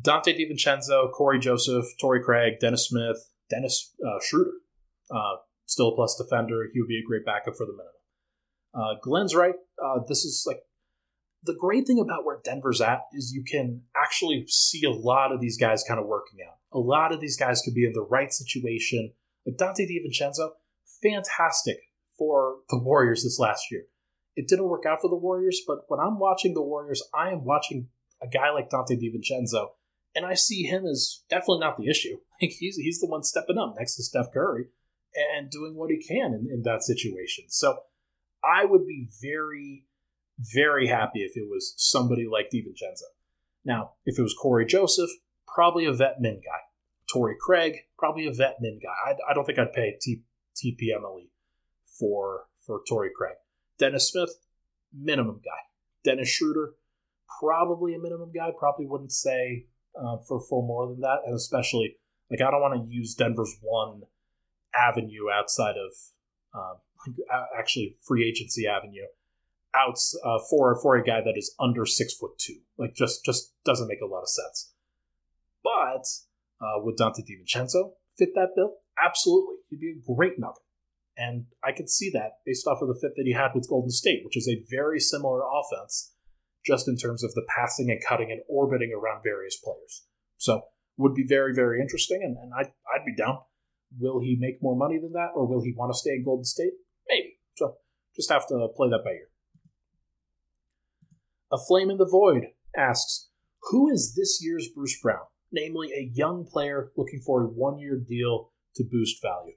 Donte 0.00 0.38
DiVincenzo, 0.38 1.12
Cory 1.12 1.38
Joseph, 1.38 1.86
Torrey 2.00 2.22
Craig, 2.22 2.54
Dennis 2.60 2.88
Smith, 2.88 3.16
Dennis 3.50 3.94
uh, 4.04 4.18
Schroeder. 4.22 4.52
Uh, 5.10 5.36
still 5.66 5.88
a 5.88 5.94
plus 5.94 6.16
defender. 6.16 6.66
He 6.72 6.80
would 6.80 6.88
be 6.88 6.98
a 6.98 7.06
great 7.06 7.24
backup 7.24 7.56
for 7.56 7.66
the 7.66 7.72
minimum. 7.72 7.94
Uh, 8.74 9.00
Glenn's 9.02 9.34
right. 9.34 9.54
Uh, 9.82 10.00
this 10.06 10.24
is 10.24 10.44
like 10.46 10.60
the 11.42 11.56
great 11.58 11.86
thing 11.86 12.00
about 12.00 12.24
where 12.24 12.40
Denver's 12.44 12.80
at 12.80 13.02
is 13.12 13.32
you 13.32 13.44
can 13.44 13.82
actually 13.96 14.44
see 14.48 14.84
a 14.84 14.90
lot 14.90 15.32
of 15.32 15.40
these 15.40 15.56
guys 15.56 15.84
kind 15.86 16.00
of 16.00 16.06
working 16.06 16.38
out. 16.46 16.56
A 16.72 16.78
lot 16.78 17.12
of 17.12 17.20
these 17.20 17.36
guys 17.36 17.62
could 17.62 17.74
be 17.74 17.86
in 17.86 17.92
the 17.92 18.02
right 18.02 18.32
situation. 18.32 19.12
Like 19.46 19.56
Donte 19.56 19.86
DiVincenzo, 19.88 20.50
fantastic 21.02 21.78
for 22.16 22.56
the 22.68 22.78
Warriors 22.78 23.22
this 23.22 23.38
last 23.38 23.70
year. 23.70 23.84
It 24.38 24.46
didn't 24.46 24.68
work 24.68 24.86
out 24.86 25.00
for 25.00 25.10
the 25.10 25.16
Warriors, 25.16 25.60
but 25.66 25.78
when 25.88 25.98
I'm 25.98 26.20
watching 26.20 26.54
the 26.54 26.62
Warriors, 26.62 27.02
I 27.12 27.30
am 27.30 27.44
watching 27.44 27.88
a 28.22 28.28
guy 28.28 28.52
like 28.52 28.70
Donte 28.70 28.92
DiVincenzo, 28.92 29.70
and 30.14 30.24
I 30.24 30.34
see 30.34 30.62
him 30.62 30.86
as 30.86 31.24
definitely 31.28 31.58
not 31.58 31.76
the 31.76 31.90
issue. 31.90 32.18
Like 32.40 32.52
he's 32.52 32.76
he's 32.76 33.00
the 33.00 33.08
one 33.08 33.24
stepping 33.24 33.58
up 33.58 33.74
next 33.76 33.96
to 33.96 34.04
Steph 34.04 34.32
Curry 34.32 34.66
and 35.34 35.50
doing 35.50 35.74
what 35.74 35.90
he 35.90 36.00
can 36.00 36.32
in, 36.32 36.46
in 36.48 36.62
that 36.62 36.84
situation. 36.84 37.46
So 37.48 37.80
I 38.44 38.64
would 38.64 38.86
be 38.86 39.08
very, 39.20 39.86
very 40.38 40.86
happy 40.86 41.22
if 41.22 41.32
it 41.34 41.48
was 41.50 41.74
somebody 41.76 42.28
like 42.30 42.50
DiVincenzo. 42.54 43.10
Now, 43.64 43.94
if 44.04 44.20
it 44.20 44.22
was 44.22 44.36
Cory 44.40 44.66
Joseph, 44.66 45.10
probably 45.52 45.84
a 45.84 45.92
vet 45.92 46.20
min 46.20 46.36
guy. 46.36 46.60
Torrey 47.12 47.34
Craig, 47.40 47.74
probably 47.98 48.28
a 48.28 48.32
vet 48.32 48.58
min 48.60 48.78
guy. 48.80 49.10
I, 49.10 49.32
I 49.32 49.34
don't 49.34 49.44
think 49.44 49.58
I'd 49.58 49.72
pay 49.72 49.98
T, 50.00 50.22
TPMLE 50.54 51.30
for 51.98 52.44
for 52.64 52.82
Torrey 52.88 53.10
Craig. 53.12 53.34
Dennis 53.78 54.10
Smith, 54.10 54.30
minimum 54.92 55.40
guy. 55.44 55.60
Dennis 56.04 56.28
Schroeder, 56.28 56.74
probably 57.40 57.94
a 57.94 57.98
minimum 57.98 58.30
guy. 58.34 58.50
Probably 58.58 58.86
wouldn't 58.86 59.12
say 59.12 59.66
uh, 59.98 60.18
for 60.26 60.40
for 60.40 60.62
more 60.62 60.88
than 60.88 61.00
that, 61.00 61.18
and 61.26 61.34
especially 61.34 61.96
like 62.30 62.40
I 62.40 62.50
don't 62.50 62.60
want 62.60 62.82
to 62.82 62.90
use 62.90 63.14
Denver's 63.14 63.56
one 63.60 64.02
avenue 64.76 65.30
outside 65.32 65.76
of 65.76 65.92
um, 66.54 66.76
actually 67.58 67.96
free 68.06 68.26
agency 68.26 68.66
avenue 68.66 69.06
out 69.74 69.98
uh, 70.24 70.38
for 70.50 70.80
for 70.80 70.96
a 70.96 71.04
guy 71.04 71.20
that 71.20 71.34
is 71.36 71.54
under 71.60 71.86
six 71.86 72.14
foot 72.14 72.38
two. 72.38 72.60
Like 72.76 72.94
just 72.94 73.24
just 73.24 73.52
doesn't 73.64 73.88
make 73.88 74.00
a 74.00 74.06
lot 74.06 74.22
of 74.22 74.28
sense. 74.28 74.72
But 75.62 76.06
uh, 76.64 76.80
would 76.82 76.96
Donte 76.96 77.20
DiVincenzo 77.20 77.92
fit 78.16 78.30
that 78.34 78.50
bill? 78.56 78.76
Absolutely, 79.02 79.56
he'd 79.68 79.80
be 79.80 79.94
a 79.98 80.14
great 80.14 80.38
nugget. 80.38 80.62
And 81.18 81.46
I 81.64 81.72
could 81.72 81.90
see 81.90 82.10
that 82.14 82.38
based 82.46 82.68
off 82.68 82.80
of 82.80 82.86
the 82.86 82.94
fit 82.94 83.16
that 83.16 83.26
he 83.26 83.32
had 83.32 83.50
with 83.52 83.68
Golden 83.68 83.90
State, 83.90 84.22
which 84.24 84.36
is 84.36 84.48
a 84.48 84.64
very 84.70 85.00
similar 85.00 85.40
offense, 85.42 86.14
just 86.64 86.86
in 86.86 86.96
terms 86.96 87.24
of 87.24 87.34
the 87.34 87.44
passing 87.54 87.90
and 87.90 88.00
cutting 88.06 88.30
and 88.30 88.40
orbiting 88.48 88.92
around 88.94 89.22
various 89.24 89.56
players. 89.56 90.06
So 90.36 90.62
would 90.96 91.14
be 91.14 91.26
very, 91.28 91.52
very 91.52 91.80
interesting, 91.80 92.20
and, 92.22 92.36
and 92.36 92.52
I'd, 92.54 92.72
I'd 92.94 93.04
be 93.04 93.16
down. 93.16 93.38
Will 93.98 94.20
he 94.20 94.36
make 94.38 94.62
more 94.62 94.76
money 94.76 94.98
than 95.00 95.12
that, 95.14 95.30
or 95.34 95.46
will 95.46 95.62
he 95.62 95.74
want 95.76 95.92
to 95.92 95.98
stay 95.98 96.10
in 96.10 96.24
Golden 96.24 96.44
State? 96.44 96.72
Maybe. 97.08 97.38
So 97.56 97.74
just 98.14 98.30
have 98.30 98.46
to 98.48 98.68
play 98.76 98.88
that 98.88 99.04
by 99.04 99.10
ear. 99.10 99.28
A 101.50 101.58
Flame 101.66 101.90
in 101.90 101.96
the 101.96 102.08
Void 102.08 102.48
asks, 102.76 103.28
Who 103.70 103.90
is 103.90 104.14
this 104.14 104.40
year's 104.40 104.68
Bruce 104.68 105.00
Brown? 105.00 105.26
Namely, 105.50 105.90
a 105.92 106.10
young 106.14 106.44
player 106.44 106.92
looking 106.96 107.22
for 107.24 107.42
a 107.42 107.46
one 107.46 107.78
year 107.78 107.98
deal 107.98 108.52
to 108.76 108.84
boost 108.84 109.20
value 109.22 109.54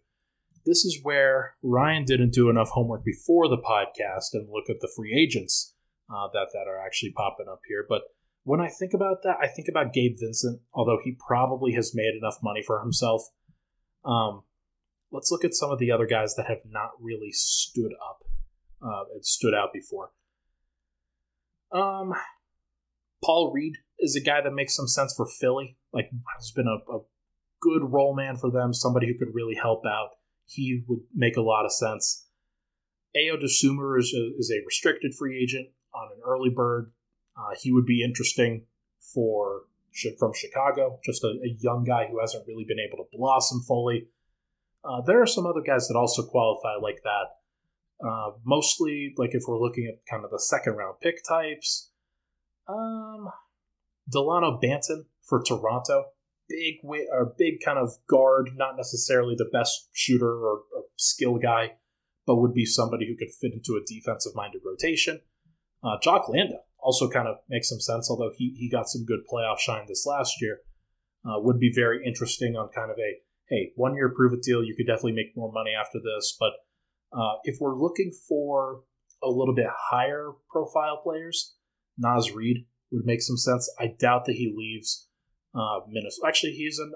this 0.65 0.85
is 0.85 0.99
where 1.03 1.55
Ryan 1.61 2.05
didn't 2.05 2.33
do 2.33 2.49
enough 2.49 2.69
homework 2.69 3.03
before 3.03 3.47
the 3.47 3.57
podcast 3.57 4.33
and 4.33 4.49
look 4.49 4.69
at 4.69 4.79
the 4.81 4.91
free 4.95 5.13
agents 5.13 5.73
uh, 6.09 6.27
that 6.33 6.47
that 6.53 6.67
are 6.67 6.79
actually 6.83 7.11
popping 7.11 7.47
up 7.51 7.61
here. 7.67 7.85
But 7.87 8.03
when 8.43 8.59
I 8.59 8.69
think 8.69 8.93
about 8.93 9.23
that, 9.23 9.37
I 9.41 9.47
think 9.47 9.67
about 9.67 9.93
Gabe 9.93 10.15
Vincent, 10.19 10.61
although 10.73 10.99
he 11.03 11.15
probably 11.27 11.73
has 11.73 11.93
made 11.93 12.13
enough 12.15 12.37
money 12.41 12.63
for 12.65 12.81
himself. 12.81 13.23
Um, 14.03 14.43
let's 15.11 15.31
look 15.31 15.45
at 15.45 15.53
some 15.53 15.71
of 15.71 15.79
the 15.79 15.91
other 15.91 16.07
guys 16.07 16.35
that 16.35 16.47
have 16.47 16.61
not 16.67 16.91
really 16.99 17.31
stood 17.31 17.91
up 17.93 18.23
uh, 18.81 19.03
and 19.13 19.25
stood 19.25 19.53
out 19.53 19.73
before. 19.73 20.11
Um, 21.71 22.13
Paul 23.23 23.51
Reed 23.53 23.77
is 23.99 24.15
a 24.15 24.21
guy 24.21 24.41
that 24.41 24.51
makes 24.51 24.75
some 24.75 24.87
sense 24.87 25.13
for 25.15 25.25
Philly. 25.25 25.77
Like, 25.93 26.09
has 26.37 26.51
been 26.51 26.67
a, 26.67 26.91
a 26.91 27.01
good 27.61 27.83
role 27.83 28.15
man 28.15 28.37
for 28.37 28.49
them, 28.49 28.73
somebody 28.73 29.07
who 29.07 29.17
could 29.17 29.35
really 29.35 29.55
help 29.55 29.85
out. 29.85 30.11
He 30.51 30.83
would 30.87 31.01
make 31.15 31.37
a 31.37 31.41
lot 31.41 31.65
of 31.65 31.71
sense. 31.71 32.27
Ayo 33.15 33.35
Dosunmu 33.35 33.99
is 33.99 34.13
a, 34.13 34.37
is 34.37 34.51
a 34.51 34.65
restricted 34.65 35.13
free 35.15 35.41
agent 35.41 35.69
on 35.93 36.09
an 36.13 36.21
early 36.25 36.49
bird. 36.49 36.91
Uh, 37.37 37.55
he 37.59 37.71
would 37.71 37.85
be 37.85 38.03
interesting 38.03 38.65
for 39.13 39.63
from 40.17 40.31
Chicago, 40.33 40.99
just 41.03 41.23
a, 41.23 41.27
a, 41.27 41.57
young 41.59 41.83
guy 41.83 42.07
who 42.09 42.19
hasn't 42.19 42.47
really 42.47 42.63
been 42.63 42.79
able 42.79 43.03
to 43.03 43.09
blossom 43.11 43.61
fully. 43.67 44.07
Uh, 44.85 45.01
there 45.01 45.21
are 45.21 45.27
some 45.27 45.45
other 45.45 45.61
guys 45.61 45.87
that 45.87 45.97
also 45.97 46.23
qualify 46.23 46.75
like 46.81 47.01
that. 47.03 48.05
Uh, 48.05 48.31
mostly, 48.45 49.13
like 49.17 49.31
if 49.33 49.43
we're 49.47 49.59
looking 49.59 49.85
at 49.87 49.99
kind 50.09 50.23
of 50.23 50.31
the 50.31 50.39
second 50.39 50.75
round 50.75 50.95
pick 51.01 51.23
types, 51.27 51.91
um, 52.67 53.29
Dalano 54.09 54.61
Banton 54.61 55.05
for 55.23 55.43
Toronto, 55.43 56.05
big, 56.51 57.07
or 57.11 57.33
big 57.37 57.55
kind 57.63 57.79
of 57.79 57.91
guard, 58.07 58.51
not 58.55 58.77
necessarily 58.77 59.35
the 59.37 59.49
best 59.51 59.89
shooter 59.93 60.31
or, 60.31 60.63
or 60.75 60.83
skill 60.97 61.37
guy, 61.37 61.73
but 62.25 62.37
would 62.37 62.53
be 62.53 62.65
somebody 62.65 63.07
who 63.07 63.15
could 63.15 63.33
fit 63.33 63.53
into 63.53 63.79
a 63.79 63.85
defensive 63.85 64.33
minded 64.35 64.61
rotation. 64.65 65.21
Uh, 65.83 65.97
Jock 66.01 66.29
Landale 66.29 66.65
also 66.79 67.09
kind 67.09 67.27
of 67.27 67.37
makes 67.49 67.69
some 67.69 67.79
sense, 67.79 68.09
although 68.09 68.31
he, 68.35 68.55
he 68.57 68.69
got 68.69 68.87
some 68.87 69.05
good 69.05 69.21
playoff 69.31 69.59
shine 69.59 69.85
this 69.87 70.05
last 70.05 70.41
year. 70.41 70.59
Uh, 71.23 71.39
would 71.39 71.59
be 71.59 71.71
very 71.73 72.03
interesting 72.05 72.55
on 72.55 72.69
kind 72.73 72.89
of 72.89 72.97
a 72.97 73.21
hey, 73.51 73.73
one 73.75 73.95
year 73.95 74.09
prove 74.15 74.33
it 74.33 74.41
deal. 74.41 74.63
You 74.63 74.75
could 74.75 74.87
definitely 74.87 75.11
make 75.11 75.35
more 75.35 75.51
money 75.51 75.71
after 75.77 75.99
this. 75.99 76.35
But 76.39 76.53
uh, 77.15 77.35
if 77.43 77.57
we're 77.59 77.77
looking 77.77 78.11
for 78.27 78.83
a 79.21 79.29
little 79.29 79.53
bit 79.53 79.67
higher 79.69 80.31
profile 80.49 81.01
players, 81.03 81.53
Naz 81.97 82.31
Reid 82.31 82.65
would 82.91 83.05
make 83.05 83.21
some 83.21 83.37
sense. 83.37 83.71
I 83.77 83.93
doubt 83.99 84.25
that 84.25 84.35
he 84.37 84.53
leaves 84.55 85.07
uh, 85.53 85.79
Minnesota. 85.87 86.27
Actually, 86.27 86.53
he's 86.53 86.79
an 86.79 86.93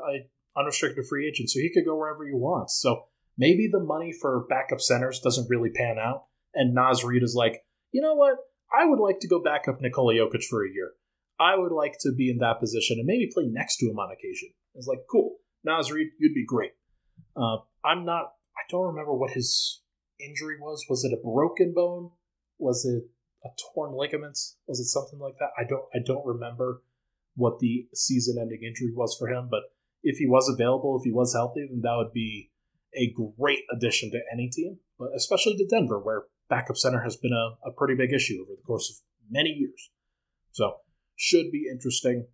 unrestricted 0.58 1.06
free 1.08 1.28
agent, 1.28 1.49
so 1.49 1.60
he 1.60 1.72
could 1.74 1.86
go 1.86 1.97
wherever 1.97 2.26
he 2.26 2.34
wants. 2.34 2.80
So 2.82 3.06
maybe 3.38 3.68
the 3.72 3.84
money 3.84 4.14
for 4.14 4.45
backup 4.49 4.82
centers 4.82 5.20
doesn't 5.20 5.49
really 5.49 5.70
pan 5.70 5.97
out, 5.99 6.26
and 6.53 6.74
Naz 6.74 7.03
Reid 7.03 7.24
is 7.24 7.36
like, 7.36 7.66
you 7.91 8.01
know 8.01 8.16
what? 8.16 8.38
I 8.78 8.86
would 8.86 8.99
like 8.99 9.20
to 9.22 9.28
go 9.28 9.41
back 9.41 9.68
up 9.68 9.80
Nikola 9.80 10.14
Jokic 10.14 10.43
for 10.45 10.66
a 10.66 10.70
year. 10.70 10.91
I 11.39 11.58
would 11.58 11.72
like 11.72 11.97
to 12.01 12.12
be 12.12 12.30
in 12.30 12.38
that 12.39 12.60
position 12.60 12.97
and 12.97 13.06
maybe 13.06 13.30
play 13.34 13.45
next 13.45 13.78
to 13.78 13.88
him 13.88 13.99
on 13.99 14.12
occasion. 14.12 14.49
It's 14.74 14.88
like, 14.88 14.99
cool. 15.12 15.38
Naz 15.64 15.91
Reid, 15.91 16.08
you'd 16.18 16.34
be 16.34 16.45
great. 16.45 16.72
Uh, 17.36 17.58
I'm 17.84 18.06
not, 18.06 18.34
I 18.58 18.62
don't 18.70 18.88
remember 18.88 19.14
what 19.14 19.32
his 19.32 19.82
injury 20.20 20.58
was. 20.60 20.86
Was 20.89 21.03
it 21.03 21.14
a 21.14 21.22
broken 21.22 21.74
bone? 21.74 22.12
Was 22.58 22.86
it 22.86 23.03
a 23.43 23.49
torn 23.74 23.93
ligament? 23.97 24.38
Was 24.68 24.80
it 24.80 24.86
something 24.86 25.20
like 25.20 25.36
that? 25.39 25.49
I 25.58 25.64
don't, 25.68 25.84
I 25.93 25.99
don't 26.06 26.26
remember 26.26 26.82
what 27.36 27.59
the 27.59 27.88
season 27.93 28.38
ending 28.39 28.63
injury 28.63 28.91
was 28.93 29.15
for 29.17 29.27
him, 29.29 29.47
but 29.49 29.63
if 30.03 30.17
he 30.17 30.27
was 30.27 30.49
available, 30.49 30.97
if 30.99 31.03
he 31.03 31.11
was 31.11 31.33
healthy, 31.33 31.67
then 31.69 31.81
that 31.81 31.95
would 31.97 32.13
be 32.13 32.51
a 32.95 33.13
great 33.38 33.63
addition 33.71 34.11
to 34.11 34.19
any 34.31 34.49
team, 34.49 34.77
but 34.97 35.09
especially 35.15 35.57
to 35.57 35.67
Denver, 35.67 35.99
where 35.99 36.23
backup 36.49 36.77
center 36.77 37.01
has 37.03 37.17
been 37.17 37.33
a, 37.33 37.67
a 37.67 37.71
pretty 37.71 37.95
big 37.95 38.13
issue 38.13 38.41
over 38.41 38.55
the 38.55 38.63
course 38.63 38.89
of 38.89 38.97
many 39.29 39.49
years. 39.49 39.91
So, 40.51 40.75
should 41.15 41.51
be 41.51 41.67
interesting. 41.71 42.27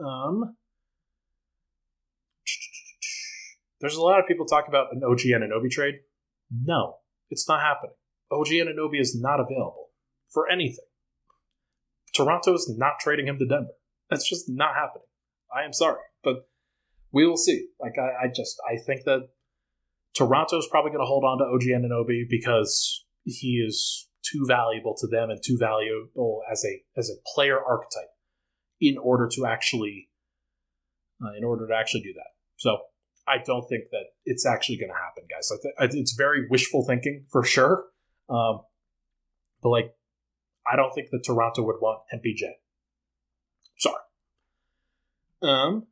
Um, 0.00 0.56
there's 3.80 3.96
a 3.96 4.02
lot 4.02 4.18
of 4.18 4.26
people 4.26 4.46
talk 4.46 4.68
about 4.68 4.92
an 4.92 5.02
OG 5.04 5.20
and 5.26 5.44
an 5.44 5.50
Anunoby 5.50 5.70
trade. 5.70 5.96
No, 6.50 6.96
it's 7.30 7.48
not 7.48 7.60
happening. 7.60 7.94
OG 8.30 8.48
and 8.52 8.68
Anunoby 8.70 9.00
is 9.00 9.18
not 9.18 9.40
available 9.40 9.90
for 10.28 10.48
anything. 10.50 10.84
Toronto 12.18 12.52
is 12.54 12.72
not 12.76 12.98
trading 13.00 13.26
him 13.26 13.38
to 13.38 13.46
Denver. 13.46 13.72
That's 14.10 14.28
just 14.28 14.48
not 14.48 14.74
happening. 14.74 15.06
I 15.54 15.62
am 15.62 15.72
sorry, 15.72 16.02
but 16.22 16.48
we 17.12 17.26
will 17.26 17.36
see. 17.36 17.68
Like 17.80 17.94
I, 17.98 18.24
I 18.24 18.28
just 18.28 18.60
I 18.68 18.76
think 18.84 19.04
that 19.04 19.28
Toronto 20.14 20.58
is 20.58 20.66
probably 20.70 20.90
going 20.90 21.02
to 21.02 21.06
hold 21.06 21.24
on 21.24 21.38
to 21.38 21.44
OG 21.44 21.62
Anunoby 21.62 22.24
because 22.28 23.04
he 23.24 23.64
is 23.66 24.08
too 24.22 24.44
valuable 24.46 24.94
to 24.98 25.06
them 25.06 25.30
and 25.30 25.40
too 25.42 25.56
valuable 25.58 26.42
as 26.50 26.64
a 26.64 26.82
as 26.98 27.08
a 27.08 27.22
player 27.34 27.58
archetype 27.58 28.10
in 28.80 28.98
order 28.98 29.28
to 29.32 29.46
actually 29.46 30.08
uh, 31.22 31.32
in 31.36 31.44
order 31.44 31.66
to 31.68 31.74
actually 31.74 32.02
do 32.02 32.12
that. 32.14 32.30
So 32.56 32.78
I 33.28 33.38
don't 33.38 33.68
think 33.68 33.84
that 33.92 34.06
it's 34.24 34.46
actually 34.46 34.78
going 34.78 34.90
to 34.90 34.94
happen, 34.94 35.24
guys. 35.30 35.50
Th- 35.62 36.02
it's 36.02 36.14
very 36.14 36.46
wishful 36.48 36.84
thinking 36.84 37.26
for 37.30 37.44
sure. 37.44 37.84
Um, 38.28 38.62
but 39.62 39.68
like, 39.70 39.94
I 40.70 40.76
don't 40.76 40.92
think 40.92 41.10
that 41.10 41.22
Toronto 41.24 41.62
would 41.62 41.76
want 41.80 42.00
MPJ. 42.14 42.42
Sorry. 43.78 43.96
Um, 45.42 45.86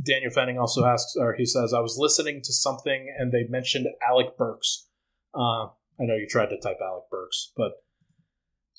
Daniel 0.00 0.30
Fanning 0.30 0.58
also 0.58 0.84
asks, 0.84 1.14
or 1.18 1.34
he 1.34 1.46
says, 1.46 1.72
I 1.72 1.80
was 1.80 1.96
listening 1.98 2.40
to 2.44 2.52
something 2.52 3.12
and 3.18 3.32
they 3.32 3.44
mentioned 3.48 3.86
Alec 4.08 4.36
Burks. 4.36 4.86
Uh, 5.34 5.66
I 6.00 6.04
know 6.04 6.14
you 6.14 6.26
tried 6.28 6.50
to 6.50 6.58
type 6.58 6.78
Alec 6.82 7.04
Burks, 7.10 7.52
but 7.56 7.72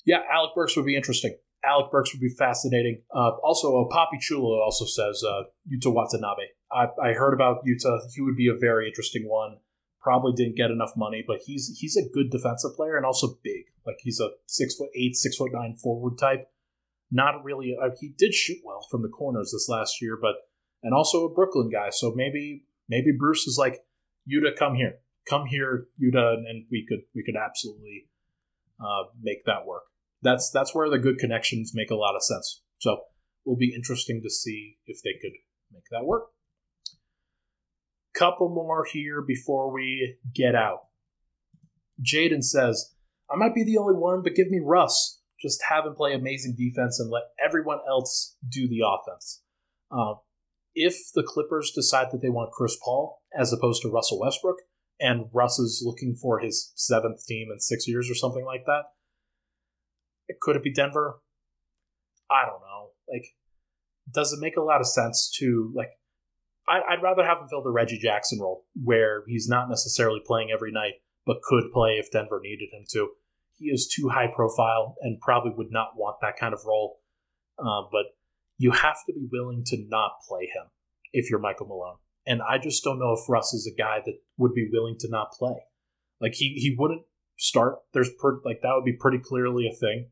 yeah, 0.04 0.22
Alec 0.32 0.52
Burks 0.54 0.76
would 0.76 0.86
be 0.86 0.96
interesting. 0.96 1.36
Alec 1.64 1.90
Burks 1.90 2.14
would 2.14 2.20
be 2.20 2.34
fascinating. 2.38 3.02
Uh, 3.14 3.32
also, 3.42 3.82
uh, 3.82 3.84
Poppy 3.90 4.16
Chulo 4.18 4.60
also 4.60 4.86
says 4.86 5.22
uh, 5.22 5.42
Yuta 5.70 5.92
Watanabe. 5.92 6.42
I, 6.72 6.86
I 7.02 7.12
heard 7.12 7.34
about 7.34 7.64
Yuta. 7.66 8.00
He 8.14 8.22
would 8.22 8.36
be 8.36 8.48
a 8.48 8.58
very 8.58 8.88
interesting 8.88 9.28
one. 9.28 9.58
Probably 10.02 10.32
didn't 10.32 10.56
get 10.56 10.70
enough 10.70 10.92
money, 10.96 11.22
but 11.26 11.40
he's 11.44 11.78
he's 11.78 11.96
a 11.96 12.08
good 12.08 12.30
defensive 12.30 12.74
player 12.74 12.96
and 12.96 13.04
also 13.04 13.38
big. 13.42 13.64
Like 13.86 13.96
he's 14.00 14.20
a 14.20 14.30
six 14.46 14.74
foot 14.74 14.88
eight, 14.94 15.14
six 15.14 15.36
foot 15.36 15.52
nine 15.52 15.76
forward 15.76 16.18
type. 16.18 16.48
Not 17.10 17.44
really. 17.44 17.76
Uh, 17.80 17.90
he 18.00 18.14
did 18.16 18.32
shoot 18.32 18.58
well 18.64 18.86
from 18.90 19.02
the 19.02 19.08
corners 19.08 19.52
this 19.52 19.68
last 19.68 20.00
year, 20.00 20.18
but 20.20 20.36
and 20.82 20.94
also 20.94 21.26
a 21.26 21.32
Brooklyn 21.32 21.70
guy. 21.70 21.90
So 21.90 22.12
maybe 22.14 22.64
maybe 22.88 23.12
Bruce 23.16 23.46
is 23.46 23.56
like 23.58 23.84
Yuta, 24.30 24.56
come 24.56 24.74
here, 24.74 25.00
come 25.28 25.46
here, 25.46 25.86
Yuta, 26.02 26.34
and 26.34 26.64
we 26.70 26.86
could 26.88 27.00
we 27.14 27.22
could 27.22 27.36
absolutely 27.36 28.06
uh, 28.80 29.04
make 29.20 29.44
that 29.44 29.66
work. 29.66 29.84
That's 30.22 30.50
that's 30.50 30.74
where 30.74 30.88
the 30.88 30.98
good 30.98 31.18
connections 31.18 31.72
make 31.74 31.90
a 31.90 31.96
lot 31.96 32.16
of 32.16 32.22
sense. 32.22 32.62
So 32.78 32.92
it 32.92 32.98
will 33.44 33.56
be 33.56 33.74
interesting 33.74 34.22
to 34.22 34.30
see 34.30 34.78
if 34.86 35.02
they 35.02 35.14
could 35.20 35.32
make 35.72 35.84
that 35.90 36.04
work. 36.04 36.28
Couple 38.14 38.48
more 38.48 38.84
here 38.84 39.22
before 39.22 39.72
we 39.72 40.16
get 40.34 40.54
out. 40.54 40.80
Jaden 42.02 42.42
says, 42.42 42.92
I 43.30 43.36
might 43.36 43.54
be 43.54 43.64
the 43.64 43.78
only 43.78 43.94
one, 43.94 44.22
but 44.22 44.34
give 44.34 44.50
me 44.50 44.60
Russ. 44.62 45.20
Just 45.40 45.62
have 45.68 45.86
him 45.86 45.94
play 45.94 46.12
amazing 46.12 46.54
defense 46.56 46.98
and 46.98 47.10
let 47.10 47.24
everyone 47.42 47.78
else 47.88 48.36
do 48.46 48.68
the 48.68 48.82
offense. 48.84 49.42
Uh, 49.90 50.14
if 50.74 50.96
the 51.14 51.22
Clippers 51.22 51.72
decide 51.74 52.08
that 52.12 52.20
they 52.20 52.28
want 52.28 52.52
Chris 52.52 52.76
Paul 52.82 53.22
as 53.36 53.52
opposed 53.52 53.82
to 53.82 53.88
Russell 53.88 54.20
Westbrook, 54.20 54.56
and 55.00 55.26
Russ 55.32 55.58
is 55.58 55.82
looking 55.84 56.14
for 56.14 56.40
his 56.40 56.72
seventh 56.74 57.24
team 57.26 57.48
in 57.50 57.58
six 57.58 57.88
years 57.88 58.10
or 58.10 58.14
something 58.14 58.44
like 58.44 58.66
that, 58.66 58.84
could 60.40 60.56
it 60.56 60.62
be 60.62 60.72
Denver? 60.72 61.20
I 62.30 62.44
don't 62.44 62.60
know. 62.60 62.90
Like, 63.10 63.34
does 64.12 64.32
it 64.32 64.40
make 64.40 64.56
a 64.56 64.62
lot 64.62 64.80
of 64.80 64.86
sense 64.86 65.30
to 65.38 65.72
like? 65.74 65.90
I, 66.78 66.94
would 66.94 67.02
rather 67.02 67.24
have 67.24 67.38
him 67.38 67.48
fill 67.48 67.62
the 67.62 67.70
Reggie 67.70 67.98
Jackson 67.98 68.40
role, 68.40 68.64
where 68.82 69.24
he's 69.26 69.48
not 69.48 69.68
necessarily 69.68 70.20
playing 70.24 70.50
every 70.50 70.72
night, 70.72 70.94
but 71.26 71.42
could 71.42 71.72
play 71.72 71.92
if 71.92 72.10
Denver 72.10 72.40
needed 72.42 72.68
him 72.72 72.84
to. 72.90 73.10
He 73.58 73.66
is 73.66 73.86
too 73.86 74.08
high 74.08 74.28
profile 74.34 74.96
and 75.00 75.20
probably 75.20 75.52
would 75.56 75.70
not 75.70 75.96
want 75.96 76.16
that 76.22 76.36
kind 76.38 76.54
of 76.54 76.60
role. 76.64 77.00
Uh, 77.58 77.82
but 77.90 78.06
you 78.56 78.70
have 78.70 78.96
to 79.06 79.12
be 79.12 79.28
willing 79.30 79.64
to 79.66 79.76
not 79.88 80.12
play 80.26 80.42
him 80.42 80.70
if 81.12 81.30
you're 81.30 81.40
Michael 81.40 81.66
Malone. 81.66 81.96
And 82.26 82.40
I 82.42 82.58
just 82.58 82.84
don't 82.84 82.98
know 82.98 83.12
if 83.12 83.28
Russ 83.28 83.52
is 83.52 83.66
a 83.66 83.76
guy 83.76 84.00
that 84.04 84.20
would 84.36 84.54
be 84.54 84.68
willing 84.70 84.96
to 85.00 85.10
not 85.10 85.32
play. 85.32 85.56
Like 86.20 86.34
he 86.34 86.54
he 86.54 86.76
wouldn't 86.78 87.02
start. 87.38 87.78
There's 87.92 88.10
per, 88.20 88.40
like 88.44 88.60
that 88.62 88.72
would 88.74 88.84
be 88.84 88.92
pretty 88.92 89.18
clearly 89.18 89.66
a 89.66 89.74
thing 89.74 90.08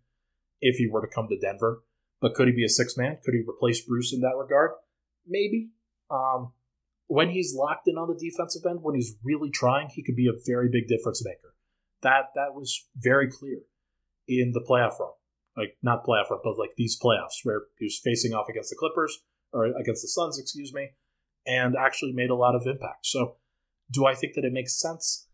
if 0.61 0.77
he 0.77 0.89
were 0.91 1.03
to 1.03 1.15
come 1.15 1.29
to 1.29 1.39
Denver. 1.39 1.85
But 2.21 2.35
could 2.35 2.49
he 2.49 2.55
be 2.55 2.65
a 2.65 2.71
six 2.71 2.97
man? 2.97 3.19
Could 3.23 3.35
he 3.35 3.45
replace 3.47 3.81
Bruce 3.81 4.13
in 4.13 4.23
that 4.23 4.37
regard? 4.37 4.73
Maybe. 5.27 5.71
Um, 6.11 6.53
when 7.07 7.31
he's 7.31 7.55
locked 7.55 7.89
in 7.89 7.97
on 7.97 8.09
the 8.09 8.19
defensive 8.19 8.63
end, 8.69 8.81
when 8.83 8.95
he's 8.95 9.17
really 9.25 9.51
trying, 9.51 9.89
he 9.89 10.03
could 10.03 10.17
be 10.17 10.29
a 10.29 10.39
very 10.47 10.69
big 10.69 10.89
difference 10.89 11.25
maker. 11.25 11.55
That 12.03 12.27
that 12.35 12.55
was 12.55 12.87
very 12.97 13.29
clear 13.31 13.61
in 14.29 14.53
the 14.53 14.61
playoff 14.61 14.99
run 15.01 15.11
like 15.59 15.77
not 15.83 16.07
playoff 16.07 16.31
run, 16.31 16.41
but 16.43 16.57
like 16.57 16.71
these 16.77 16.99
playoffs 16.99 17.41
where 17.43 17.63
he 17.79 17.85
was 17.85 18.01
facing 18.03 18.33
off 18.33 18.49
against 18.49 18.71
the 18.71 18.77
Clippers 18.77 19.19
or 19.53 19.67
against 19.67 20.03
the 20.03 20.09
Suns, 20.09 20.39
excuse 20.39 20.73
me, 20.73 20.91
and 21.47 21.75
actually 21.77 22.13
made 22.13 22.31
a 22.31 22.37
lot 22.37 22.55
of 22.55 22.67
impact. 22.67 23.05
So, 23.05 23.37
do 23.91 24.07
I 24.07 24.15
think 24.15 24.35
that 24.35 24.45
it 24.45 24.53
makes 24.53 24.81
sense? 24.81 25.27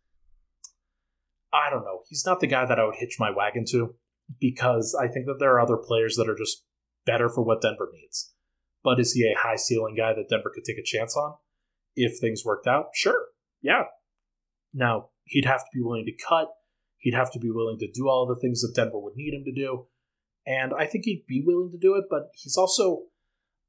I 1.52 1.70
don't 1.70 1.84
know. 1.84 2.00
He's 2.08 2.24
not 2.26 2.40
the 2.40 2.46
guy 2.46 2.64
that 2.64 2.80
I 2.80 2.84
would 2.84 2.96
hitch 2.96 3.16
my 3.20 3.30
wagon 3.30 3.64
to 3.70 3.94
because 4.40 4.96
I 4.98 5.06
think 5.08 5.26
that 5.26 5.36
there 5.38 5.52
are 5.52 5.60
other 5.60 5.76
players 5.76 6.16
that 6.16 6.28
are 6.28 6.36
just 6.36 6.64
better 7.04 7.28
for 7.28 7.42
what 7.42 7.60
Denver 7.60 7.90
needs. 7.92 8.33
But 8.84 9.00
is 9.00 9.12
he 9.12 9.24
a 9.24 9.38
high 9.38 9.56
ceiling 9.56 9.96
guy 9.96 10.12
that 10.12 10.28
Denver 10.28 10.52
could 10.54 10.64
take 10.64 10.78
a 10.78 10.84
chance 10.84 11.16
on 11.16 11.34
if 11.96 12.20
things 12.20 12.44
worked 12.44 12.66
out? 12.66 12.88
Sure. 12.94 13.28
Yeah. 13.62 13.84
Now, 14.74 15.08
he'd 15.24 15.46
have 15.46 15.60
to 15.60 15.70
be 15.72 15.80
willing 15.80 16.04
to 16.04 16.12
cut. 16.12 16.48
He'd 16.98 17.14
have 17.14 17.32
to 17.32 17.38
be 17.38 17.50
willing 17.50 17.78
to 17.78 17.90
do 17.90 18.08
all 18.08 18.26
the 18.26 18.38
things 18.40 18.60
that 18.60 18.74
Denver 18.74 19.00
would 19.00 19.16
need 19.16 19.32
him 19.34 19.44
to 19.44 19.52
do. 19.52 19.86
And 20.46 20.72
I 20.78 20.86
think 20.86 21.06
he'd 21.06 21.24
be 21.26 21.42
willing 21.44 21.70
to 21.72 21.78
do 21.78 21.94
it, 21.94 22.04
but 22.10 22.28
he's 22.34 22.58
also, 22.58 23.04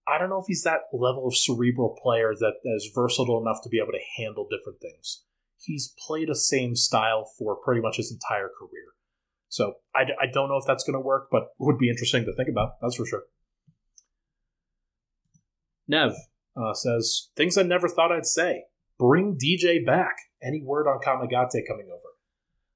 I 0.05 0.17
don't 0.17 0.29
know 0.29 0.39
if 0.39 0.47
he's 0.47 0.63
that 0.63 0.81
level 0.91 1.27
of 1.27 1.35
cerebral 1.35 1.97
player 2.01 2.33
that 2.37 2.55
is 2.65 2.91
versatile 2.93 3.41
enough 3.41 3.61
to 3.63 3.69
be 3.69 3.77
able 3.77 3.93
to 3.93 4.21
handle 4.21 4.47
different 4.49 4.81
things. 4.81 5.23
He's 5.57 5.93
played 6.05 6.29
a 6.29 6.35
same 6.35 6.75
style 6.75 7.31
for 7.37 7.55
pretty 7.55 7.79
much 7.79 7.97
his 7.97 8.11
entire 8.11 8.49
career. 8.49 8.91
So 9.47 9.75
I, 9.95 10.01
I 10.19 10.25
don't 10.31 10.49
know 10.49 10.57
if 10.57 10.65
that's 10.67 10.83
going 10.83 10.95
to 10.95 10.99
work, 10.99 11.29
but 11.31 11.47
would 11.59 11.77
be 11.77 11.89
interesting 11.89 12.25
to 12.25 12.35
think 12.35 12.49
about. 12.49 12.73
That's 12.81 12.97
for 12.97 13.05
sure. 13.05 13.23
Nev 15.87 16.13
uh, 16.57 16.73
says 16.73 17.29
things 17.35 17.57
I 17.57 17.63
never 17.63 17.87
thought 17.87 18.11
I'd 18.11 18.25
say. 18.25 18.63
Bring 18.97 19.37
DJ 19.37 19.85
back. 19.85 20.15
Any 20.41 20.61
word 20.61 20.87
on 20.87 20.99
Kamagate 20.99 21.67
coming 21.67 21.87
over? 21.91 22.15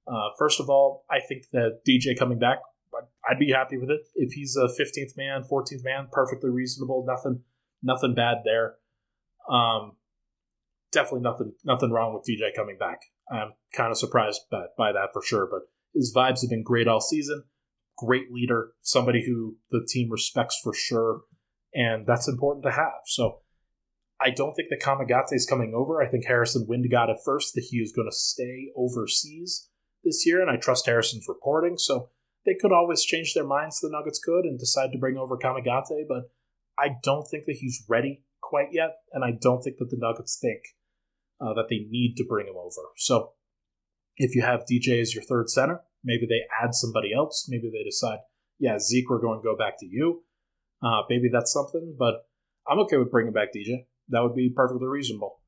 Uh, 0.07 0.29
first 0.37 0.59
of 0.59 0.69
all, 0.69 1.05
I 1.09 1.19
think 1.27 1.43
that 1.53 1.81
DJ 1.87 2.17
coming 2.17 2.39
back, 2.39 2.59
I'd 3.29 3.39
be 3.39 3.51
happy 3.51 3.77
with 3.77 3.91
it. 3.91 4.01
If 4.15 4.33
he's 4.33 4.57
a 4.57 4.67
15th 4.67 5.15
man, 5.15 5.43
14th 5.49 5.83
man, 5.83 6.07
perfectly 6.11 6.49
reasonable. 6.49 7.05
Nothing, 7.07 7.43
nothing 7.83 8.15
bad 8.15 8.37
there. 8.43 8.75
Um, 9.47 9.93
definitely 10.91 11.21
nothing, 11.21 11.53
nothing 11.63 11.91
wrong 11.91 12.13
with 12.13 12.25
DJ 12.27 12.55
coming 12.55 12.77
back. 12.77 12.99
I'm 13.31 13.53
kind 13.73 13.91
of 13.91 13.97
surprised 13.97 14.41
by, 14.49 14.65
by 14.77 14.91
that 14.91 15.09
for 15.13 15.21
sure, 15.21 15.47
but 15.49 15.61
his 15.93 16.13
vibes 16.15 16.41
have 16.41 16.49
been 16.49 16.63
great 16.63 16.87
all 16.87 17.01
season. 17.01 17.43
Great 17.97 18.31
leader, 18.31 18.71
somebody 18.81 19.25
who 19.25 19.57
the 19.71 19.85
team 19.87 20.09
respects 20.09 20.59
for 20.63 20.73
sure, 20.73 21.21
and 21.73 22.05
that's 22.05 22.27
important 22.27 22.63
to 22.65 22.71
have. 22.71 23.01
So 23.05 23.39
I 24.21 24.31
don't 24.31 24.53
think 24.53 24.69
that 24.69 24.81
Kamagate 24.81 25.33
is 25.33 25.45
coming 25.45 25.73
over. 25.73 26.01
I 26.01 26.07
think 26.07 26.25
Harrison 26.25 26.65
Wind 26.67 26.85
got 26.91 27.09
it 27.09 27.17
first 27.23 27.53
that 27.55 27.67
he 27.69 27.77
is 27.77 27.93
going 27.93 28.09
to 28.09 28.15
stay 28.15 28.71
overseas 28.75 29.69
this 30.03 30.25
year, 30.25 30.41
and 30.41 30.49
I 30.49 30.57
trust 30.57 30.85
Harrison's 30.85 31.27
reporting. 31.27 31.77
So 31.77 32.09
they 32.45 32.55
could 32.55 32.71
always 32.71 33.03
change 33.03 33.33
their 33.33 33.45
minds. 33.45 33.79
The 33.79 33.89
Nuggets 33.89 34.19
could 34.19 34.45
and 34.45 34.59
decide 34.59 34.91
to 34.91 34.97
bring 34.97 35.17
over 35.17 35.37
Kamagate, 35.37 36.07
but 36.07 36.31
I 36.77 36.95
don't 37.03 37.27
think 37.27 37.45
that 37.45 37.57
he's 37.59 37.85
ready 37.87 38.23
quite 38.41 38.69
yet, 38.71 38.97
and 39.11 39.23
I 39.23 39.31
don't 39.31 39.61
think 39.61 39.77
that 39.77 39.89
the 39.89 39.97
Nuggets 39.97 40.37
think 40.41 40.61
uh, 41.41 41.53
that 41.53 41.67
they 41.69 41.85
need 41.89 42.15
to 42.17 42.25
bring 42.27 42.47
him 42.47 42.55
over. 42.57 42.89
So 42.97 43.33
if 44.17 44.35
you 44.35 44.41
have 44.41 44.65
DJ 44.69 45.01
as 45.01 45.15
your 45.15 45.23
third 45.23 45.49
center, 45.49 45.81
maybe 46.03 46.25
they 46.25 46.41
add 46.61 46.73
somebody 46.73 47.13
else. 47.13 47.47
Maybe 47.49 47.69
they 47.69 47.83
decide, 47.83 48.19
yeah, 48.57 48.79
Zeke, 48.79 49.09
we're 49.09 49.21
going 49.21 49.39
to 49.39 49.43
go 49.43 49.55
back 49.55 49.79
to 49.79 49.85
you. 49.85 50.23
Uh, 50.81 51.01
maybe 51.09 51.29
that's 51.31 51.51
something, 51.51 51.95
but 51.97 52.25
I'm 52.67 52.79
okay 52.79 52.97
with 52.97 53.11
bringing 53.11 53.33
back 53.33 53.49
DJ. 53.53 53.85
That 54.09 54.21
would 54.23 54.35
be 54.35 54.49
perfectly 54.49 54.87
reasonable. 54.87 55.39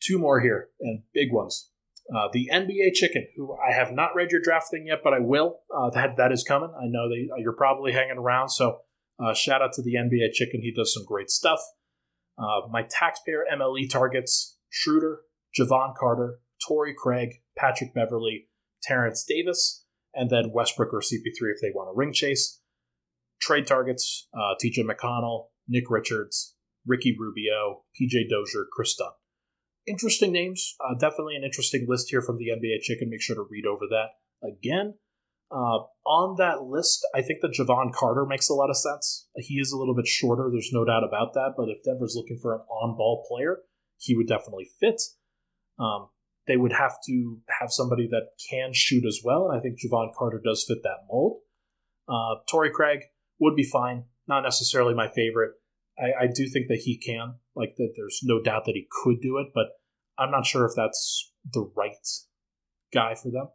Two 0.00 0.18
more 0.18 0.40
here, 0.40 0.68
and 0.80 1.02
big 1.14 1.32
ones. 1.32 1.70
Uh, 2.12 2.28
the 2.32 2.50
NBA 2.52 2.94
Chicken, 2.94 3.28
who 3.36 3.56
I 3.56 3.72
have 3.72 3.92
not 3.92 4.14
read 4.14 4.32
your 4.32 4.40
draft 4.42 4.66
thing 4.70 4.86
yet, 4.86 5.00
but 5.04 5.14
I 5.14 5.20
will. 5.20 5.60
Uh, 5.74 5.90
that 5.90 6.16
that 6.16 6.32
is 6.32 6.42
coming. 6.42 6.70
I 6.76 6.86
know 6.86 7.08
that 7.08 7.28
you're 7.38 7.52
probably 7.52 7.92
hanging 7.92 8.18
around, 8.18 8.48
so 8.48 8.80
uh, 9.20 9.34
shout 9.34 9.62
out 9.62 9.72
to 9.74 9.82
the 9.82 9.94
NBA 9.94 10.32
Chicken. 10.32 10.60
He 10.62 10.72
does 10.72 10.92
some 10.92 11.04
great 11.06 11.30
stuff. 11.30 11.60
Uh, 12.36 12.62
my 12.70 12.82
taxpayer 12.82 13.44
MLE 13.54 13.88
targets: 13.88 14.58
Schroeder, 14.68 15.20
Jevon 15.56 15.94
Carter, 15.96 16.40
Torrey 16.66 16.94
Craig, 16.96 17.40
Patrick 17.56 17.94
Beverley, 17.94 18.48
Terence 18.82 19.24
Davis, 19.24 19.84
and 20.12 20.28
then 20.28 20.50
Westbrook 20.52 20.92
or 20.92 21.00
CP3 21.00 21.52
if 21.54 21.60
they 21.62 21.70
want 21.72 21.90
a 21.90 21.96
ring 21.96 22.12
chase. 22.12 22.60
Trade 23.42 23.66
targets: 23.66 24.28
uh, 24.32 24.54
TJ 24.62 24.84
McConnell, 24.86 25.48
Nick 25.68 25.90
Richards, 25.90 26.54
Ricky 26.86 27.14
Rubio, 27.18 27.82
PJ 28.00 28.30
Dozier, 28.30 28.66
Kris 28.72 28.94
Dunn. 28.94 29.10
Interesting 29.86 30.32
names. 30.32 30.76
Uh, 30.80 30.94
definitely 30.94 31.36
an 31.36 31.42
interesting 31.42 31.86
list 31.88 32.08
here 32.10 32.22
from 32.22 32.38
the 32.38 32.48
NBA 32.48 32.82
Chicken. 32.82 33.10
Make 33.10 33.20
sure 33.20 33.36
to 33.36 33.46
read 33.50 33.66
over 33.66 33.86
that 33.90 34.10
again. 34.46 34.94
Uh, 35.50 35.84
on 36.06 36.36
that 36.38 36.62
list, 36.62 37.06
I 37.14 37.20
think 37.20 37.40
that 37.42 37.52
Jevon 37.52 37.92
Carter 37.92 38.24
makes 38.24 38.48
a 38.48 38.54
lot 38.54 38.70
of 38.70 38.76
sense. 38.76 39.28
He 39.36 39.56
is 39.56 39.70
a 39.70 39.76
little 39.76 39.94
bit 39.94 40.06
shorter, 40.06 40.48
there's 40.50 40.70
no 40.72 40.84
doubt 40.84 41.04
about 41.04 41.34
that. 41.34 41.52
But 41.58 41.68
if 41.68 41.84
Denver's 41.84 42.14
looking 42.16 42.38
for 42.40 42.54
an 42.54 42.60
on 42.70 42.96
ball 42.96 43.26
player, 43.28 43.58
he 43.98 44.16
would 44.16 44.28
definitely 44.28 44.68
fit. 44.80 45.02
Um, 45.78 46.08
they 46.46 46.56
would 46.56 46.72
have 46.72 46.94
to 47.06 47.40
have 47.60 47.70
somebody 47.70 48.08
that 48.08 48.30
can 48.50 48.70
shoot 48.72 49.04
as 49.06 49.20
well, 49.22 49.48
and 49.48 49.58
I 49.58 49.60
think 49.60 49.78
Jevon 49.78 50.14
Carter 50.16 50.40
does 50.42 50.64
fit 50.66 50.82
that 50.84 51.04
mold. 51.10 51.40
Uh, 52.08 52.36
Torrey 52.50 52.70
Craig 52.70 53.00
would 53.42 53.56
be 53.56 53.64
fine 53.64 54.04
not 54.26 54.42
necessarily 54.42 54.94
my 54.94 55.08
favorite. 55.08 55.52
I, 55.98 56.24
I 56.24 56.26
do 56.26 56.48
think 56.48 56.68
that 56.68 56.82
he 56.84 56.96
can, 56.96 57.34
like 57.54 57.76
that. 57.76 57.92
There's 57.96 58.20
no 58.22 58.40
doubt 58.40 58.64
that 58.66 58.74
he 58.74 58.86
could 58.90 59.20
do 59.20 59.38
it, 59.38 59.48
but 59.54 59.66
I'm 60.18 60.30
not 60.30 60.46
sure 60.46 60.64
if 60.64 60.72
that's 60.74 61.32
the 61.50 61.70
right 61.76 62.06
guy 62.92 63.14
for 63.14 63.30
them. 63.30 63.48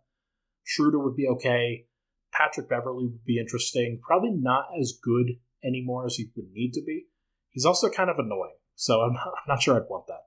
Schroeder 0.64 1.00
would 1.00 1.16
be 1.16 1.28
okay. 1.28 1.86
Patrick 2.32 2.70
Beverley 2.70 3.06
would 3.06 3.26
be 3.26 3.40
interesting. 3.40 4.00
Probably 4.02 4.32
not 4.32 4.68
as 4.80 4.98
good 5.02 5.38
anymore 5.64 6.06
as 6.06 6.16
he 6.16 6.30
would 6.36 6.52
need 6.52 6.74
to 6.74 6.84
be. 6.86 7.06
He's 7.50 7.66
also 7.66 7.90
kind 7.90 8.10
of 8.10 8.20
annoying, 8.20 8.58
so 8.76 9.02
I'm 9.02 9.14
not, 9.14 9.28
I'm 9.28 9.48
not 9.48 9.62
sure 9.62 9.76
I'd 9.76 9.90
want 9.90 10.08
that. 10.08 10.26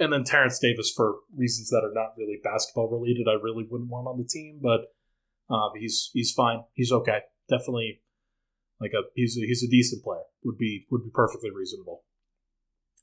And 0.00 0.12
then 0.12 0.24
Terence 0.24 0.58
Davis, 0.58 0.92
for 0.94 1.16
reasons 1.34 1.70
that 1.70 1.82
are 1.82 1.94
not 1.94 2.12
really 2.18 2.38
basketball 2.42 2.90
related, 2.90 3.26
I 3.28 3.42
really 3.42 3.66
wouldn't 3.68 3.90
want 3.90 4.06
on 4.06 4.18
the 4.18 4.24
team, 4.24 4.60
but 4.62 4.92
uh, 5.50 5.70
he's 5.76 6.10
he's 6.12 6.32
fine. 6.32 6.64
He's 6.74 6.92
okay. 6.92 7.20
Definitely 7.48 8.00
like 8.80 8.92
a 8.92 9.02
he's 9.14 9.36
a, 9.36 9.40
he's 9.40 9.62
a 9.62 9.68
decent 9.68 10.02
player. 10.02 10.22
Would 10.44 10.58
be 10.58 10.86
would 10.90 11.04
be 11.04 11.10
perfectly 11.12 11.50
reasonable. 11.50 12.04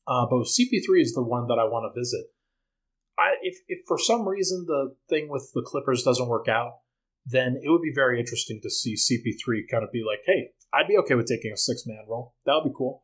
Uh, 0.07 0.26
but 0.30 0.45
CP3 0.45 1.01
is 1.01 1.13
the 1.13 1.23
one 1.23 1.47
that 1.47 1.59
I 1.59 1.65
want 1.65 1.91
to 1.91 1.99
visit. 1.99 2.26
I 3.17 3.36
if 3.41 3.57
if 3.67 3.80
for 3.88 3.97
some 3.97 4.28
reason 4.28 4.65
the 4.67 4.95
thing 5.09 5.30
with 5.30 5.51
the 5.53 5.61
Clippers 5.61 6.03
doesn't 6.03 6.28
work 6.28 6.47
out, 6.47 6.80
then 7.26 7.59
it 7.61 7.69
would 7.69 7.82
be 7.82 7.93
very 7.93 8.19
interesting 8.19 8.59
to 8.63 8.69
see 8.69 8.95
CP3 8.95 9.69
kind 9.69 9.84
of 9.84 9.91
be 9.91 10.03
like, 10.05 10.19
hey, 10.26 10.51
I'd 10.73 10.88
be 10.88 10.97
okay 10.97 11.15
with 11.15 11.28
taking 11.28 11.51
a 11.51 11.57
six 11.57 11.86
man 11.86 12.05
role. 12.07 12.36
That 12.45 12.55
would 12.55 12.69
be 12.69 12.76
cool. 12.76 13.03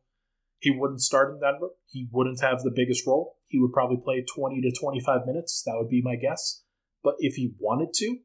He 0.58 0.70
wouldn't 0.70 1.02
start 1.02 1.34
in 1.34 1.40
Denver. 1.40 1.70
He 1.86 2.08
wouldn't 2.12 2.40
have 2.40 2.62
the 2.62 2.72
biggest 2.74 3.04
role. 3.06 3.36
He 3.48 3.58
would 3.58 3.72
probably 3.72 3.96
play 3.96 4.24
20 4.24 4.60
to 4.60 4.72
25 4.72 5.26
minutes. 5.26 5.62
That 5.66 5.74
would 5.76 5.88
be 5.88 6.00
my 6.02 6.14
guess. 6.14 6.62
But 7.02 7.16
if 7.18 7.34
he 7.34 7.54
wanted 7.58 7.92
to, 7.94 8.18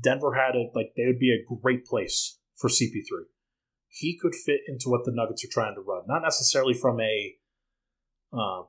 Denver 0.00 0.32
had 0.32 0.56
it 0.56 0.70
like 0.74 0.92
they 0.96 1.04
would 1.04 1.18
be 1.18 1.30
a 1.30 1.44
great 1.60 1.84
place 1.84 2.38
for 2.56 2.70
CP3 2.70 3.26
he 3.94 4.18
could 4.20 4.34
fit 4.34 4.62
into 4.66 4.88
what 4.88 5.04
the 5.04 5.12
Nuggets 5.12 5.44
are 5.44 5.52
trying 5.52 5.76
to 5.76 5.80
run. 5.80 6.02
Not 6.08 6.22
necessarily 6.22 6.74
from 6.74 7.00
a 7.00 7.36
uh, 8.32 8.62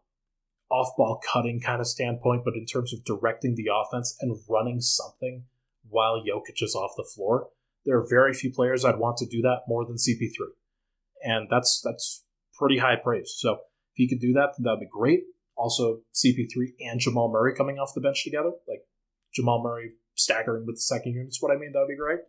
off-ball 0.69 1.19
cutting 1.33 1.59
kind 1.59 1.81
of 1.81 1.87
standpoint, 1.87 2.43
but 2.45 2.53
in 2.53 2.67
terms 2.67 2.93
of 2.93 3.03
directing 3.03 3.55
the 3.55 3.71
offense 3.73 4.15
and 4.21 4.37
running 4.47 4.81
something 4.81 5.45
while 5.89 6.21
Jokic 6.21 6.61
is 6.61 6.75
off 6.75 6.91
the 6.95 7.09
floor. 7.15 7.49
There 7.85 7.97
are 7.97 8.05
very 8.07 8.35
few 8.35 8.51
players 8.51 8.85
I'd 8.85 8.99
want 8.99 9.17
to 9.17 9.25
do 9.25 9.41
that 9.41 9.61
more 9.67 9.83
than 9.83 9.95
CP3, 9.95 10.53
and 11.23 11.47
that's 11.49 11.81
that's 11.83 12.23
pretty 12.53 12.77
high 12.77 12.95
praise. 12.95 13.33
So 13.35 13.53
if 13.53 13.59
he 13.95 14.07
could 14.07 14.19
do 14.19 14.33
that, 14.33 14.51
that'd 14.59 14.79
be 14.79 14.87
great. 14.91 15.23
Also, 15.55 16.01
CP3 16.13 16.73
and 16.81 16.99
Jamal 16.99 17.31
Murray 17.31 17.55
coming 17.55 17.79
off 17.79 17.93
the 17.95 18.01
bench 18.01 18.23
together, 18.23 18.51
like 18.67 18.81
Jamal 19.33 19.63
Murray 19.63 19.93
staggering 20.13 20.67
with 20.67 20.75
the 20.75 20.81
second 20.81 21.13
unit 21.13 21.29
is 21.29 21.41
what 21.41 21.51
I 21.51 21.59
mean. 21.59 21.71
That 21.73 21.79
would 21.79 21.93
be 21.93 21.97
great. 21.97 22.19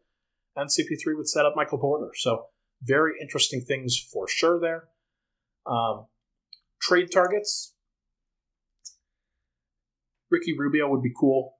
And 0.54 0.70
CP3 0.70 1.16
would 1.16 1.28
set 1.28 1.44
up 1.44 1.54
Michael 1.56 1.78
Porter. 1.78 2.12
So 2.14 2.46
very 2.86 3.14
interesting 3.20 3.60
things 3.60 3.98
for 3.98 4.28
sure 4.28 4.60
there. 4.60 4.84
Um, 5.66 6.06
trade 6.80 7.08
targets. 7.12 7.74
Ricky 10.30 10.56
Rubio 10.56 10.88
would 10.88 11.02
be 11.02 11.12
cool. 11.18 11.54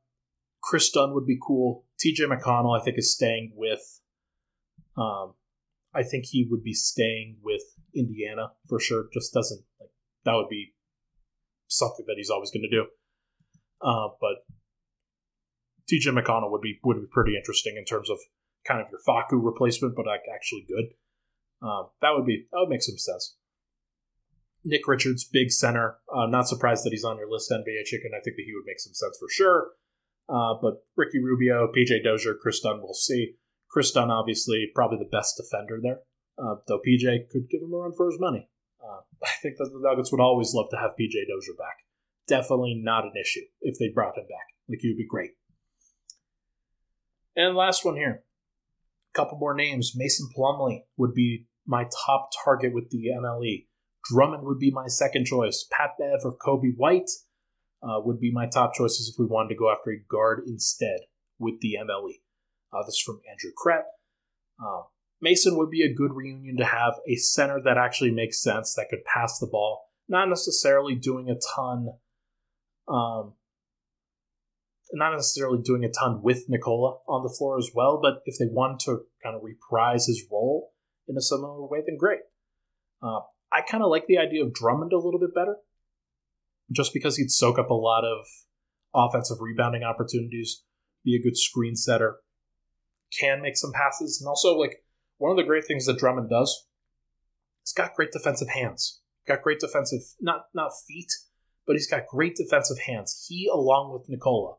Kris 0.63 0.91
Dunn 0.91 1.15
would 1.15 1.27
be 1.27 1.39
cool. 1.41 1.85
TJ 2.05 2.27
McConnell, 2.27 2.79
I 2.79 2.83
think, 2.83 2.99
is 2.99 3.13
staying 3.13 3.53
with. 3.55 4.01
Um, 4.97 5.35
I 5.95 6.03
think 6.03 6.27
he 6.27 6.47
would 6.51 6.63
be 6.63 6.75
staying 6.75 7.37
with 7.43 7.63
Indiana 7.95 8.53
for 8.69 8.81
sure. 8.81 9.05
Just 9.13 9.33
doesn't 9.33 9.63
like 9.81 9.91
that 10.25 10.35
would 10.35 10.49
be 10.49 10.75
something 11.69 12.05
that 12.07 12.17
he's 12.17 12.31
always 12.31 12.51
going 12.51 12.69
to 12.69 12.77
do. 12.77 12.87
Uh, 13.81 14.09
but 14.21 14.45
TJ 15.91 16.13
McConnell 16.19 16.51
would 16.51 16.61
be 16.61 16.79
would 16.85 17.01
be 17.01 17.07
pretty 17.11 17.37
interesting 17.37 17.77
in 17.77 17.85
terms 17.85 18.11
of 18.11 18.19
kind 18.67 18.81
of 18.81 18.89
your 18.91 19.01
Facu 19.07 19.43
replacement, 19.43 19.95
but 19.95 20.07
actually 20.09 20.67
good. 20.67 20.87
Um, 21.63 21.89
that 22.01 22.11
would 22.15 22.27
be 22.27 22.47
that 22.53 22.61
would 22.61 22.69
make 22.69 22.83
some 22.83 22.99
sense. 22.99 23.37
Nick 24.65 24.89
Richards, 24.89 25.25
big 25.25 25.53
center. 25.53 25.99
Uh, 26.13 26.27
not 26.27 26.49
surprised 26.49 26.85
that 26.85 26.91
he's 26.91 27.05
on 27.05 27.19
your 27.19 27.31
list, 27.31 27.53
NBA 27.53 27.85
Chicken. 27.85 28.11
I 28.15 28.21
think 28.21 28.37
that 28.37 28.45
he 28.45 28.53
would 28.53 28.67
make 28.67 28.81
some 28.81 28.95
sense 28.95 29.17
for 29.19 29.29
sure. 29.31 29.71
Uh, 30.29 30.55
but 30.61 30.85
Ricky 30.97 31.21
Rubio, 31.21 31.69
PJ 31.69 32.03
Dozier, 32.03 32.35
Kris 32.35 32.61
Dunn, 32.61 32.81
we'll 32.83 32.95
see. 32.95 33.37
Kris 33.71 33.93
Dunn, 33.93 34.11
obviously, 34.11 34.71
probably 34.75 34.99
the 34.99 35.05
best 35.11 35.37
defender 35.37 35.79
there. 35.81 36.01
Uh, 36.37 36.57
though 36.67 36.81
PJ 36.81 37.31
could 37.31 37.49
give 37.49 37.63
him 37.63 37.73
a 37.73 37.77
run 37.77 37.95
for 37.97 38.11
his 38.11 38.19
money. 38.21 38.49
Uh, 38.83 39.01
I 39.25 39.31
think 39.41 39.57
that 39.59 39.71
the 39.73 39.81
Nuggets 39.81 40.11
would 40.11 40.21
always 40.21 40.53
love 40.53 40.69
to 40.71 40.77
have 40.77 40.97
PJ 41.01 41.29
Dozier 41.29 41.55
back. 41.57 41.79
Definitely 42.27 42.81
not 42.83 43.05
an 43.05 43.13
issue 43.21 43.47
if 43.63 43.79
they 43.79 43.89
brought 43.89 44.19
him 44.19 44.25
back. 44.25 44.49
Like, 44.69 44.81
he 44.81 44.89
would 44.89 44.99
be 44.99 45.07
great. 45.07 45.31
And 47.37 47.55
last 47.55 47.85
one 47.85 47.95
here 47.95 48.25
couple 49.17 49.39
more 49.39 49.55
names. 49.55 49.93
Mason 49.97 50.29
Plumlee 50.37 50.83
would 50.97 51.15
be 51.15 51.47
my 51.67 51.89
top 52.07 52.31
target 52.45 52.73
with 52.75 52.91
the 52.91 53.09
MLE. 53.19 53.67
Drummond 54.09 54.45
would 54.45 54.59
be 54.59 54.71
my 54.71 54.87
second 54.87 55.27
choice. 55.27 55.67
Pat 55.71 55.91
Bev 55.99 56.21
or 56.25 56.37
Coby 56.37 56.73
White 56.77 57.11
uh, 57.83 58.01
would 58.01 58.21
be 58.21 58.31
my 58.33 58.47
top 58.47 58.75
choices 58.75 59.13
if 59.13 59.19
we 59.19 59.27
wanted 59.27 59.49
to 59.51 59.57
go 59.57 59.71
after 59.71 59.91
a 59.91 59.99
guard 60.09 60.43
instead 60.47 61.01
with 61.39 61.61
the 61.61 61.77
MLE. 61.81 62.21
Uh, 62.73 62.85
this 62.85 62.95
is 62.95 63.03
from 63.05 63.21
Andrew 63.31 63.51
Krett. 63.57 63.85
Uh, 64.61 64.83
Mason 65.21 65.57
would 65.57 65.71
be 65.71 65.83
a 65.83 65.93
good 65.93 66.15
reunion 66.15 66.57
to 66.59 66.65
have 66.65 66.95
a 67.09 67.17
center 67.17 67.61
that 67.65 67.79
actually 67.79 68.11
makes 68.11 68.43
sense 68.43 68.75
that 68.75 68.89
could 68.91 69.05
pass 69.05 69.39
the 69.39 69.47
ball, 69.47 69.91
not 70.09 70.29
necessarily 70.29 70.95
doing 70.95 71.31
a 71.31 71.37
ton, 71.57 71.89
um, 72.89 73.35
not 74.93 75.13
necessarily 75.13 75.59
doing 75.63 75.85
a 75.85 75.91
ton 75.91 76.23
with 76.23 76.45
Nikola 76.49 76.99
on 77.09 77.23
the 77.23 77.35
floor 77.37 77.59
as 77.59 77.71
well. 77.75 77.99
But 78.01 78.21
if 78.25 78.39
they 78.39 78.47
want 78.47 78.81
to 78.81 79.03
kind 79.23 79.35
of 79.35 79.43
reprise 79.43 80.07
his 80.07 80.25
role 80.31 80.73
in 81.09 81.17
a 81.17 81.23
similar 81.23 81.67
way, 81.67 81.83
then 81.85 81.97
great. 81.99 82.21
Uh, 83.03 83.21
I 83.53 83.61
kind 83.63 83.83
of 83.83 83.91
like 83.91 84.07
the 84.07 84.19
idea 84.19 84.45
of 84.45 84.55
Drummond 84.55 84.93
a 84.93 84.99
little 84.99 85.21
bit 85.21 85.35
better, 85.35 85.57
just 86.73 86.93
because 86.93 87.17
he'd 87.17 87.31
soak 87.31 87.59
up 87.59 87.71
a 87.71 87.75
lot 87.75 88.05
of 88.05 88.27
offensive 88.95 89.39
rebounding 89.41 89.83
opportunities, 89.83 90.63
be 91.05 91.17
a 91.17 91.23
good 91.23 91.37
screen 91.37 91.77
setter, 91.77 92.17
can 93.19 93.43
make 93.43 93.57
some 93.57 93.73
passes, 93.73 94.21
and 94.21 94.29
also 94.29 94.57
like 94.57 94.83
one 95.19 95.31
of 95.31 95.37
the 95.37 95.45
great 95.45 95.67
things 95.67 95.87
that 95.87 95.99
Drummond 95.99 96.31
does, 96.31 96.67
he's 97.63 97.73
got 97.73 97.95
great 97.95 98.13
defensive 98.13 98.49
hands. 98.49 99.01
Got 99.27 99.43
great 99.43 99.59
defensive 99.59 100.03
not 100.21 100.47
not 100.55 100.71
feet, 100.87 101.11
but 101.67 101.75
he's 101.75 101.91
got 101.91 102.07
great 102.07 102.37
defensive 102.37 102.79
hands. 102.87 103.27
He 103.29 103.49
along 103.53 103.93
with 103.93 104.09
Nikola 104.09 104.57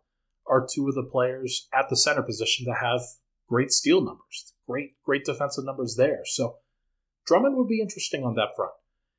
are 0.49 0.67
two 0.69 0.87
of 0.87 0.95
the 0.95 1.03
players 1.03 1.67
at 1.73 1.89
the 1.89 1.97
center 1.97 2.23
position 2.23 2.65
to 2.65 2.73
have 2.73 3.01
great 3.47 3.71
steal 3.71 4.01
numbers. 4.01 4.53
Great 4.67 4.95
great 5.03 5.25
defensive 5.25 5.65
numbers 5.65 5.95
there. 5.95 6.21
So 6.25 6.57
Drummond 7.25 7.57
would 7.57 7.67
be 7.67 7.81
interesting 7.81 8.23
on 8.23 8.35
that 8.35 8.55
front. 8.55 8.71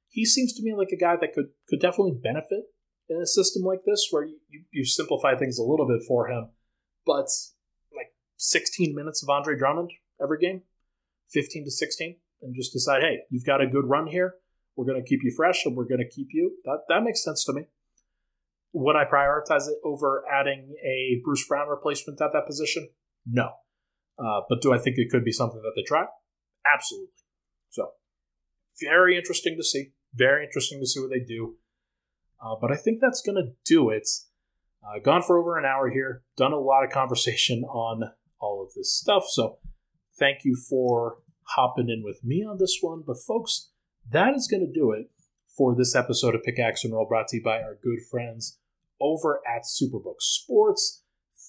He 0.09 0.25
seems 0.25 0.53
to 0.55 0.63
me 0.63 0.75
like 0.75 0.91
a 0.93 0.97
guy 0.97 1.17
that 1.17 1.33
could 1.35 1.49
could 1.69 1.81
definitely 1.81 2.19
benefit 2.23 2.65
in 3.09 3.21
a 3.21 3.27
system 3.27 3.63
like 3.63 3.81
this 3.87 4.09
where 4.11 4.25
you, 4.25 4.39
you, 4.71 4.85
simplify 4.85 5.35
things 5.35 5.59
a 5.59 5.63
little 5.63 5.89
bit 5.89 6.03
for 6.07 6.29
him, 6.29 6.51
but 7.07 7.27
like 7.97 8.13
16 8.37 8.95
minutes 8.95 9.23
of 9.23 9.31
Andre 9.31 9.57
Drummond 9.57 9.93
every 10.23 10.39
game, 10.39 10.63
15 11.31 11.65
to 11.65 11.71
16 11.71 12.17
and 12.43 12.55
just 12.55 12.73
decide, 12.73 13.03
hey, 13.03 13.21
you've 13.31 13.45
got 13.45 13.61
a 13.61 13.67
good 13.67 13.87
run 13.87 14.07
here. 14.07 14.35
We're 14.77 14.87
going 14.87 15.03
to 15.03 15.09
keep 15.09 15.21
you 15.23 15.33
fresh 15.35 15.65
and 15.65 15.77
we're 15.77 15.89
going 15.89 15.99
to 16.01 16.09
keep 16.09 16.29
you. 16.33 16.59
That, 16.65 16.81
that 16.89 17.03
makes 17.03 17.25
sense 17.25 17.45
to 17.45 17.53
me. 17.53 17.67
Would 18.73 18.97
I 18.97 19.05
prioritize 19.05 19.67
it 19.69 19.79
over 19.85 20.25
adding 20.33 20.75
a 20.85 21.21
Bruce 21.25 21.47
Brown 21.47 21.69
replacement 21.69 22.21
at 22.21 22.33
that 22.33 22.47
position? 22.47 22.89
No. 23.27 23.51
Uh, 24.19 24.43
but 24.49 24.61
do 24.61 24.73
I 24.73 24.79
think 24.79 24.97
it 24.99 25.11
could 25.11 25.25
be 25.25 25.33
something 25.33 25.63
that 25.63 25.73
they 25.75 25.83
try? 25.83 26.05
Absolutely. 26.73 27.09
So, 27.71 27.91
very 28.81 29.17
interesting 29.17 29.57
to 29.57 29.65
see. 29.65 29.93
Very 30.15 30.45
interesting 30.45 30.81
to 30.81 30.87
see 30.87 31.01
what 31.01 31.11
they 31.11 31.21
do. 31.21 31.57
Uh, 32.43 32.57
but 32.61 32.73
I 32.73 32.77
think 32.77 33.01
that's 33.01 33.23
going 33.23 33.37
to 33.37 33.53
do 33.65 33.91
it. 33.91 34.09
Uh, 34.83 34.99
gone 35.01 35.23
for 35.23 35.39
over 35.39 35.59
an 35.59 35.65
hour 35.65 35.91
here. 35.91 36.23
Done 36.37 36.53
a 36.53 36.59
lot 36.59 36.85
of 36.85 36.91
conversation 36.91 37.65
on 37.65 38.13
all 38.41 38.63
of 38.63 38.75
this 38.75 38.95
stuff. 38.95 39.25
So, 39.29 39.59
Thank 40.19 40.45
you 40.45 40.57
for 40.57 41.19
hopping 41.55 41.89
in 41.89 42.03
with 42.03 42.25
me 42.25 42.45
on 42.45 42.59
this 42.59 42.79
one. 42.81 43.03
But, 43.07 43.19
folks, 43.25 43.71
that 44.11 44.35
is 44.35 44.49
going 44.49 44.67
to 44.67 44.81
do 44.81 44.91
it 44.91 45.11
for 45.57 45.77
this 45.77 45.95
episode 45.95 46.35
of 46.35 46.43
Pickaxe 46.43 46.85
and 46.85 46.93
Roll 46.93 47.07
brought 47.07 47.29
to 47.29 47.37
you 47.37 47.43
by 47.43 47.63
our 47.63 47.79
good 47.83 48.01
friends 48.11 48.58
over 49.01 49.41
at 49.47 49.63
Superbook 49.63 50.21
Sports. 50.21 51.03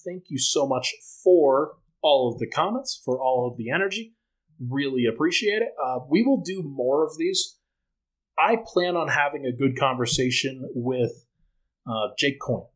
Thank 0.04 0.24
you 0.28 0.38
so 0.38 0.66
much 0.66 0.94
for 1.22 1.76
all 2.02 2.32
of 2.32 2.38
the 2.38 2.48
comments, 2.48 3.00
for 3.04 3.20
all 3.20 3.48
of 3.50 3.56
the 3.56 3.70
energy. 3.70 4.14
Really 4.58 5.06
appreciate 5.06 5.62
it. 5.62 5.70
Uh, 5.82 6.00
we 6.08 6.22
will 6.22 6.42
do 6.42 6.62
more 6.62 7.04
of 7.04 7.16
these. 7.18 7.56
I 8.38 8.56
plan 8.64 8.96
on 8.96 9.08
having 9.08 9.44
a 9.44 9.52
good 9.52 9.78
conversation 9.78 10.68
with 10.74 11.26
uh, 11.86 12.08
Jake 12.18 12.40
Coyne, 12.40 12.66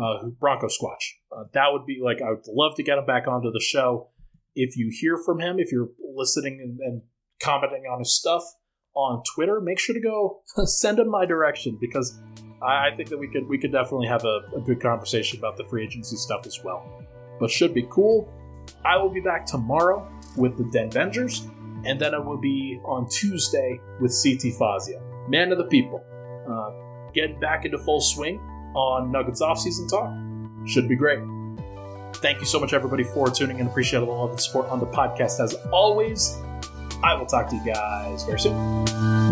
uh, 0.00 0.28
Bronco 0.38 0.66
Squatch. 0.66 1.14
Uh, 1.32 1.44
that 1.54 1.72
would 1.72 1.86
be 1.86 2.00
like, 2.02 2.20
I 2.20 2.30
would 2.30 2.46
love 2.48 2.76
to 2.76 2.82
get 2.82 2.98
him 2.98 3.06
back 3.06 3.26
onto 3.26 3.50
the 3.50 3.60
show 3.60 4.10
if 4.54 4.76
you 4.76 4.90
hear 4.92 5.18
from 5.18 5.40
him, 5.40 5.58
if 5.58 5.72
you're 5.72 5.90
listening 6.14 6.60
and, 6.62 6.78
and 6.80 7.02
commenting 7.42 7.84
on 7.90 7.98
his 7.98 8.16
stuff 8.16 8.42
on 8.94 9.22
Twitter, 9.34 9.60
make 9.60 9.78
sure 9.78 9.94
to 9.94 10.00
go 10.00 10.42
send 10.64 10.98
him 10.98 11.10
my 11.10 11.26
direction 11.26 11.76
because 11.80 12.18
I, 12.64 12.88
I 12.88 12.96
think 12.96 13.08
that 13.10 13.18
we 13.18 13.28
could 13.28 13.48
we 13.48 13.58
could 13.58 13.72
definitely 13.72 14.08
have 14.08 14.24
a, 14.24 14.40
a 14.56 14.60
good 14.60 14.80
conversation 14.80 15.38
about 15.38 15.56
the 15.56 15.64
free 15.64 15.84
agency 15.84 16.16
stuff 16.16 16.46
as 16.46 16.62
well. 16.64 17.02
But 17.38 17.50
should 17.50 17.74
be 17.74 17.86
cool. 17.90 18.32
I 18.84 18.96
will 18.96 19.10
be 19.10 19.20
back 19.20 19.46
tomorrow 19.46 20.08
with 20.36 20.56
the 20.56 20.64
Denvengers, 20.64 21.48
and 21.84 22.00
then 22.00 22.14
I 22.14 22.18
will 22.18 22.38
be 22.38 22.80
on 22.84 23.08
Tuesday 23.08 23.80
with 24.00 24.10
CT 24.10 24.54
Fazia, 24.58 25.00
man 25.28 25.52
of 25.52 25.58
the 25.58 25.64
people, 25.64 26.04
uh, 26.48 27.12
getting 27.12 27.38
back 27.38 27.64
into 27.64 27.78
full 27.78 28.00
swing 28.00 28.38
on 28.74 29.12
Nuggets 29.12 29.42
offseason 29.42 29.88
talk. 29.88 30.12
Should 30.66 30.88
be 30.88 30.96
great. 30.96 31.20
Thank 32.16 32.40
you 32.40 32.46
so 32.46 32.58
much, 32.58 32.72
everybody, 32.72 33.04
for 33.04 33.28
tuning 33.28 33.58
in. 33.58 33.66
Appreciate 33.66 34.00
all 34.00 34.24
of 34.24 34.34
the 34.34 34.40
support 34.40 34.68
on 34.68 34.80
the 34.80 34.86
podcast 34.86 35.40
as 35.40 35.54
always. 35.70 36.38
I 37.02 37.14
will 37.14 37.26
talk 37.26 37.48
to 37.50 37.56
you 37.56 37.64
guys 37.66 38.24
very 38.24 38.40
soon. 38.40 39.23